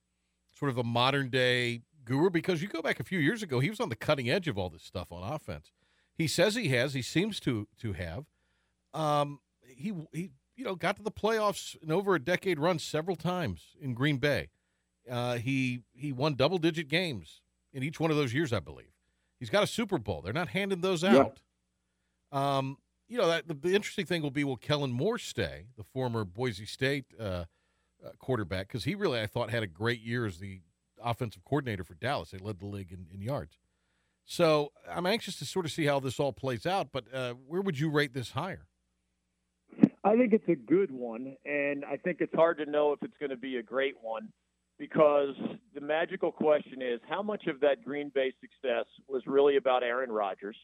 sort 0.51 0.69
of 0.69 0.77
a 0.77 0.83
modern 0.83 1.29
day 1.29 1.81
Guru, 2.07 2.29
because 2.29 2.61
you 2.61 2.69
go 2.69 2.81
back 2.81 3.01
a 3.01 3.03
few 3.03 3.19
years 3.19 3.43
ago, 3.43 3.59
he 3.59 3.69
was 3.69 3.81
on 3.81 3.89
the 3.89 3.95
cutting 3.95 4.29
edge 4.29 4.47
of 4.47 4.57
all 4.57 4.69
this 4.69 4.83
stuff 4.83 5.11
on 5.11 5.29
offense. 5.29 5.71
He 6.15 6.25
says 6.25 6.55
he 6.55 6.69
has. 6.69 6.93
He 6.93 7.01
seems 7.01 7.39
to 7.41 7.67
to 7.79 7.93
have. 7.93 8.25
Um, 8.93 9.41
he 9.61 9.93
he 10.13 10.31
you 10.55 10.63
know 10.63 10.75
got 10.75 10.95
to 10.95 11.03
the 11.03 11.11
playoffs 11.11 11.75
in 11.83 11.91
over 11.91 12.15
a 12.15 12.19
decade 12.19 12.59
run 12.59 12.79
several 12.79 13.17
times 13.17 13.75
in 13.79 13.93
Green 13.93 14.17
Bay. 14.17 14.47
Uh, 15.09 15.35
he 15.35 15.81
he 15.93 16.13
won 16.13 16.35
double 16.35 16.57
digit 16.57 16.87
games 16.87 17.41
in 17.73 17.83
each 17.83 17.99
one 17.99 18.09
of 18.09 18.15
those 18.17 18.33
years, 18.33 18.53
I 18.53 18.61
believe. 18.61 18.93
He's 19.37 19.49
got 19.49 19.63
a 19.63 19.67
Super 19.67 19.97
Bowl. 19.97 20.21
They're 20.21 20.33
not 20.33 20.47
handing 20.47 20.81
those 20.81 21.03
out. 21.03 21.41
Um, 22.31 22.77
you 23.07 23.17
know 23.17 23.27
that 23.27 23.47
the, 23.47 23.53
the 23.53 23.75
interesting 23.75 24.05
thing 24.05 24.21
will 24.21 24.31
be 24.31 24.43
will 24.43 24.57
Kellen 24.57 24.91
Moore 24.91 25.17
stay, 25.17 25.67
the 25.77 25.83
former 25.83 26.23
Boise 26.23 26.65
State 26.65 27.05
uh, 27.19 27.23
uh, 27.23 27.45
quarterback, 28.19 28.67
because 28.67 28.83
he 28.83 28.95
really 28.95 29.19
I 29.19 29.27
thought 29.27 29.49
had 29.49 29.63
a 29.63 29.67
great 29.67 30.01
year 30.01 30.25
as 30.25 30.39
the 30.39 30.61
offensive 31.01 31.43
coordinator 31.45 31.83
for 31.83 31.93
Dallas. 31.93 32.31
They 32.31 32.37
led 32.37 32.59
the 32.59 32.65
league 32.65 32.91
in, 32.91 33.07
in 33.13 33.21
yards. 33.21 33.57
So 34.25 34.73
I'm 34.89 35.05
anxious 35.05 35.37
to 35.37 35.45
sort 35.45 35.65
of 35.65 35.71
see 35.71 35.85
how 35.85 35.99
this 35.99 36.19
all 36.19 36.33
plays 36.33 36.65
out. 36.65 36.89
But 36.91 37.05
uh, 37.13 37.33
where 37.33 37.61
would 37.61 37.79
you 37.79 37.89
rate 37.89 38.13
this 38.13 38.31
hire? 38.31 38.67
I 40.03 40.15
think 40.15 40.33
it's 40.33 40.47
a 40.47 40.55
good 40.55 40.91
one, 40.91 41.35
and 41.45 41.83
I 41.85 41.97
think 41.97 42.17
it's 42.21 42.33
hard 42.33 42.57
to 42.59 42.65
know 42.65 42.93
if 42.93 43.03
it's 43.03 43.17
going 43.19 43.29
to 43.29 43.37
be 43.37 43.57
a 43.57 43.63
great 43.63 43.95
one 44.01 44.29
because 44.79 45.35
the 45.73 45.81
magical 45.81 46.31
question 46.31 46.81
is 46.81 46.99
how 47.09 47.21
much 47.21 47.47
of 47.47 47.59
that 47.61 47.83
Green 47.83 48.11
Bay 48.13 48.31
success 48.39 48.85
was 49.07 49.23
really 49.25 49.57
about 49.57 49.83
Aaron 49.83 50.11
Rodgers 50.11 50.55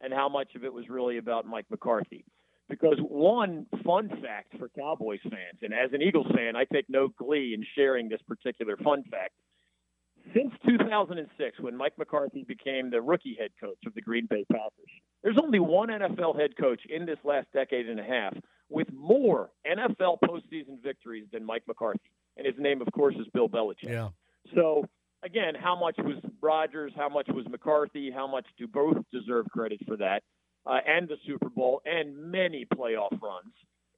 and 0.00 0.12
how 0.12 0.28
much 0.28 0.54
of 0.54 0.64
it 0.64 0.72
was 0.72 0.88
really 0.88 1.18
about 1.18 1.46
Mike 1.46 1.66
McCarthy. 1.70 2.24
Because 2.68 2.98
one 3.00 3.66
fun 3.84 4.10
fact 4.22 4.58
for 4.58 4.68
Cowboys 4.68 5.20
fans, 5.22 5.58
and 5.62 5.72
as 5.72 5.92
an 5.94 6.02
Eagles 6.02 6.26
fan, 6.34 6.54
I 6.54 6.64
take 6.64 6.84
no 6.88 7.08
glee 7.08 7.54
in 7.54 7.64
sharing 7.74 8.08
this 8.08 8.20
particular 8.28 8.76
fun 8.76 9.04
fact. 9.10 9.32
Since 10.34 10.52
2006, 10.68 11.60
when 11.60 11.74
Mike 11.74 11.96
McCarthy 11.96 12.44
became 12.44 12.90
the 12.90 13.00
rookie 13.00 13.36
head 13.38 13.50
coach 13.58 13.78
of 13.86 13.94
the 13.94 14.02
Green 14.02 14.26
Bay 14.26 14.44
Packers, 14.52 14.90
there's 15.22 15.38
only 15.42 15.58
one 15.58 15.88
NFL 15.88 16.38
head 16.38 16.50
coach 16.60 16.82
in 16.90 17.06
this 17.06 17.18
last 17.24 17.46
decade 17.54 17.88
and 17.88 17.98
a 17.98 18.04
half 18.04 18.36
with 18.68 18.92
more 18.92 19.50
NFL 19.66 20.18
postseason 20.22 20.82
victories 20.82 21.26
than 21.32 21.44
Mike 21.44 21.62
McCarthy. 21.66 22.10
And 22.36 22.46
his 22.46 22.56
name, 22.58 22.82
of 22.82 22.88
course, 22.92 23.14
is 23.16 23.26
Bill 23.32 23.48
Belichick. 23.48 23.88
Yeah. 23.88 24.08
So, 24.54 24.84
again, 25.22 25.54
how 25.54 25.78
much 25.78 25.96
was 25.98 26.16
Rodgers? 26.40 26.92
How 26.96 27.08
much 27.08 27.26
was 27.28 27.46
McCarthy? 27.48 28.10
How 28.10 28.26
much 28.26 28.46
do 28.58 28.66
both 28.66 28.96
deserve 29.12 29.46
credit 29.50 29.80
for 29.86 29.96
that? 29.96 30.22
Uh, 30.66 30.78
and 30.86 31.08
the 31.08 31.16
Super 31.26 31.48
Bowl 31.48 31.80
and 31.84 32.30
many 32.30 32.66
playoff 32.74 33.20
runs. 33.22 33.52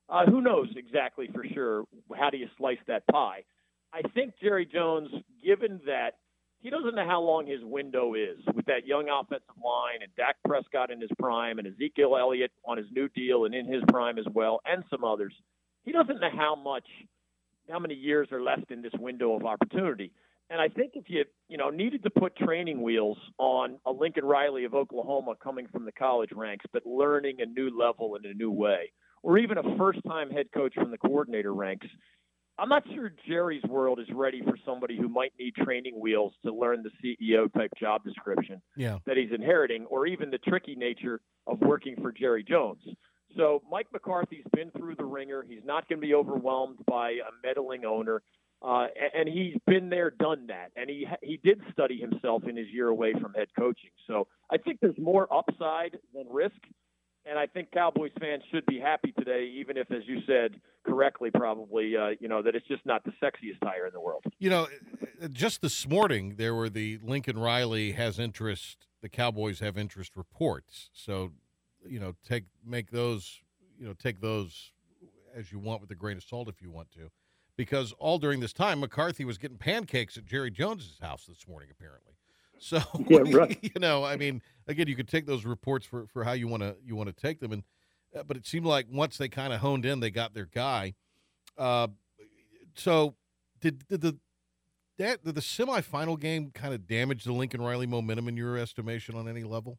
Uh, 0.08 0.26
who 0.26 0.40
knows 0.40 0.68
exactly 0.76 1.28
for 1.32 1.44
sure? 1.54 1.84
How 2.16 2.30
do 2.30 2.36
you 2.36 2.48
slice 2.58 2.78
that 2.86 3.06
pie? 3.06 3.44
I 3.92 4.02
think 4.14 4.34
Jerry 4.40 4.66
Jones, 4.66 5.08
given 5.44 5.80
that 5.86 6.14
he 6.60 6.68
doesn't 6.68 6.94
know 6.94 7.06
how 7.06 7.20
long 7.20 7.46
his 7.46 7.60
window 7.62 8.14
is 8.14 8.38
with 8.54 8.66
that 8.66 8.86
young 8.86 9.08
offensive 9.08 9.48
line 9.64 10.02
and 10.02 10.14
Dak 10.16 10.36
Prescott 10.46 10.90
in 10.90 11.00
his 11.00 11.10
prime 11.18 11.58
and 11.58 11.66
Ezekiel 11.66 12.16
Elliott 12.16 12.52
on 12.64 12.76
his 12.76 12.86
new 12.92 13.08
deal 13.08 13.46
and 13.46 13.54
in 13.54 13.66
his 13.66 13.82
prime 13.88 14.18
as 14.18 14.26
well, 14.32 14.60
and 14.66 14.84
some 14.90 15.02
others. 15.02 15.32
He 15.84 15.92
doesn't 15.92 16.20
know 16.20 16.30
how 16.36 16.54
much, 16.54 16.84
how 17.70 17.78
many 17.78 17.94
years 17.94 18.28
are 18.30 18.42
left 18.42 18.70
in 18.70 18.82
this 18.82 18.92
window 18.98 19.34
of 19.34 19.44
opportunity. 19.44 20.12
And 20.50 20.60
I 20.60 20.68
think 20.68 20.92
if 20.94 21.04
you, 21.08 21.24
you 21.48 21.56
know, 21.56 21.70
needed 21.70 22.02
to 22.02 22.10
put 22.10 22.34
training 22.36 22.82
wheels 22.82 23.16
on 23.38 23.78
a 23.86 23.92
Lincoln 23.92 24.24
Riley 24.24 24.64
of 24.64 24.74
Oklahoma 24.74 25.34
coming 25.42 25.68
from 25.68 25.84
the 25.84 25.92
college 25.92 26.30
ranks, 26.32 26.66
but 26.72 26.84
learning 26.84 27.36
a 27.40 27.46
new 27.46 27.70
level 27.78 28.16
in 28.16 28.28
a 28.28 28.34
new 28.34 28.50
way, 28.50 28.90
or 29.22 29.38
even 29.38 29.58
a 29.58 29.76
first-time 29.78 30.28
head 30.28 30.46
coach 30.52 30.74
from 30.74 30.90
the 30.90 30.98
coordinator 30.98 31.54
ranks, 31.54 31.86
I'm 32.58 32.68
not 32.68 32.82
sure 32.92 33.12
Jerry's 33.28 33.62
world 33.62 34.00
is 34.00 34.08
ready 34.12 34.42
for 34.42 34.56
somebody 34.66 34.96
who 34.96 35.08
might 35.08 35.32
need 35.38 35.54
training 35.54 35.98
wheels 35.98 36.34
to 36.44 36.52
learn 36.52 36.82
the 36.82 36.90
CEO 37.16 37.50
type 37.54 37.70
job 37.78 38.02
description 38.04 38.60
Yeah. 38.76 38.98
that 39.06 39.16
he's 39.16 39.30
inheriting, 39.32 39.86
or 39.86 40.06
even 40.06 40.30
the 40.30 40.38
tricky 40.38 40.74
nature 40.74 41.20
of 41.46 41.60
working 41.60 41.94
for 42.02 42.10
Jerry 42.12 42.42
Jones. 42.42 42.82
So 43.36 43.62
Mike 43.70 43.86
McCarthy's 43.92 44.44
been 44.52 44.72
through 44.72 44.96
the 44.96 45.04
ringer. 45.04 45.44
He's 45.48 45.64
not 45.64 45.88
going 45.88 46.00
to 46.00 46.06
be 46.06 46.14
overwhelmed 46.14 46.84
by 46.86 47.10
a 47.12 47.30
meddling 47.46 47.84
owner, 47.84 48.22
uh, 48.62 48.86
and 49.14 49.28
he's 49.28 49.54
been 49.66 49.88
there, 49.88 50.10
done 50.10 50.46
that, 50.48 50.70
and 50.76 50.90
he 50.90 51.06
he 51.22 51.38
did 51.42 51.60
study 51.72 51.98
himself 51.98 52.44
in 52.48 52.56
his 52.56 52.68
year 52.68 52.88
away 52.88 53.12
from 53.12 53.32
head 53.34 53.48
coaching. 53.58 53.90
So 54.06 54.26
I 54.50 54.58
think 54.58 54.80
there's 54.80 54.98
more 54.98 55.32
upside 55.32 55.98
than 56.14 56.26
risk. 56.30 56.60
And 57.26 57.38
I 57.38 57.46
think 57.46 57.70
Cowboys 57.70 58.12
fans 58.18 58.42
should 58.50 58.64
be 58.64 58.80
happy 58.80 59.12
today, 59.12 59.52
even 59.60 59.76
if, 59.76 59.90
as 59.92 60.02
you 60.06 60.20
said 60.26 60.58
correctly, 60.86 61.30
probably, 61.30 61.94
uh, 61.94 62.10
you 62.18 62.28
know, 62.28 62.40
that 62.40 62.54
it's 62.54 62.66
just 62.66 62.84
not 62.86 63.04
the 63.04 63.12
sexiest 63.22 63.62
hire 63.62 63.86
in 63.86 63.92
the 63.92 64.00
world. 64.00 64.24
You 64.38 64.48
know, 64.48 64.66
just 65.30 65.60
this 65.60 65.86
morning 65.86 66.36
there 66.36 66.54
were 66.54 66.70
the 66.70 66.98
Lincoln 67.02 67.38
Riley 67.38 67.92
has 67.92 68.18
interest, 68.18 68.86
the 69.02 69.10
Cowboys 69.10 69.60
have 69.60 69.76
interest 69.76 70.16
reports. 70.16 70.88
So, 70.94 71.32
you 71.86 72.00
know, 72.00 72.14
take 72.26 72.44
make 72.64 72.90
those, 72.90 73.40
you 73.78 73.86
know, 73.86 73.92
take 73.92 74.22
those 74.22 74.72
as 75.34 75.52
you 75.52 75.58
want 75.58 75.82
with 75.82 75.90
a 75.90 75.94
grain 75.94 76.16
of 76.16 76.24
salt 76.24 76.48
if 76.48 76.62
you 76.62 76.70
want 76.70 76.90
to, 76.92 77.10
because 77.60 77.92
all 77.98 78.18
during 78.18 78.40
this 78.40 78.54
time 78.54 78.80
McCarthy 78.80 79.22
was 79.22 79.36
getting 79.36 79.58
pancakes 79.58 80.16
at 80.16 80.24
Jerry 80.24 80.50
Jones's 80.50 80.98
house 80.98 81.26
this 81.26 81.46
morning 81.46 81.68
apparently. 81.70 82.14
So, 82.62 82.78
Yeah, 83.08 83.20
right. 83.32 83.58
you 83.62 83.80
know, 83.80 84.04
I 84.04 84.16
mean, 84.16 84.42
again, 84.66 84.86
you 84.86 84.94
could 84.94 85.08
take 85.08 85.24
those 85.24 85.46
reports 85.46 85.86
for 85.86 86.06
for 86.06 86.24
how 86.24 86.32
you 86.32 86.46
want 86.46 86.62
to 86.62 86.76
you 86.84 86.94
want 86.94 87.08
to 87.08 87.14
take 87.14 87.40
them, 87.40 87.52
and 87.52 87.62
uh, 88.14 88.22
but 88.22 88.36
it 88.36 88.46
seemed 88.46 88.66
like 88.66 88.86
once 88.90 89.16
they 89.16 89.30
kind 89.30 89.54
of 89.54 89.60
honed 89.60 89.86
in, 89.86 90.00
they 90.00 90.10
got 90.10 90.34
their 90.34 90.44
guy. 90.44 90.92
Uh, 91.56 91.88
so 92.74 93.14
did, 93.62 93.88
did 93.88 94.02
the 94.02 94.18
that 94.98 95.24
did 95.24 95.36
the 95.36 95.40
semifinal 95.40 96.20
game 96.20 96.50
kind 96.52 96.74
of 96.74 96.86
damage 96.86 97.24
the 97.24 97.32
Lincoln 97.32 97.62
Riley 97.62 97.86
momentum 97.86 98.28
in 98.28 98.36
your 98.36 98.58
estimation 98.58 99.14
on 99.14 99.26
any 99.26 99.42
level? 99.42 99.78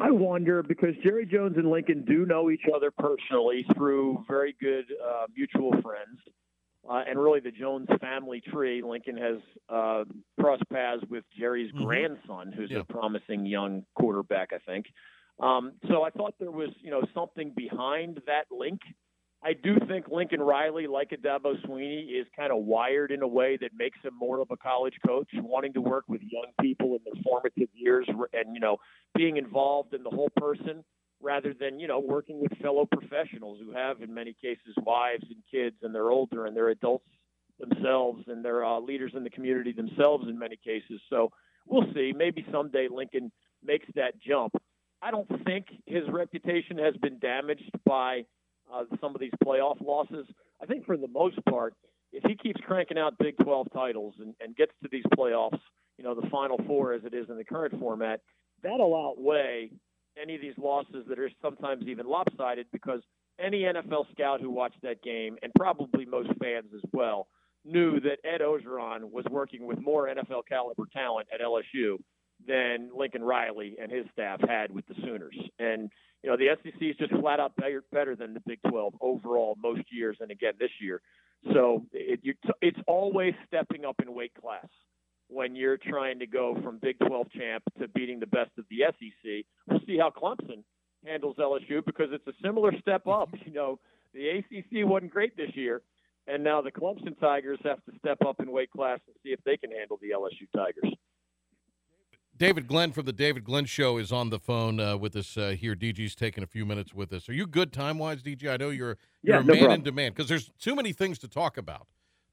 I 0.00 0.10
wonder 0.10 0.64
because 0.64 0.96
Jerry 1.04 1.26
Jones 1.26 1.56
and 1.56 1.70
Lincoln 1.70 2.04
do 2.04 2.26
know 2.26 2.50
each 2.50 2.66
other 2.74 2.90
personally 2.90 3.64
through 3.76 4.24
very 4.28 4.56
good 4.60 4.86
uh, 5.00 5.26
mutual 5.36 5.70
friends. 5.80 6.18
Uh, 6.88 7.02
and 7.08 7.18
really, 7.18 7.38
the 7.40 7.52
Jones 7.52 7.86
family 8.00 8.40
tree. 8.40 8.82
Lincoln 8.82 9.16
has 9.16 9.36
uh, 9.68 10.04
crossed 10.40 10.68
paths 10.68 11.02
with 11.08 11.24
Jerry's 11.38 11.70
grandson, 11.72 12.52
who's 12.52 12.70
Yeah. 12.70 12.80
a 12.80 12.84
promising 12.84 13.46
young 13.46 13.84
quarterback, 13.94 14.52
I 14.52 14.58
think. 14.58 14.86
Um, 15.38 15.72
so 15.88 16.02
I 16.02 16.10
thought 16.10 16.34
there 16.40 16.50
was, 16.50 16.70
you 16.80 16.90
know, 16.90 17.02
something 17.14 17.52
behind 17.56 18.20
that 18.26 18.46
link. 18.50 18.80
I 19.44 19.54
do 19.54 19.76
think 19.88 20.08
Lincoln 20.08 20.40
Riley, 20.40 20.86
like 20.86 21.10
Adabo 21.10 21.54
Swinney, 21.64 22.20
is 22.20 22.26
kind 22.36 22.52
of 22.52 22.58
wired 22.64 23.10
in 23.10 23.22
a 23.22 23.28
way 23.28 23.56
that 23.60 23.70
makes 23.76 23.98
him 24.02 24.14
more 24.16 24.40
of 24.40 24.50
a 24.50 24.56
college 24.56 24.94
coach, 25.06 25.28
wanting 25.34 25.72
to 25.74 25.80
work 25.80 26.04
with 26.08 26.20
young 26.22 26.52
people 26.60 26.94
in 26.94 27.00
their 27.04 27.20
formative 27.24 27.68
years, 27.74 28.06
and 28.32 28.54
you 28.54 28.60
know, 28.60 28.76
being 29.16 29.36
involved 29.36 29.94
in 29.94 30.02
the 30.02 30.10
whole 30.10 30.30
person 30.36 30.84
rather 31.22 31.54
than 31.58 31.78
you 31.78 31.86
know 31.86 32.00
working 32.00 32.40
with 32.40 32.52
fellow 32.58 32.86
professionals 32.86 33.58
who 33.64 33.72
have 33.72 34.02
in 34.02 34.12
many 34.12 34.34
cases 34.42 34.74
wives 34.78 35.24
and 35.28 35.42
kids 35.50 35.76
and 35.82 35.94
they're 35.94 36.10
older 36.10 36.46
and 36.46 36.56
they're 36.56 36.70
adults 36.70 37.06
themselves 37.58 38.24
and 38.26 38.44
they're 38.44 38.64
uh, 38.64 38.80
leaders 38.80 39.12
in 39.14 39.24
the 39.24 39.30
community 39.30 39.72
themselves 39.72 40.26
in 40.28 40.38
many 40.38 40.56
cases. 40.56 41.00
So 41.08 41.30
we'll 41.66 41.86
see. 41.94 42.12
Maybe 42.14 42.44
someday 42.50 42.88
lincoln 42.90 43.30
makes 43.64 43.86
that 43.94 44.20
jump. 44.20 44.54
I 45.00 45.10
don't 45.10 45.28
think 45.44 45.66
his 45.86 46.02
reputation 46.08 46.78
has 46.78 46.94
been 46.96 47.18
damaged 47.18 47.70
by 47.84 48.24
uh, 48.72 48.84
some 49.00 49.14
of 49.14 49.20
these 49.20 49.32
playoff 49.44 49.80
losses. 49.80 50.26
I 50.60 50.66
think 50.66 50.86
for 50.86 50.96
the 50.96 51.08
most 51.08 51.38
part 51.48 51.74
if 52.12 52.22
he 52.24 52.36
keeps 52.36 52.60
cranking 52.60 52.98
out 52.98 53.14
big 53.18 53.36
12 53.38 53.68
titles 53.72 54.14
and, 54.20 54.34
and 54.40 54.54
gets 54.54 54.72
to 54.82 54.88
these 54.90 55.04
playoffs 55.16 55.58
you 55.98 56.04
know 56.04 56.14
the 56.14 56.28
final 56.30 56.58
four 56.66 56.92
as 56.92 57.04
it 57.04 57.14
is 57.14 57.28
in 57.28 57.36
the 57.36 57.44
current 57.44 57.78
format 57.78 58.20
that'll 58.62 58.94
outweigh 58.94 59.70
any 60.20 60.34
of 60.34 60.40
these 60.40 60.58
losses 60.58 61.04
that 61.08 61.18
are 61.18 61.30
sometimes 61.40 61.84
even 61.86 62.06
lopsided 62.06 62.66
because 62.72 63.00
any 63.38 63.62
NFL 63.62 64.10
scout 64.12 64.40
who 64.40 64.50
watched 64.50 64.80
that 64.82 65.02
game, 65.02 65.36
and 65.42 65.52
probably 65.54 66.04
most 66.04 66.30
fans 66.40 66.66
as 66.74 66.82
well, 66.92 67.28
knew 67.64 68.00
that 68.00 68.18
Ed 68.24 68.40
Orgeron 68.40 69.10
was 69.10 69.24
working 69.30 69.66
with 69.66 69.80
more 69.80 70.08
NFL 70.08 70.42
caliber 70.48 70.84
talent 70.92 71.28
at 71.32 71.40
LSU 71.40 71.98
than 72.46 72.90
Lincoln 72.94 73.22
Riley 73.22 73.76
and 73.80 73.90
his 73.90 74.04
staff 74.12 74.40
had 74.46 74.72
with 74.72 74.86
the 74.86 74.94
Sooners. 75.04 75.36
And 75.58 75.90
you 76.22 76.30
know 76.30 76.36
the 76.36 76.48
SEC 76.62 76.80
is 76.80 76.96
just 76.96 77.12
flat 77.20 77.40
out 77.40 77.54
better, 77.56 77.84
better 77.92 78.16
than 78.16 78.34
the 78.34 78.40
Big 78.46 78.60
12 78.68 78.94
overall 79.00 79.56
most 79.62 79.82
years, 79.90 80.16
and 80.20 80.30
again 80.30 80.54
this 80.58 80.70
year. 80.80 81.00
So 81.52 81.84
it, 81.92 82.20
it's 82.60 82.78
always 82.86 83.34
stepping 83.46 83.84
up 83.84 83.96
in 84.00 84.14
weight 84.14 84.32
class 84.40 84.66
when 85.32 85.56
you're 85.56 85.78
trying 85.78 86.18
to 86.18 86.26
go 86.26 86.56
from 86.62 86.78
Big 86.82 86.98
12 86.98 87.30
champ 87.32 87.62
to 87.80 87.88
beating 87.88 88.20
the 88.20 88.26
best 88.26 88.50
of 88.58 88.64
the 88.70 88.80
SEC. 88.86 89.44
We'll 89.66 89.80
see 89.86 89.98
how 89.98 90.10
Clemson 90.10 90.62
handles 91.06 91.36
LSU 91.36 91.84
because 91.84 92.08
it's 92.12 92.26
a 92.26 92.32
similar 92.44 92.72
step 92.80 93.06
up. 93.06 93.30
You 93.44 93.52
know, 93.52 93.78
the 94.14 94.28
ACC 94.28 94.86
wasn't 94.86 95.10
great 95.10 95.36
this 95.36 95.50
year, 95.54 95.82
and 96.26 96.44
now 96.44 96.60
the 96.62 96.70
Clemson 96.70 97.18
Tigers 97.18 97.58
have 97.64 97.82
to 97.84 97.92
step 97.98 98.18
up 98.26 98.36
in 98.40 98.50
weight 98.50 98.70
class 98.70 99.00
and 99.06 99.16
see 99.22 99.30
if 99.30 99.40
they 99.44 99.56
can 99.56 99.70
handle 99.70 99.98
the 100.00 100.10
LSU 100.10 100.46
Tigers. 100.54 100.94
David 102.36 102.66
Glenn 102.66 102.92
from 102.92 103.04
the 103.04 103.12
David 103.12 103.44
Glenn 103.44 103.66
Show 103.66 103.98
is 103.98 104.10
on 104.10 104.30
the 104.30 104.38
phone 104.38 104.80
uh, 104.80 104.96
with 104.96 105.16
us 105.16 105.36
uh, 105.36 105.50
here. 105.50 105.74
DG's 105.74 106.14
taking 106.14 106.42
a 106.42 106.46
few 106.46 106.64
minutes 106.64 106.94
with 106.94 107.12
us. 107.12 107.28
Are 107.28 107.34
you 107.34 107.46
good 107.46 107.72
time 107.72 107.98
wise, 107.98 108.22
DG? 108.22 108.48
I 108.50 108.56
know 108.56 108.70
you're 108.70 108.96
you're 109.22 109.36
Yeah, 109.36 109.40
a 109.40 109.44
no 109.44 109.54
man 109.54 109.70
in 109.72 109.82
demand 109.82 110.14
because 110.14 110.28
there's 110.28 110.50
too 110.58 110.74
many 110.74 110.92
things 110.92 111.18
to 111.20 111.28
talk 111.28 111.56
about. 111.56 111.86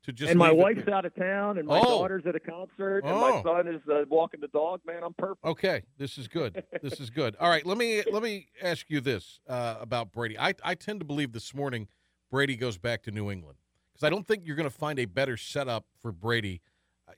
To 0.09 0.13
just 0.13 0.29
and 0.31 0.39
my 0.39 0.49
it 0.49 0.57
wife's 0.57 0.87
out 0.87 1.05
of 1.05 1.15
town, 1.15 1.57
and 1.57 1.67
my 1.67 1.79
Oh. 1.79 1.83
daughter's 1.99 2.25
at 2.25 2.35
a 2.35 2.39
concert, 2.39 3.03
and 3.03 3.13
my 3.15 3.31
Oh. 3.31 3.43
son 3.43 3.67
is 3.67 3.81
uh, 3.89 4.05
walking 4.09 4.39
the 4.41 4.47
dog. 4.47 4.81
Man, 4.85 5.03
I'm 5.03 5.13
perfect. 5.13 5.45
Okay, 5.45 5.83
this 5.97 6.17
is 6.17 6.27
good. 6.27 6.63
This 6.81 6.99
is 6.99 7.09
good. 7.09 7.35
All 7.39 7.49
right, 7.49 7.65
let 7.65 7.77
me 7.77 8.03
let 8.11 8.23
me 8.23 8.47
ask 8.61 8.89
you 8.89 8.99
this 9.01 9.39
uh, 9.47 9.75
about 9.79 10.11
Brady. 10.11 10.37
I 10.37 10.53
I 10.63 10.75
tend 10.75 10.99
to 11.01 11.05
believe 11.05 11.31
this 11.31 11.53
morning 11.53 11.87
Brady 12.31 12.55
goes 12.55 12.77
back 12.77 13.03
to 13.03 13.11
New 13.11 13.29
England 13.31 13.59
because 13.93 14.05
I 14.05 14.09
don't 14.09 14.27
think 14.27 14.45
you're 14.45 14.55
going 14.55 14.69
to 14.69 14.75
find 14.75 14.99
a 14.99 15.05
better 15.05 15.37
setup 15.37 15.85
for 16.01 16.11
Brady. 16.11 16.61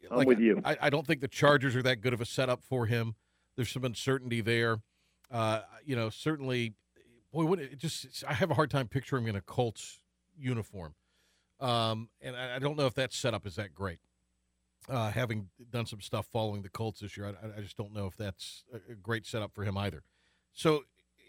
I'm 0.09 0.17
Like, 0.17 0.27
with 0.27 0.39
you. 0.39 0.61
I, 0.63 0.77
I 0.83 0.89
don't 0.89 1.05
think 1.05 1.21
the 1.21 1.27
Chargers 1.27 1.75
are 1.75 1.83
that 1.83 2.01
good 2.01 2.13
of 2.13 2.21
a 2.21 2.25
setup 2.25 2.63
for 2.63 2.85
him. 2.85 3.15
There's 3.55 3.69
some 3.69 3.83
uncertainty 3.83 4.39
there. 4.41 4.81
Uh, 5.29 5.61
you 5.85 5.95
know, 5.95 6.09
certainly, 6.09 6.73
boy, 7.31 7.43
what 7.45 7.59
it 7.59 7.77
just 7.77 8.23
I 8.27 8.33
have 8.33 8.49
a 8.51 8.53
hard 8.53 8.69
time 8.71 8.87
picturing 8.87 9.23
him 9.25 9.29
in 9.31 9.35
a 9.35 9.41
Colts 9.41 10.01
uniform, 10.37 10.95
um, 11.61 12.09
and 12.21 12.35
I, 12.35 12.55
I 12.55 12.59
don't 12.59 12.77
know 12.77 12.85
if 12.85 12.95
that 12.95 13.13
setup 13.13 13.45
is 13.45 13.55
that 13.55 13.73
great 13.73 13.99
uh, 14.89 15.11
having 15.11 15.49
done 15.71 15.85
some 15.85 16.01
stuff 16.01 16.27
following 16.31 16.61
the 16.61 16.69
Colts 16.69 17.01
this 17.01 17.15
year, 17.15 17.27
I, 17.27 17.59
I 17.59 17.61
just 17.61 17.77
don't 17.77 17.93
know 17.93 18.07
if 18.07 18.15
that's 18.17 18.63
a 18.89 18.95
great 18.95 19.25
setup 19.25 19.53
for 19.53 19.63
him 19.63 19.77
either. 19.77 20.03
So 20.53 20.83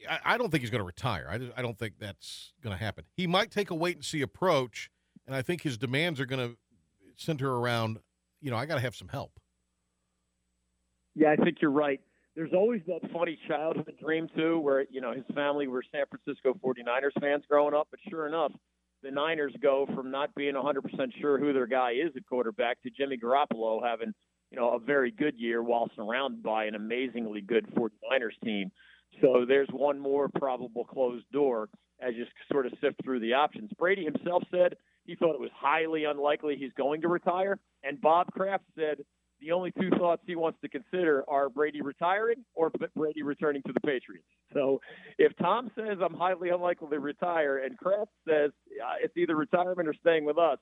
I, 0.09 0.18
I 0.24 0.39
don't 0.39 0.51
think 0.51 0.62
he's 0.62 0.70
going 0.70 0.80
to 0.80 0.87
retire. 0.87 1.28
I, 1.30 1.59
I 1.59 1.62
don't 1.62 1.78
think 1.78 1.95
that's 1.99 2.53
going 2.62 2.76
to 2.76 2.83
happen. 2.83 3.05
He 3.14 3.26
might 3.26 3.51
take 3.51 3.70
a 3.70 3.74
wait 3.74 3.97
and 3.97 4.05
see 4.05 4.22
approach, 4.22 4.91
and 5.26 5.37
I 5.37 5.43
think 5.43 5.62
his 5.62 5.76
demands 5.76 6.20
are 6.20 6.26
going 6.26 6.51
to 6.51 6.57
center 7.16 7.53
around, 7.53 7.99
you 8.41 8.51
know, 8.51 8.57
I 8.57 8.66
got 8.66 8.76
to 8.76 8.80
have 8.80 8.97
some 8.97 9.09
help. 9.09 9.39
Yeah, 11.14 11.30
I 11.30 11.37
think 11.37 11.59
you're 11.61 11.70
right. 11.70 12.01
There's 12.35 12.55
always 12.55 12.80
that 12.87 13.01
funny 13.12 13.39
childhood 13.47 13.95
dream 14.03 14.26
too, 14.35 14.59
where 14.59 14.87
you 14.91 15.03
know 15.03 15.12
his 15.12 15.24
family 15.35 15.66
were 15.66 15.83
San 15.93 16.05
Francisco 16.09 16.59
49ers 16.64 17.20
fans 17.20 17.45
growing 17.47 17.74
up, 17.74 17.89
but 17.91 18.01
sure 18.09 18.26
enough, 18.26 18.53
the 19.03 19.11
Niners 19.11 19.55
go 19.61 19.87
from 19.95 20.11
not 20.11 20.35
being 20.35 20.55
100% 20.55 20.81
sure 21.21 21.39
who 21.39 21.53
their 21.53 21.67
guy 21.67 21.93
is 21.93 22.13
at 22.17 22.27
quarterback 22.27 22.81
to 22.83 22.91
Jimmy 22.91 23.17
Garoppolo 23.17 23.83
having 23.85 24.13
you 24.51 24.59
know 24.59 24.75
a 24.75 24.79
very 24.79 25.11
good 25.11 25.35
year 25.39 25.63
while 25.63 25.91
surrounded 25.97 26.43
by 26.43 26.65
an 26.65 26.75
amazingly 26.75 27.41
good 27.41 27.67
49ers 27.75 28.39
team. 28.45 28.71
So 29.21 29.45
there's 29.47 29.69
one 29.71 29.99
more 29.99 30.29
probable 30.29 30.85
closed 30.85 31.25
door 31.33 31.69
as 32.01 32.15
you 32.15 32.25
sort 32.51 32.67
of 32.67 32.73
sift 32.81 33.03
through 33.05 33.21
the 33.21 33.35
options. 33.35 33.71
Brady 33.79 34.05
himself 34.05 34.43
said 34.51 34.77
he 35.05 35.17
thought 35.17 35.35
it 35.35 35.41
was 35.41 35.51
highly 35.55 36.05
unlikely 36.05 36.57
he's 36.57 36.73
going 36.77 37.03
to 37.03 37.09
retire, 37.09 37.59
and 37.83 38.01
Bob 38.01 38.33
Kraft 38.33 38.65
said 38.77 39.05
the 39.43 39.53
only 39.53 39.72
two 39.72 39.90
thoughts 39.99 40.22
he 40.26 40.36
wants 40.36 40.59
to 40.62 40.68
consider 40.68 41.24
are 41.28 41.49
Brady 41.49 41.82
retiring 41.82 42.45
or 42.55 42.70
Brady 42.95 43.22
returning 43.22 43.62
to 43.66 43.72
the 43.72 43.80
Patriots. 43.80 44.28
So 44.55 44.80
if 45.18 45.32
Tom 45.38 45.70
says 45.74 45.99
I'm 46.03 46.14
highly 46.14 46.51
unlikely 46.51 46.88
to 46.90 47.01
retire 47.01 47.59
and 47.59 47.76
Kraft 47.76 48.11
says 48.28 48.53
it's 49.03 49.16
either 49.16 49.34
retirement 49.34 49.88
or 49.88 49.95
staying 49.95 50.24
with 50.24 50.38
us, 50.38 50.59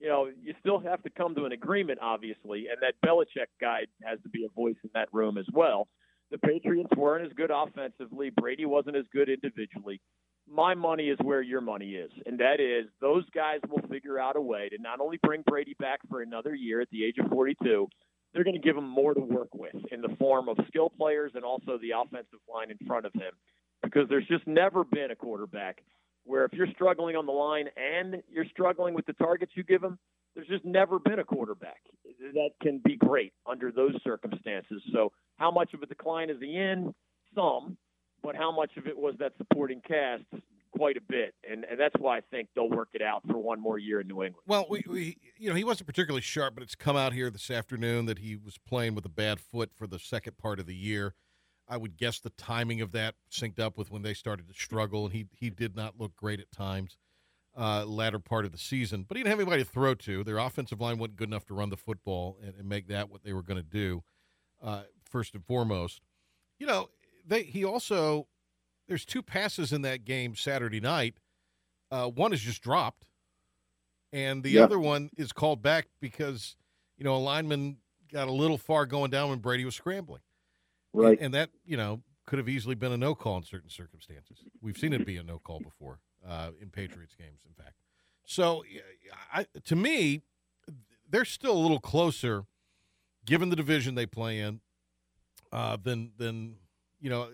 you 0.00 0.08
know, 0.08 0.28
you 0.42 0.54
still 0.60 0.80
have 0.80 1.02
to 1.04 1.10
come 1.10 1.34
to 1.34 1.44
an 1.44 1.52
agreement, 1.52 1.98
obviously, 2.02 2.66
and 2.68 2.78
that 2.80 2.94
Belichick 3.06 3.46
guy 3.60 3.82
has 4.02 4.18
to 4.22 4.28
be 4.28 4.44
a 4.44 4.48
voice 4.48 4.76
in 4.82 4.90
that 4.94 5.08
room 5.12 5.38
as 5.38 5.46
well. 5.52 5.88
The 6.30 6.38
Patriots 6.38 6.90
weren't 6.96 7.24
as 7.24 7.32
good 7.34 7.50
offensively. 7.54 8.30
Brady 8.30 8.66
wasn't 8.66 8.96
as 8.96 9.04
good 9.12 9.28
individually. 9.28 10.00
My 10.50 10.74
money 10.74 11.08
is 11.08 11.18
where 11.22 11.40
your 11.40 11.62
money 11.62 11.94
is, 11.94 12.10
and 12.26 12.38
that 12.40 12.60
is 12.60 12.86
those 13.00 13.24
guys 13.30 13.60
will 13.70 13.86
figure 13.88 14.18
out 14.18 14.36
a 14.36 14.40
way 14.40 14.68
to 14.68 14.82
not 14.82 15.00
only 15.00 15.18
bring 15.22 15.42
Brady 15.46 15.74
back 15.78 16.00
for 16.10 16.20
another 16.20 16.54
year 16.54 16.82
at 16.82 16.90
the 16.90 17.02
age 17.04 17.16
of 17.18 17.30
42, 17.30 17.88
they're 18.34 18.44
going 18.44 18.54
to 18.54 18.60
give 18.60 18.76
him 18.76 18.88
more 18.88 19.14
to 19.14 19.20
work 19.20 19.54
with 19.54 19.76
in 19.92 20.02
the 20.02 20.14
form 20.18 20.48
of 20.48 20.58
skill 20.68 20.90
players 20.90 21.32
and 21.34 21.44
also 21.44 21.78
the 21.80 21.92
offensive 21.96 22.40
line 22.52 22.70
in 22.70 22.86
front 22.86 23.06
of 23.06 23.12
him. 23.14 23.32
Because 23.82 24.08
there's 24.08 24.26
just 24.26 24.46
never 24.46 24.82
been 24.84 25.10
a 25.12 25.16
quarterback 25.16 25.82
where 26.24 26.44
if 26.44 26.52
you're 26.52 26.70
struggling 26.74 27.16
on 27.16 27.26
the 27.26 27.32
line 27.32 27.66
and 27.76 28.22
you're 28.30 28.46
struggling 28.50 28.94
with 28.94 29.06
the 29.06 29.12
targets 29.14 29.52
you 29.54 29.62
give 29.62 29.82
him, 29.82 29.98
there's 30.34 30.48
just 30.48 30.64
never 30.64 30.98
been 30.98 31.20
a 31.20 31.24
quarterback 31.24 31.80
that 32.34 32.50
can 32.60 32.80
be 32.84 32.96
great 32.96 33.32
under 33.46 33.70
those 33.70 33.94
circumstances. 34.02 34.82
So, 34.92 35.12
how 35.36 35.50
much 35.50 35.74
of 35.74 35.82
a 35.82 35.86
decline 35.86 36.30
is 36.30 36.36
he 36.40 36.56
in? 36.56 36.92
Some, 37.34 37.76
but 38.22 38.34
how 38.34 38.50
much 38.50 38.70
of 38.76 38.86
it 38.86 38.96
was 38.96 39.14
that 39.18 39.32
supporting 39.38 39.80
cast? 39.86 40.24
Quite 40.76 40.96
a 40.96 41.02
bit, 41.08 41.34
and, 41.48 41.64
and 41.64 41.78
that's 41.78 41.94
why 41.98 42.16
I 42.16 42.20
think 42.32 42.48
they'll 42.54 42.68
work 42.68 42.88
it 42.94 43.02
out 43.02 43.22
for 43.30 43.38
one 43.38 43.60
more 43.60 43.78
year 43.78 44.00
in 44.00 44.08
New 44.08 44.24
England. 44.24 44.42
Well, 44.46 44.66
we, 44.68 44.82
we 44.88 45.16
you 45.38 45.48
know 45.48 45.54
he 45.54 45.62
wasn't 45.62 45.86
particularly 45.86 46.20
sharp, 46.20 46.54
but 46.54 46.64
it's 46.64 46.74
come 46.74 46.96
out 46.96 47.12
here 47.12 47.30
this 47.30 47.48
afternoon 47.50 48.06
that 48.06 48.18
he 48.18 48.34
was 48.34 48.58
playing 48.58 48.96
with 48.96 49.04
a 49.04 49.10
bad 49.10 49.38
foot 49.38 49.70
for 49.72 49.86
the 49.86 50.00
second 50.00 50.36
part 50.36 50.58
of 50.58 50.66
the 50.66 50.74
year. 50.74 51.14
I 51.68 51.76
would 51.76 51.96
guess 51.96 52.18
the 52.18 52.30
timing 52.30 52.80
of 52.80 52.90
that 52.92 53.14
synced 53.30 53.60
up 53.60 53.78
with 53.78 53.90
when 53.90 54.02
they 54.02 54.14
started 54.14 54.48
to 54.48 54.54
struggle, 54.54 55.04
and 55.04 55.14
he 55.14 55.26
he 55.32 55.48
did 55.48 55.76
not 55.76 56.00
look 56.00 56.16
great 56.16 56.40
at 56.40 56.50
times. 56.50 56.98
Uh, 57.56 57.84
latter 57.86 58.18
part 58.18 58.44
of 58.44 58.50
the 58.50 58.58
season, 58.58 59.04
but 59.06 59.16
he 59.16 59.22
didn't 59.22 59.30
have 59.30 59.38
anybody 59.38 59.62
to 59.62 59.70
throw 59.70 59.94
to. 59.94 60.24
Their 60.24 60.38
offensive 60.38 60.80
line 60.80 60.98
wasn't 60.98 61.16
good 61.16 61.28
enough 61.28 61.46
to 61.46 61.54
run 61.54 61.70
the 61.70 61.76
football 61.76 62.36
and, 62.42 62.52
and 62.58 62.68
make 62.68 62.88
that 62.88 63.08
what 63.08 63.22
they 63.22 63.32
were 63.32 63.44
going 63.44 63.62
to 63.62 63.62
do. 63.62 64.02
Uh, 64.60 64.82
first 65.08 65.34
and 65.34 65.44
foremost, 65.44 66.00
you 66.58 66.66
know, 66.66 66.88
they 67.24 67.44
he 67.44 67.64
also 67.64 68.26
there's 68.88 69.04
two 69.04 69.22
passes 69.22 69.72
in 69.72 69.82
that 69.82 70.04
game 70.04 70.34
Saturday 70.36 70.80
night. 70.80 71.16
Uh, 71.90 72.08
one 72.08 72.32
is 72.32 72.40
just 72.40 72.62
dropped, 72.62 73.06
and 74.12 74.42
the 74.42 74.50
Yeah. 74.50 74.64
other 74.64 74.78
one 74.78 75.10
is 75.16 75.32
called 75.32 75.62
back 75.62 75.88
because 76.00 76.56
you 76.96 77.04
know 77.04 77.14
a 77.16 77.18
lineman 77.18 77.78
got 78.12 78.28
a 78.28 78.32
little 78.32 78.58
far 78.58 78.86
going 78.86 79.10
down 79.10 79.30
when 79.30 79.38
Brady 79.38 79.64
was 79.64 79.74
scrambling. 79.74 80.22
Right. 80.92 81.16
And, 81.18 81.26
and 81.26 81.34
that 81.34 81.50
you 81.64 81.76
know 81.76 82.02
could 82.26 82.38
have 82.38 82.48
easily 82.48 82.74
been 82.74 82.92
a 82.92 82.96
no 82.96 83.14
call 83.14 83.36
in 83.36 83.42
certain 83.42 83.70
circumstances. 83.70 84.38
We've 84.62 84.78
seen 84.78 84.92
it 84.92 85.04
be 85.04 85.16
a 85.18 85.22
no 85.22 85.38
call 85.38 85.60
before 85.60 86.00
uh, 86.26 86.50
in 86.60 86.70
Patriots 86.70 87.14
games, 87.14 87.40
in 87.46 87.52
fact. 87.52 87.76
So, 88.26 88.64
I, 89.32 89.46
to 89.64 89.76
me, 89.76 90.22
they're 91.10 91.26
still 91.26 91.52
a 91.52 91.60
little 91.60 91.78
closer, 91.80 92.46
given 93.26 93.50
the 93.50 93.56
division 93.56 93.94
they 93.94 94.06
play 94.06 94.38
in, 94.40 94.60
uh, 95.52 95.76
than 95.82 96.12
than 96.16 96.56
you 97.00 97.10
know. 97.10 97.30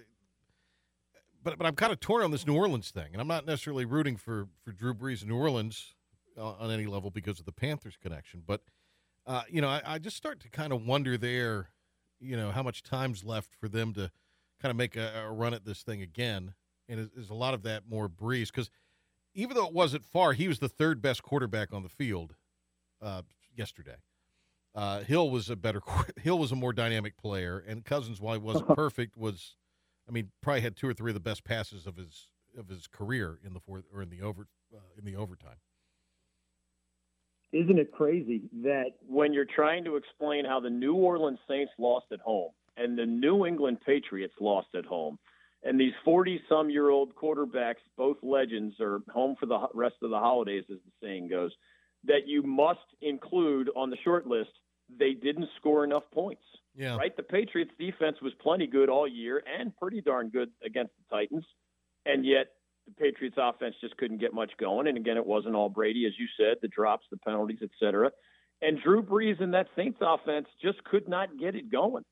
But 1.43 1.59
but 1.59 1.67
I'm 1.67 1.77
kind 1.77 1.93
of 1.93 2.01
torn 2.01 2.23
on 2.23 2.31
this 2.31 2.47
New 2.47 2.57
Orleans 2.57 2.91
thing, 2.91 3.09
and 3.13 3.21
I'm 3.21 3.29
not 3.29 3.47
necessarily 3.47 3.85
rooting 3.85 4.17
for 4.17 4.49
for 4.65 4.73
Drew 4.73 4.95
Brees 4.95 5.23
in 5.23 5.29
New 5.29 5.37
Orleans 5.37 5.95
uh, 6.37 6.53
on 6.53 6.71
any 6.71 6.87
level 6.87 7.11
because 7.11 7.39
of 7.39 7.47
the 7.47 7.53
Panthers 7.53 7.97
connection. 8.01 8.43
But 8.47 8.63
uh, 9.27 9.43
you 9.49 9.61
know, 9.61 9.69
I, 9.69 9.83
I 9.85 9.99
just 9.99 10.17
start 10.17 10.41
to 10.41 10.49
kind 10.49 10.73
of 10.73 10.85
wonder 10.85 11.17
there, 11.17 11.69
you 12.21 12.37
know, 12.37 12.51
how 12.51 12.63
much 12.63 12.83
time's 12.83 13.25
left 13.25 13.55
for 13.55 13.69
them 13.69 13.95
to 13.95 14.11
kind 14.61 14.71
of 14.71 14.77
make 14.77 14.97
a, 14.97 15.25
a 15.27 15.33
run 15.33 15.55
at 15.55 15.65
this 15.65 15.83
thing 15.83 16.03
again, 16.03 16.55
and 16.89 17.01
is, 17.01 17.09
is 17.17 17.31
a 17.31 17.35
lot 17.35 17.55
of 17.55 17.63
that 17.63 17.85
more 17.89 18.09
Brees 18.09 18.47
because 18.47 18.71
even 19.35 19.57
though 19.57 19.67
it 19.67 19.73
wasn't 19.73 20.05
far, 20.05 20.33
he 20.33 20.49
was 20.49 20.59
the 20.59 20.69
third 20.69 21.01
best 21.01 21.23
quarterback 21.23 21.73
on 21.73 21.83
the 21.83 21.89
field 21.89 22.35
uh, 23.01 23.23
yesterday. 23.55 23.97
Uh, 24.75 25.01
Hill 25.01 25.31
was 25.31 25.51
a 25.51 25.57
better 25.57 25.81
Hill 26.21 26.39
was 26.39 26.53
a 26.53 26.57
more 26.57 26.73
dynamic 26.73 27.17
player, 27.17 27.63
and 27.67 27.85
Cousins, 27.85 28.21
while 28.21 28.35
he 28.35 28.41
wasn't 28.41 28.69
perfect, 28.75 29.17
was 29.17 29.57
I 30.11 30.13
mean 30.13 30.31
probably 30.43 30.63
had 30.63 30.77
two 30.77 30.89
or 30.89 30.93
three 30.93 31.11
of 31.11 31.15
the 31.15 31.21
best 31.21 31.45
passes 31.45 31.87
of 31.87 31.97
his 31.97 32.27
of 32.59 32.69
his 32.69 32.89
career 32.89 33.39
in 33.47 33.55
the 33.55 33.61
fourth 33.61 33.85
or 33.95 34.03
in 34.03 34.11
the 34.11 34.21
over 34.23 34.49
uh, 34.75 34.79
in 34.99 35.05
the 35.05 35.15
overtime. 35.15 35.57
Isn't 37.53 37.79
it 37.79 37.93
crazy 37.93 38.43
that 38.63 38.93
when 39.07 39.33
you're 39.33 39.45
trying 39.45 39.85
to 39.85 39.97
explain 39.97 40.45
how 40.45 40.61
the 40.61 40.71
New 40.71 40.95
Orleans 40.95 41.39
Saints 41.49 41.73
lost 41.79 42.07
at 42.13 42.21
home 42.21 42.51
and 42.77 42.99
the 42.99 43.07
New 43.07 43.47
England 43.47 43.79
Patriots 43.85 44.35
lost 44.41 44.69
at 44.77 44.85
home, 44.85 45.19
and 45.63 45.79
these 45.79 45.93
40 46.05 46.41
some 46.49 46.71
year 46.71 46.91
old 46.91 47.15
quarterbacks, 47.15 47.83
both 47.97 48.17
legends, 48.23 48.81
are 48.81 49.01
home 49.13 49.37
for 49.39 49.47
the 49.47 49.67
rest 49.75 49.97
of 50.03 50.11
the 50.11 50.19
holidays, 50.19 50.65
as 50.71 50.79
the 50.79 51.07
saying 51.07 51.29
goes, 51.29 51.53
that 52.05 52.27
you 52.27 52.43
must 52.43 52.81
include 53.01 53.71
on 53.77 53.91
the 53.91 53.97
short 54.03 54.27
list, 54.27 54.51
they 54.99 55.13
didn't 55.13 55.49
score 55.57 55.85
enough 55.85 56.05
points. 56.13 56.43
Yeah. 56.75 56.97
Right? 56.97 57.17
The 57.17 57.23
Patriots 57.23 57.73
defense 57.79 58.17
was 58.23 58.33
plenty 58.41 58.67
good 58.67 58.89
all 58.89 59.07
year 59.07 59.43
and 59.59 59.77
pretty 59.77 60.01
darn 60.01 60.29
good 60.29 60.51
against 60.65 60.93
the 60.97 61.17
Titans. 61.17 61.45
And 62.07 62.25
yet 62.25 62.47
the 62.87 62.93
Patriots 62.93 63.37
offense 63.39 63.75
just 63.81 63.97
couldn't 63.97 64.19
get 64.19 64.33
much 64.33 64.53
going. 64.59 64.87
And 64.87 64.97
again, 64.97 65.17
it 65.17 65.27
wasn't 65.27 65.55
all 65.55 65.69
Brady, 65.69 66.07
as 66.07 66.13
you 66.19 66.27
said, 66.39 66.57
the 66.63 66.69
drops, 66.69 67.07
the 67.11 67.19
penalties, 67.19 67.59
et 67.63 67.71
cetera. 67.79 68.11
And 68.63 68.81
Drew 68.83 69.03
Brees 69.03 69.43
and 69.43 69.55
that 69.55 69.67
Saints 69.75 69.99
offense 70.01 70.47
just 70.63 70.83
could 70.85 71.09
not 71.09 71.39
get 71.39 71.55
it 71.55 71.71
going. 71.71 72.05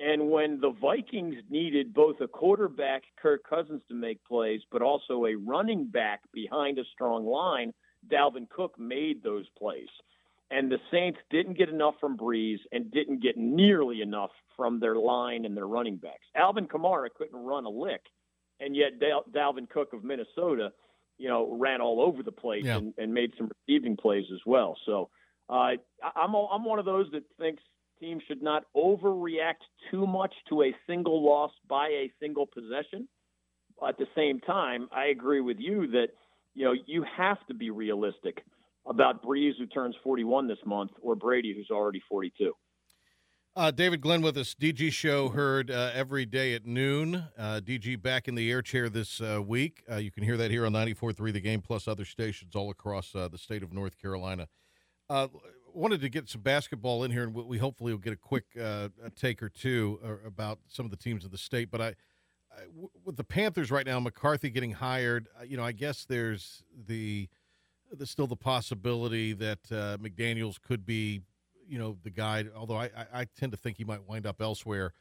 And 0.00 0.30
when 0.30 0.60
the 0.60 0.72
Vikings 0.80 1.36
needed 1.48 1.94
both 1.94 2.20
a 2.20 2.26
quarterback, 2.26 3.04
Kirk 3.20 3.42
Cousins, 3.48 3.82
to 3.88 3.94
make 3.94 4.24
plays, 4.24 4.60
but 4.72 4.82
also 4.82 5.24
a 5.26 5.36
running 5.36 5.86
back 5.86 6.20
behind 6.32 6.78
a 6.78 6.84
strong 6.92 7.24
line, 7.24 7.72
Dalvin 8.10 8.48
Cook 8.50 8.78
made 8.78 9.22
those 9.22 9.46
plays. 9.56 9.88
And 10.50 10.70
the 10.70 10.78
Saints 10.90 11.18
didn't 11.30 11.56
get 11.58 11.68
enough 11.68 11.94
from 12.00 12.16
Brees 12.16 12.58
and 12.70 12.90
didn't 12.90 13.22
get 13.22 13.36
nearly 13.36 14.02
enough 14.02 14.30
from 14.56 14.78
their 14.78 14.94
line 14.96 15.44
and 15.44 15.56
their 15.56 15.66
running 15.66 15.96
backs. 15.96 16.26
Alvin 16.36 16.66
Kamara 16.66 17.08
couldn't 17.16 17.36
run 17.38 17.64
a 17.64 17.70
lick, 17.70 18.02
and 18.60 18.76
yet 18.76 19.00
Dal- 19.00 19.24
Dalvin 19.32 19.68
Cook 19.68 19.92
of 19.92 20.04
Minnesota, 20.04 20.72
you 21.18 21.28
know, 21.28 21.56
ran 21.58 21.80
all 21.80 22.00
over 22.00 22.22
the 22.22 22.30
place 22.32 22.64
Yeah. 22.64 22.76
and, 22.76 22.94
and 22.98 23.12
made 23.12 23.32
some 23.38 23.50
receiving 23.66 23.96
plays 23.96 24.26
as 24.32 24.40
well. 24.46 24.76
So 24.86 25.10
uh, 25.48 25.52
I- 25.52 25.78
I'm 26.14 26.34
a- 26.34 26.46
I'm 26.48 26.64
one 26.64 26.78
of 26.78 26.84
those 26.84 27.10
that 27.12 27.24
thinks 27.38 27.62
teams 27.98 28.22
should 28.28 28.42
not 28.42 28.64
overreact 28.76 29.62
too 29.90 30.06
much 30.06 30.34
to 30.50 30.62
a 30.62 30.74
single 30.86 31.24
loss 31.24 31.52
by 31.68 31.88
a 31.88 32.12
single 32.20 32.46
possession. 32.46 33.08
At 33.86 33.98
the 33.98 34.06
same 34.14 34.40
time, 34.40 34.88
I 34.92 35.06
agree 35.06 35.40
with 35.40 35.58
you 35.58 35.86
that 35.88 36.08
you 36.54 36.64
know 36.64 36.74
you 36.86 37.02
have 37.16 37.44
to 37.48 37.54
be 37.54 37.70
realistic 37.70 38.44
about 38.86 39.22
Brees, 39.22 39.52
who 39.58 39.66
turns 39.66 39.94
41 40.02 40.48
this 40.48 40.58
month, 40.64 40.90
or 41.00 41.14
Brady, 41.14 41.54
who's 41.54 41.70
already 41.70 42.02
42. 42.08 42.52
Uh, 43.56 43.70
David 43.70 44.00
Glenn 44.00 44.20
with 44.20 44.36
us. 44.36 44.52
DG 44.52 44.92
show 44.92 45.28
heard 45.28 45.70
uh, 45.70 45.92
every 45.94 46.26
day 46.26 46.54
at 46.54 46.66
noon. 46.66 47.24
Uh, 47.38 47.60
DG 47.64 48.02
back 48.02 48.26
in 48.26 48.34
the 48.34 48.50
air 48.50 48.62
chair 48.62 48.88
this 48.88 49.20
uh, 49.20 49.40
week. 49.40 49.84
Uh, 49.88 49.94
you 49.94 50.10
can 50.10 50.24
hear 50.24 50.36
that 50.36 50.50
here 50.50 50.66
on 50.66 50.72
94.3 50.72 51.32
The 51.32 51.40
Game, 51.40 51.60
plus 51.60 51.86
other 51.86 52.04
stations 52.04 52.56
all 52.56 52.70
across 52.70 53.14
uh, 53.14 53.28
the 53.28 53.38
state 53.38 53.62
of 53.62 53.72
North 53.72 53.96
Carolina. 53.96 54.48
wanted 55.72 56.00
to 56.00 56.08
get 56.08 56.28
some 56.28 56.40
basketball 56.40 57.04
in 57.04 57.12
here, 57.12 57.22
and 57.22 57.32
we 57.32 57.58
hopefully 57.58 57.92
will 57.92 58.00
get 58.00 58.12
a 58.12 58.16
quick 58.16 58.46
take 59.14 59.40
or 59.40 59.48
two 59.48 60.00
about 60.26 60.58
some 60.66 60.84
of 60.84 60.90
the 60.90 60.96
teams 60.96 61.24
of 61.24 61.30
the 61.30 61.38
state. 61.38 61.70
But 61.70 61.80
I, 61.80 61.94
with 63.04 63.16
the 63.16 63.24
Panthers 63.24 63.70
right 63.70 63.86
now, 63.86 64.00
McCarthy 64.00 64.50
getting 64.50 64.72
hired, 64.72 65.28
you 65.46 65.56
know, 65.56 65.64
I 65.64 65.72
guess 65.72 66.04
there's 66.04 66.64
the 66.88 67.28
there's 67.92 68.10
still 68.10 68.26
the 68.26 68.36
possibility 68.36 69.32
that 69.32 69.62
McDaniels 69.68 70.60
could 70.60 70.84
be 70.84 71.22
you 71.68 71.78
know 71.78 71.96
the 72.02 72.10
guy. 72.10 72.44
Although 72.56 72.76
I, 72.76 72.90
I, 72.96 73.20
I 73.20 73.24
tend 73.38 73.52
to 73.52 73.58
think 73.58 73.76
he 73.76 73.84
might 73.84 74.06
wind 74.08 74.26
up 74.26 74.40
elsewhere. 74.40 74.92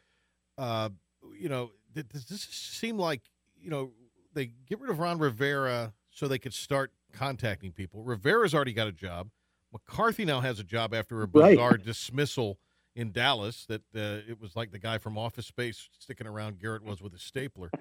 Uh, 0.57 0.89
you 1.37 1.49
know, 1.49 1.71
does 1.93 2.25
this 2.25 2.41
seem 2.41 2.97
like 2.97 3.21
you 3.61 3.69
know 3.69 3.91
they 4.33 4.51
get 4.67 4.79
rid 4.79 4.89
of 4.89 4.99
Ron 4.99 5.19
Rivera 5.19 5.93
so 6.11 6.27
they 6.27 6.39
could 6.39 6.53
start 6.53 6.91
contacting 7.11 7.71
people? 7.71 8.03
Rivera's 8.03 8.53
already 8.53 8.73
got 8.73 8.87
a 8.87 8.91
job. 8.91 9.29
McCarthy 9.71 10.25
now 10.25 10.39
has 10.41 10.59
a 10.59 10.63
job 10.63 10.93
after 10.93 11.23
a 11.23 11.27
bizarre 11.27 11.71
right. 11.71 11.83
dismissal 11.83 12.59
in 12.95 13.11
Dallas. 13.11 13.65
That 13.65 13.81
uh, 13.95 14.29
it 14.29 14.39
was 14.39 14.55
like 14.55 14.71
the 14.71 14.79
guy 14.79 14.97
from 14.97 15.17
Office 15.17 15.47
Space 15.47 15.89
sticking 15.97 16.27
around. 16.27 16.59
Garrett 16.59 16.83
was 16.83 17.01
with 17.01 17.13
a 17.13 17.19
stapler. 17.19 17.71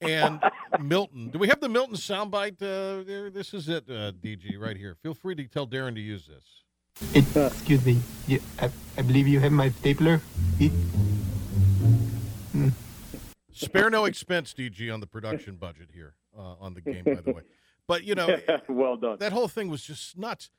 And 0.00 0.40
Milton, 0.80 1.28
do 1.28 1.38
we 1.38 1.48
have 1.48 1.60
the 1.60 1.68
Milton 1.68 1.96
soundbite? 1.96 2.62
Uh, 2.62 3.04
there, 3.04 3.30
this 3.30 3.52
is 3.52 3.68
it, 3.68 3.84
uh, 3.88 4.12
DG, 4.12 4.58
right 4.58 4.76
here. 4.76 4.96
Feel 5.02 5.14
free 5.14 5.34
to 5.34 5.44
tell 5.44 5.66
Darren 5.66 5.94
to 5.94 6.00
use 6.00 6.26
this. 6.26 7.14
It, 7.14 7.36
excuse 7.36 7.84
me. 7.84 7.98
You, 8.26 8.40
I, 8.58 8.70
I, 8.96 9.02
believe 9.02 9.28
you 9.28 9.40
have 9.40 9.52
my 9.52 9.70
stapler. 9.70 10.20
It, 10.58 10.72
mm. 12.54 12.72
Spare 13.52 13.90
no 13.90 14.06
expense, 14.06 14.54
DG, 14.54 14.92
on 14.92 15.00
the 15.00 15.06
production 15.06 15.56
budget 15.56 15.90
here 15.92 16.14
uh, 16.36 16.54
on 16.60 16.74
the 16.74 16.80
game, 16.80 17.04
by 17.04 17.14
the 17.14 17.32
way. 17.32 17.42
But 17.86 18.04
you 18.04 18.14
know, 18.14 18.38
well 18.68 18.96
done. 18.96 19.18
That 19.18 19.32
whole 19.32 19.48
thing 19.48 19.68
was 19.68 19.82
just 19.82 20.16
nuts. 20.16 20.50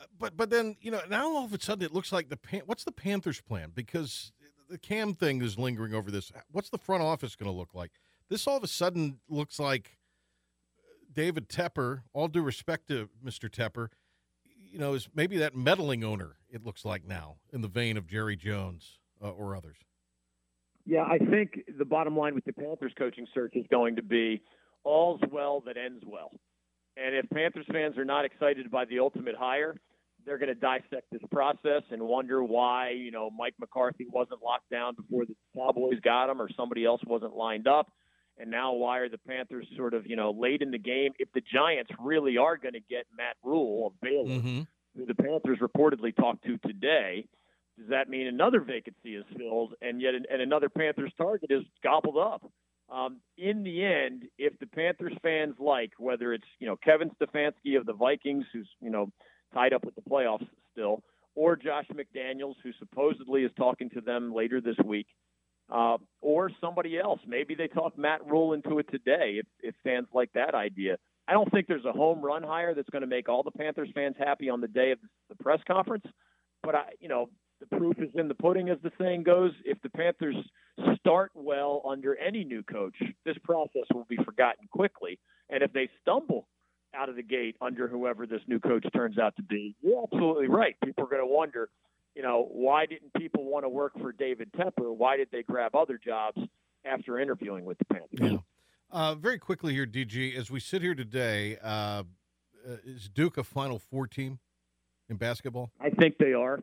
Uh, 0.00 0.04
but 0.18 0.36
but 0.36 0.50
then 0.50 0.76
you 0.80 0.90
know 0.90 1.00
now 1.08 1.28
all 1.28 1.44
of 1.44 1.52
a 1.52 1.60
sudden 1.60 1.84
it 1.84 1.92
looks 1.92 2.10
like 2.10 2.28
the 2.28 2.36
Pan- 2.36 2.62
what's 2.66 2.84
the 2.84 2.92
Panthers' 2.92 3.40
plan 3.40 3.72
because 3.74 4.32
the 4.68 4.78
Cam 4.78 5.14
thing 5.14 5.42
is 5.42 5.58
lingering 5.58 5.94
over 5.94 6.10
this. 6.10 6.32
What's 6.50 6.70
the 6.70 6.78
front 6.78 7.02
office 7.02 7.36
going 7.36 7.50
to 7.50 7.56
look 7.56 7.74
like? 7.74 7.90
This 8.30 8.46
all 8.46 8.56
of 8.56 8.62
a 8.62 8.68
sudden 8.68 9.18
looks 9.28 9.58
like 9.58 9.98
David 11.12 11.48
Tepper. 11.48 12.02
All 12.12 12.28
due 12.28 12.42
respect 12.42 12.86
to 12.88 13.10
Mr. 13.22 13.50
Tepper, 13.50 13.88
you 14.72 14.78
know, 14.78 14.94
is 14.94 15.08
maybe 15.12 15.36
that 15.38 15.56
meddling 15.56 16.04
owner, 16.04 16.36
it 16.48 16.64
looks 16.64 16.84
like 16.84 17.04
now, 17.04 17.38
in 17.52 17.60
the 17.60 17.68
vein 17.68 17.96
of 17.96 18.06
Jerry 18.06 18.36
Jones 18.36 19.00
uh, 19.22 19.30
or 19.30 19.56
others. 19.56 19.76
Yeah, 20.86 21.02
I 21.02 21.18
think 21.18 21.60
the 21.76 21.84
bottom 21.84 22.16
line 22.16 22.36
with 22.36 22.44
the 22.44 22.52
Panthers 22.52 22.92
coaching 22.96 23.26
search 23.34 23.56
is 23.56 23.66
going 23.68 23.96
to 23.96 24.02
be 24.02 24.40
all's 24.84 25.20
well 25.30 25.60
that 25.66 25.76
ends 25.76 26.04
well. 26.06 26.30
And 26.96 27.14
if 27.14 27.28
Panthers 27.30 27.66
fans 27.72 27.98
are 27.98 28.04
not 28.04 28.24
excited 28.24 28.70
by 28.70 28.84
the 28.84 29.00
ultimate 29.00 29.34
hire, 29.36 29.76
they're 30.24 30.38
going 30.38 30.48
to 30.48 30.54
dissect 30.54 31.10
this 31.10 31.22
process 31.32 31.82
and 31.90 32.02
wonder 32.02 32.44
why, 32.44 32.90
you 32.90 33.10
know, 33.10 33.30
Mike 33.30 33.54
McCarthy 33.58 34.06
wasn't 34.08 34.42
locked 34.42 34.70
down 34.70 34.94
before 34.94 35.26
the 35.26 35.34
Cowboys 35.56 35.98
got 36.02 36.30
him 36.30 36.40
or 36.40 36.48
somebody 36.56 36.84
else 36.84 37.00
wasn't 37.06 37.34
lined 37.34 37.66
up. 37.66 37.90
And 38.38 38.50
now 38.50 38.72
why 38.72 38.98
are 38.98 39.08
the 39.08 39.18
Panthers 39.18 39.66
sort 39.76 39.92
of, 39.92 40.06
you 40.06 40.16
know, 40.16 40.30
late 40.30 40.62
in 40.62 40.70
the 40.70 40.78
game? 40.78 41.12
If 41.18 41.30
the 41.32 41.42
Giants 41.42 41.90
really 42.00 42.38
are 42.38 42.56
going 42.56 42.74
to 42.74 42.80
get 42.80 43.04
Matt 43.16 43.36
Rhule 43.44 43.88
of 43.88 44.00
Baylor, 44.00 44.40
mm-hmm. 44.40 44.60
who 44.96 45.06
the 45.06 45.14
Panthers 45.14 45.58
reportedly 45.60 46.14
talked 46.16 46.44
to 46.44 46.56
today, 46.58 47.26
does 47.78 47.88
that 47.90 48.08
mean 48.08 48.26
another 48.26 48.60
vacancy 48.60 49.14
is 49.14 49.24
filled 49.36 49.74
and 49.80 50.00
yet 50.00 50.14
and 50.14 50.42
another 50.42 50.68
Panthers 50.68 51.12
target 51.16 51.50
is 51.50 51.64
gobbled 51.82 52.18
up? 52.18 52.42
Um, 52.90 53.18
in 53.38 53.62
the 53.62 53.84
end, 53.84 54.24
if 54.36 54.58
the 54.58 54.66
Panthers 54.66 55.12
fans 55.22 55.54
like 55.58 55.92
whether 55.98 56.32
it's 56.32 56.44
you 56.58 56.66
know 56.66 56.76
Kevin 56.76 57.10
Stefanski 57.10 57.78
of 57.78 57.86
the 57.86 57.92
Vikings, 57.92 58.44
who's 58.52 58.68
you 58.80 58.90
know 58.90 59.10
tied 59.54 59.72
up 59.72 59.84
with 59.84 59.94
the 59.94 60.02
playoffs 60.02 60.46
still, 60.72 61.02
or 61.34 61.56
Josh 61.56 61.86
McDaniels, 61.92 62.56
who 62.62 62.72
supposedly 62.78 63.44
is 63.44 63.52
talking 63.56 63.90
to 63.90 64.00
them 64.00 64.34
later 64.34 64.60
this 64.60 64.76
week, 64.84 65.06
uh, 65.70 65.98
or 66.20 66.50
somebody 66.60 66.98
else. 66.98 67.20
Maybe 67.26 67.54
they 67.54 67.68
talk 67.68 67.96
Matt 67.96 68.26
Rhule 68.26 68.52
into 68.52 68.78
it 68.78 68.86
today 68.90 69.40
if, 69.40 69.46
if 69.60 69.74
fans 69.84 70.06
like 70.12 70.32
that 70.34 70.54
idea. 70.54 70.96
I 71.28 71.32
don't 71.32 71.50
think 71.52 71.68
there's 71.68 71.84
a 71.84 71.92
home 71.92 72.20
run 72.20 72.42
hire 72.42 72.74
that's 72.74 72.90
going 72.90 73.02
to 73.02 73.08
make 73.08 73.28
all 73.28 73.42
the 73.42 73.52
Panthers 73.52 73.88
fans 73.94 74.16
happy 74.18 74.50
on 74.50 74.60
the 74.60 74.68
day 74.68 74.90
of 74.90 74.98
the 75.28 75.36
press 75.36 75.60
conference. 75.66 76.04
But 76.62 76.74
I, 76.74 76.84
you 76.98 77.08
know, 77.08 77.30
the 77.60 77.76
proof 77.76 77.98
is 77.98 78.10
in 78.14 78.26
the 78.26 78.34
pudding, 78.34 78.68
as 78.68 78.78
the 78.82 78.90
saying 79.00 79.22
goes. 79.22 79.52
If 79.64 79.80
the 79.82 79.90
Panthers 79.90 80.36
start 80.96 81.30
well 81.34 81.82
under 81.88 82.16
any 82.16 82.42
new 82.42 82.62
coach, 82.62 82.96
this 83.24 83.36
process 83.44 83.84
will 83.94 84.06
be 84.08 84.16
forgotten 84.24 84.66
quickly. 84.72 85.18
And 85.50 85.62
if 85.62 85.72
they 85.72 85.88
stumble 86.00 86.48
out 86.94 87.08
of 87.08 87.16
the 87.16 87.22
gate 87.22 87.56
under 87.60 87.86
whoever 87.86 88.26
this 88.26 88.40
new 88.48 88.58
coach 88.58 88.84
turns 88.94 89.18
out 89.18 89.36
to 89.36 89.42
be, 89.42 89.76
you're 89.82 90.02
absolutely 90.02 90.48
right. 90.48 90.74
People 90.84 91.04
are 91.04 91.08
going 91.08 91.22
to 91.22 91.32
wonder 91.32 91.68
you 92.14 92.22
know, 92.22 92.48
why 92.50 92.86
didn't 92.86 93.12
people 93.14 93.44
want 93.44 93.64
to 93.64 93.68
work 93.68 93.92
for 94.00 94.12
David 94.12 94.52
Tepper? 94.52 94.94
Why 94.94 95.16
did 95.16 95.28
they 95.30 95.42
grab 95.42 95.74
other 95.74 95.98
jobs 95.98 96.40
after 96.84 97.18
interviewing 97.18 97.64
with 97.64 97.78
the 97.78 97.84
Panthers? 97.84 98.32
Yeah. 98.32 98.38
Uh, 98.92 99.14
very 99.14 99.38
quickly 99.38 99.72
here, 99.72 99.86
DG, 99.86 100.36
as 100.36 100.50
we 100.50 100.58
sit 100.58 100.82
here 100.82 100.96
today, 100.96 101.56
uh, 101.62 101.68
uh, 101.68 102.02
is 102.84 103.08
Duke 103.08 103.38
a 103.38 103.44
Final 103.44 103.78
Four 103.78 104.08
team 104.08 104.40
in 105.08 105.16
basketball? 105.16 105.70
I 105.80 105.90
think 105.90 106.18
they 106.18 106.32
are. 106.32 106.60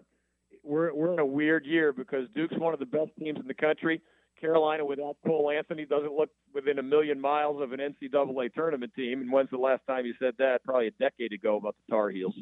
We're 0.63 0.93
we're 0.93 1.13
in 1.13 1.19
a 1.19 1.25
weird 1.25 1.65
year 1.65 1.93
because 1.93 2.27
Duke's 2.35 2.57
one 2.57 2.73
of 2.73 2.79
the 2.79 2.85
best 2.85 3.11
teams 3.17 3.39
in 3.39 3.47
the 3.47 3.53
country. 3.53 4.01
Carolina 4.39 4.85
without 4.85 5.15
Cole 5.25 5.49
Anthony 5.49 5.85
doesn't 5.85 6.13
look 6.13 6.29
within 6.53 6.77
a 6.77 6.83
million 6.83 7.19
miles 7.19 7.61
of 7.61 7.71
an 7.71 7.79
NCAA 7.79 8.53
tournament 8.53 8.91
team. 8.95 9.21
And 9.21 9.31
when's 9.31 9.49
the 9.49 9.57
last 9.57 9.81
time 9.87 10.05
you 10.05 10.13
said 10.19 10.33
that? 10.37 10.63
Probably 10.63 10.87
a 10.87 10.91
decade 10.91 11.33
ago 11.33 11.57
about 11.57 11.75
the 11.77 11.95
Tar 11.95 12.09
Heels. 12.09 12.35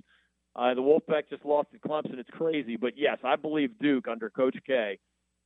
Uh, 0.56 0.74
the 0.74 0.82
Wolfpack 0.82 1.30
just 1.30 1.43
lost 1.43 1.68
to 1.72 1.80
Clemson. 1.80 2.18
It's 2.18 2.30
crazy, 2.32 2.78
but 2.78 2.93
yes, 2.95 3.18
I 3.24 3.36
believe 3.36 3.78
Duke 3.80 4.08
under 4.08 4.30
Coach 4.30 4.56
K 4.66 4.97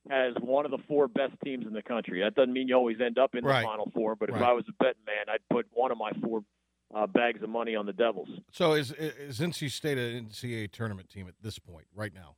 has 0.08 0.34
one 0.40 0.64
of 0.64 0.70
the 0.70 0.78
four 0.88 1.08
best 1.08 1.34
teams 1.44 1.66
in 1.66 1.72
the 1.72 1.82
country. 1.82 2.20
That 2.22 2.34
doesn't 2.34 2.52
mean 2.52 2.68
you 2.68 2.76
always 2.76 2.98
end 3.04 3.18
up 3.18 3.34
in 3.34 3.44
right. 3.44 3.60
the 3.60 3.66
Final 3.66 3.90
Four, 3.92 4.14
but 4.16 4.30
right. 4.30 4.40
if 4.40 4.46
I 4.46 4.52
was 4.52 4.64
a 4.68 4.72
betting 4.82 5.02
man, 5.06 5.26
I'd 5.28 5.40
put 5.52 5.66
one 5.72 5.90
of 5.90 5.98
my 5.98 6.12
four 6.22 6.42
uh, 6.94 7.06
bags 7.06 7.42
of 7.42 7.48
money 7.48 7.74
on 7.74 7.86
the 7.86 7.92
Devils. 7.92 8.28
So 8.52 8.72
is 8.72 8.92
is 8.92 9.40
NC 9.40 9.70
State 9.70 9.98
an 9.98 10.26
NCAA 10.26 10.70
tournament 10.70 11.08
team 11.08 11.28
at 11.28 11.34
this 11.42 11.58
point, 11.58 11.86
right 11.94 12.14
now? 12.14 12.36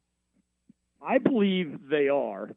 I 1.07 1.19
believe 1.19 1.79
they 1.91 2.09
are, 2.09 2.51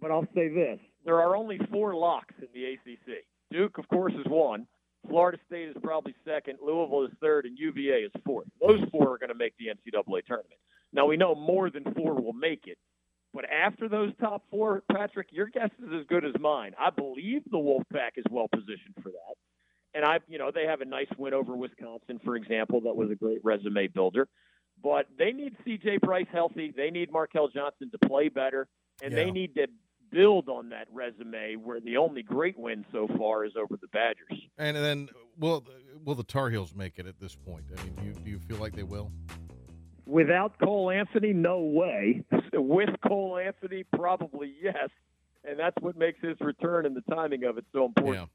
but 0.00 0.10
I'll 0.10 0.28
say 0.34 0.48
this: 0.48 0.78
there 1.04 1.20
are 1.20 1.36
only 1.36 1.58
four 1.70 1.94
locks 1.94 2.34
in 2.40 2.48
the 2.54 2.74
ACC. 2.74 3.24
Duke, 3.50 3.78
of 3.78 3.88
course, 3.88 4.12
is 4.14 4.26
one. 4.26 4.66
Florida 5.08 5.38
State 5.46 5.68
is 5.68 5.76
probably 5.82 6.14
second, 6.24 6.58
Louisville 6.64 7.04
is 7.04 7.12
third, 7.20 7.46
and 7.46 7.58
UVA 7.58 8.02
is 8.02 8.12
fourth. 8.24 8.46
Those 8.60 8.80
four 8.90 9.14
are 9.14 9.18
going 9.18 9.30
to 9.30 9.34
make 9.34 9.54
the 9.58 9.66
NCAA 9.66 10.24
tournament. 10.26 10.60
Now 10.92 11.06
we 11.06 11.16
know 11.16 11.34
more 11.34 11.70
than 11.70 11.84
four 11.94 12.14
will 12.14 12.32
make 12.32 12.66
it, 12.66 12.78
but 13.34 13.44
after 13.44 13.88
those 13.88 14.12
top 14.20 14.42
four, 14.50 14.82
Patrick, 14.90 15.28
your 15.30 15.46
guess 15.46 15.70
is 15.78 15.92
as 16.00 16.06
good 16.06 16.24
as 16.24 16.32
mine. 16.40 16.72
I 16.78 16.90
believe 16.90 17.42
the 17.50 17.58
Wolfpack 17.58 18.12
is 18.16 18.24
well 18.30 18.48
positioned 18.48 18.94
for 19.02 19.10
that, 19.10 19.36
and 19.94 20.04
I, 20.04 20.20
you 20.28 20.38
know, 20.38 20.50
they 20.54 20.66
have 20.66 20.80
a 20.80 20.86
nice 20.86 21.08
win 21.16 21.34
over 21.34 21.54
Wisconsin, 21.54 22.20
for 22.24 22.36
example. 22.36 22.80
That 22.82 22.96
was 22.96 23.10
a 23.10 23.14
great 23.14 23.40
resume 23.44 23.88
builder, 23.88 24.28
but 24.82 25.06
they 25.18 25.32
need 25.32 25.56
C.J. 25.64 25.98
Bryce 25.98 26.26
healthy. 26.32 26.72
They 26.74 26.90
need 26.90 27.10
Markell 27.10 27.52
Johnson 27.52 27.90
to 27.90 28.08
play 28.08 28.28
better, 28.28 28.66
and 29.02 29.12
yeah. 29.12 29.24
they 29.24 29.30
need 29.30 29.54
to 29.56 29.66
build 30.10 30.48
on 30.48 30.70
that 30.70 30.88
resume 30.92 31.56
where 31.56 31.80
the 31.80 31.96
only 31.96 32.22
great 32.22 32.58
win 32.58 32.84
so 32.92 33.08
far 33.18 33.44
is 33.44 33.52
over 33.56 33.76
the 33.80 33.88
Badgers. 33.88 34.40
And 34.56 34.76
then 34.76 35.08
will 35.38 35.64
will 36.04 36.14
the 36.14 36.24
Tar 36.24 36.50
Heels 36.50 36.74
make 36.74 36.98
it 36.98 37.06
at 37.06 37.18
this 37.20 37.34
point? 37.34 37.64
I 37.76 37.82
mean, 37.82 37.94
do 37.94 38.04
you, 38.04 38.12
do 38.24 38.30
you 38.30 38.38
feel 38.38 38.58
like 38.58 38.74
they 38.74 38.82
will? 38.82 39.10
Without 40.06 40.58
Cole 40.58 40.90
Anthony, 40.90 41.32
no 41.32 41.60
way. 41.60 42.24
With 42.52 42.90
Cole 43.06 43.38
Anthony, 43.38 43.84
probably 43.94 44.54
yes. 44.62 44.88
And 45.44 45.58
that's 45.58 45.76
what 45.80 45.96
makes 45.96 46.20
his 46.20 46.36
return 46.40 46.86
and 46.86 46.96
the 46.96 47.14
timing 47.14 47.44
of 47.44 47.58
it 47.58 47.64
so 47.72 47.84
important. 47.84 48.16
Yeah. 48.16 48.26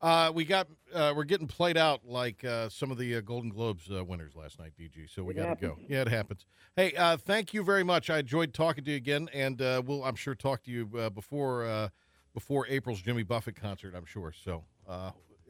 Uh, 0.00 0.30
we 0.34 0.44
got 0.44 0.68
uh, 0.94 1.12
we're 1.16 1.24
getting 1.24 1.46
played 1.46 1.76
out 1.76 2.02
like 2.06 2.44
uh, 2.44 2.68
some 2.68 2.90
of 2.90 2.98
the 2.98 3.16
uh, 3.16 3.20
Golden 3.22 3.50
Globes 3.50 3.90
uh, 3.90 4.04
winners 4.04 4.34
last 4.36 4.58
night, 4.58 4.72
DG. 4.78 5.08
So 5.12 5.24
we 5.24 5.34
got 5.34 5.58
to 5.58 5.66
go. 5.66 5.78
Yeah, 5.88 6.02
it 6.02 6.08
happens. 6.08 6.44
Hey, 6.76 6.92
uh, 6.92 7.16
thank 7.16 7.54
you 7.54 7.64
very 7.64 7.82
much. 7.82 8.10
I 8.10 8.18
enjoyed 8.18 8.52
talking 8.52 8.84
to 8.84 8.90
you 8.90 8.96
again, 8.96 9.30
and 9.32 9.58
we'll 9.86 10.04
I'm 10.04 10.16
sure 10.16 10.34
talk 10.34 10.62
to 10.64 10.70
you 10.70 10.86
before 11.14 11.90
before 12.34 12.66
April's 12.68 13.00
Jimmy 13.00 13.22
Buffett 13.22 13.56
concert. 13.56 13.94
I'm 13.96 14.04
sure. 14.04 14.32
So 14.44 14.64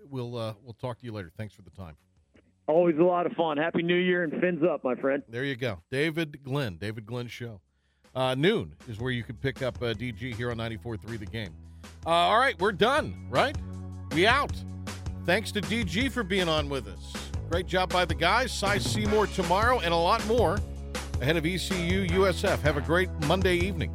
we'll 0.09 0.31
we'll 0.31 0.77
talk 0.81 0.99
to 1.01 1.05
you 1.05 1.13
later. 1.13 1.33
Thanks 1.37 1.55
for 1.55 1.63
the 1.63 1.71
time. 1.71 1.97
Always 2.69 2.97
a 2.99 3.03
lot 3.05 3.27
of 3.27 3.33
fun. 3.33 3.57
Happy 3.59 3.83
New 3.83 3.95
Year 3.97 4.25
and 4.25 4.33
fins 4.41 4.63
up, 4.63 4.83
my 4.83 4.95
friend. 4.97 5.23
There 5.29 5.45
you 5.45 5.57
go, 5.57 5.81
David 5.91 6.43
Glenn. 6.45 6.77
David 6.77 7.05
Glenn 7.05 7.27
show. 7.27 7.61
noon 8.37 8.75
is 8.89 8.99
where 9.01 9.11
you 9.11 9.25
can 9.25 9.37
pick 9.37 9.63
up 9.63 9.81
DG 9.81 10.35
here 10.35 10.53
on 10.53 10.57
94.3 10.59 11.19
The 11.19 11.27
Game. 11.27 11.55
all 12.05 12.39
right, 12.39 12.59
we're 12.61 12.73
done. 12.73 13.27
Right. 13.29 13.57
We 14.17 14.27
out. 14.27 14.53
Thanks 15.27 15.53
to 15.53 15.61
DG 15.61 16.11
for 16.11 16.23
being 16.23 16.49
on 16.49 16.71
with 16.71 16.89
us. 16.89 17.13
Great 17.51 17.67
job 17.67 17.93
by 17.93 18.07
the 18.07 18.15
guys. 18.15 18.51
Cy 18.51 18.79
Seymour 18.79 19.27
tomorrow 19.27 19.81
and 19.81 19.93
a 19.93 19.97
lot 19.97 20.27
more 20.27 20.59
ahead 21.21 21.37
of 21.37 21.45
ECU 21.45 22.07
USF. 22.07 22.61
Have 22.61 22.79
a 22.79 22.81
great 22.81 23.11
Monday 23.27 23.57
evening. 23.57 23.95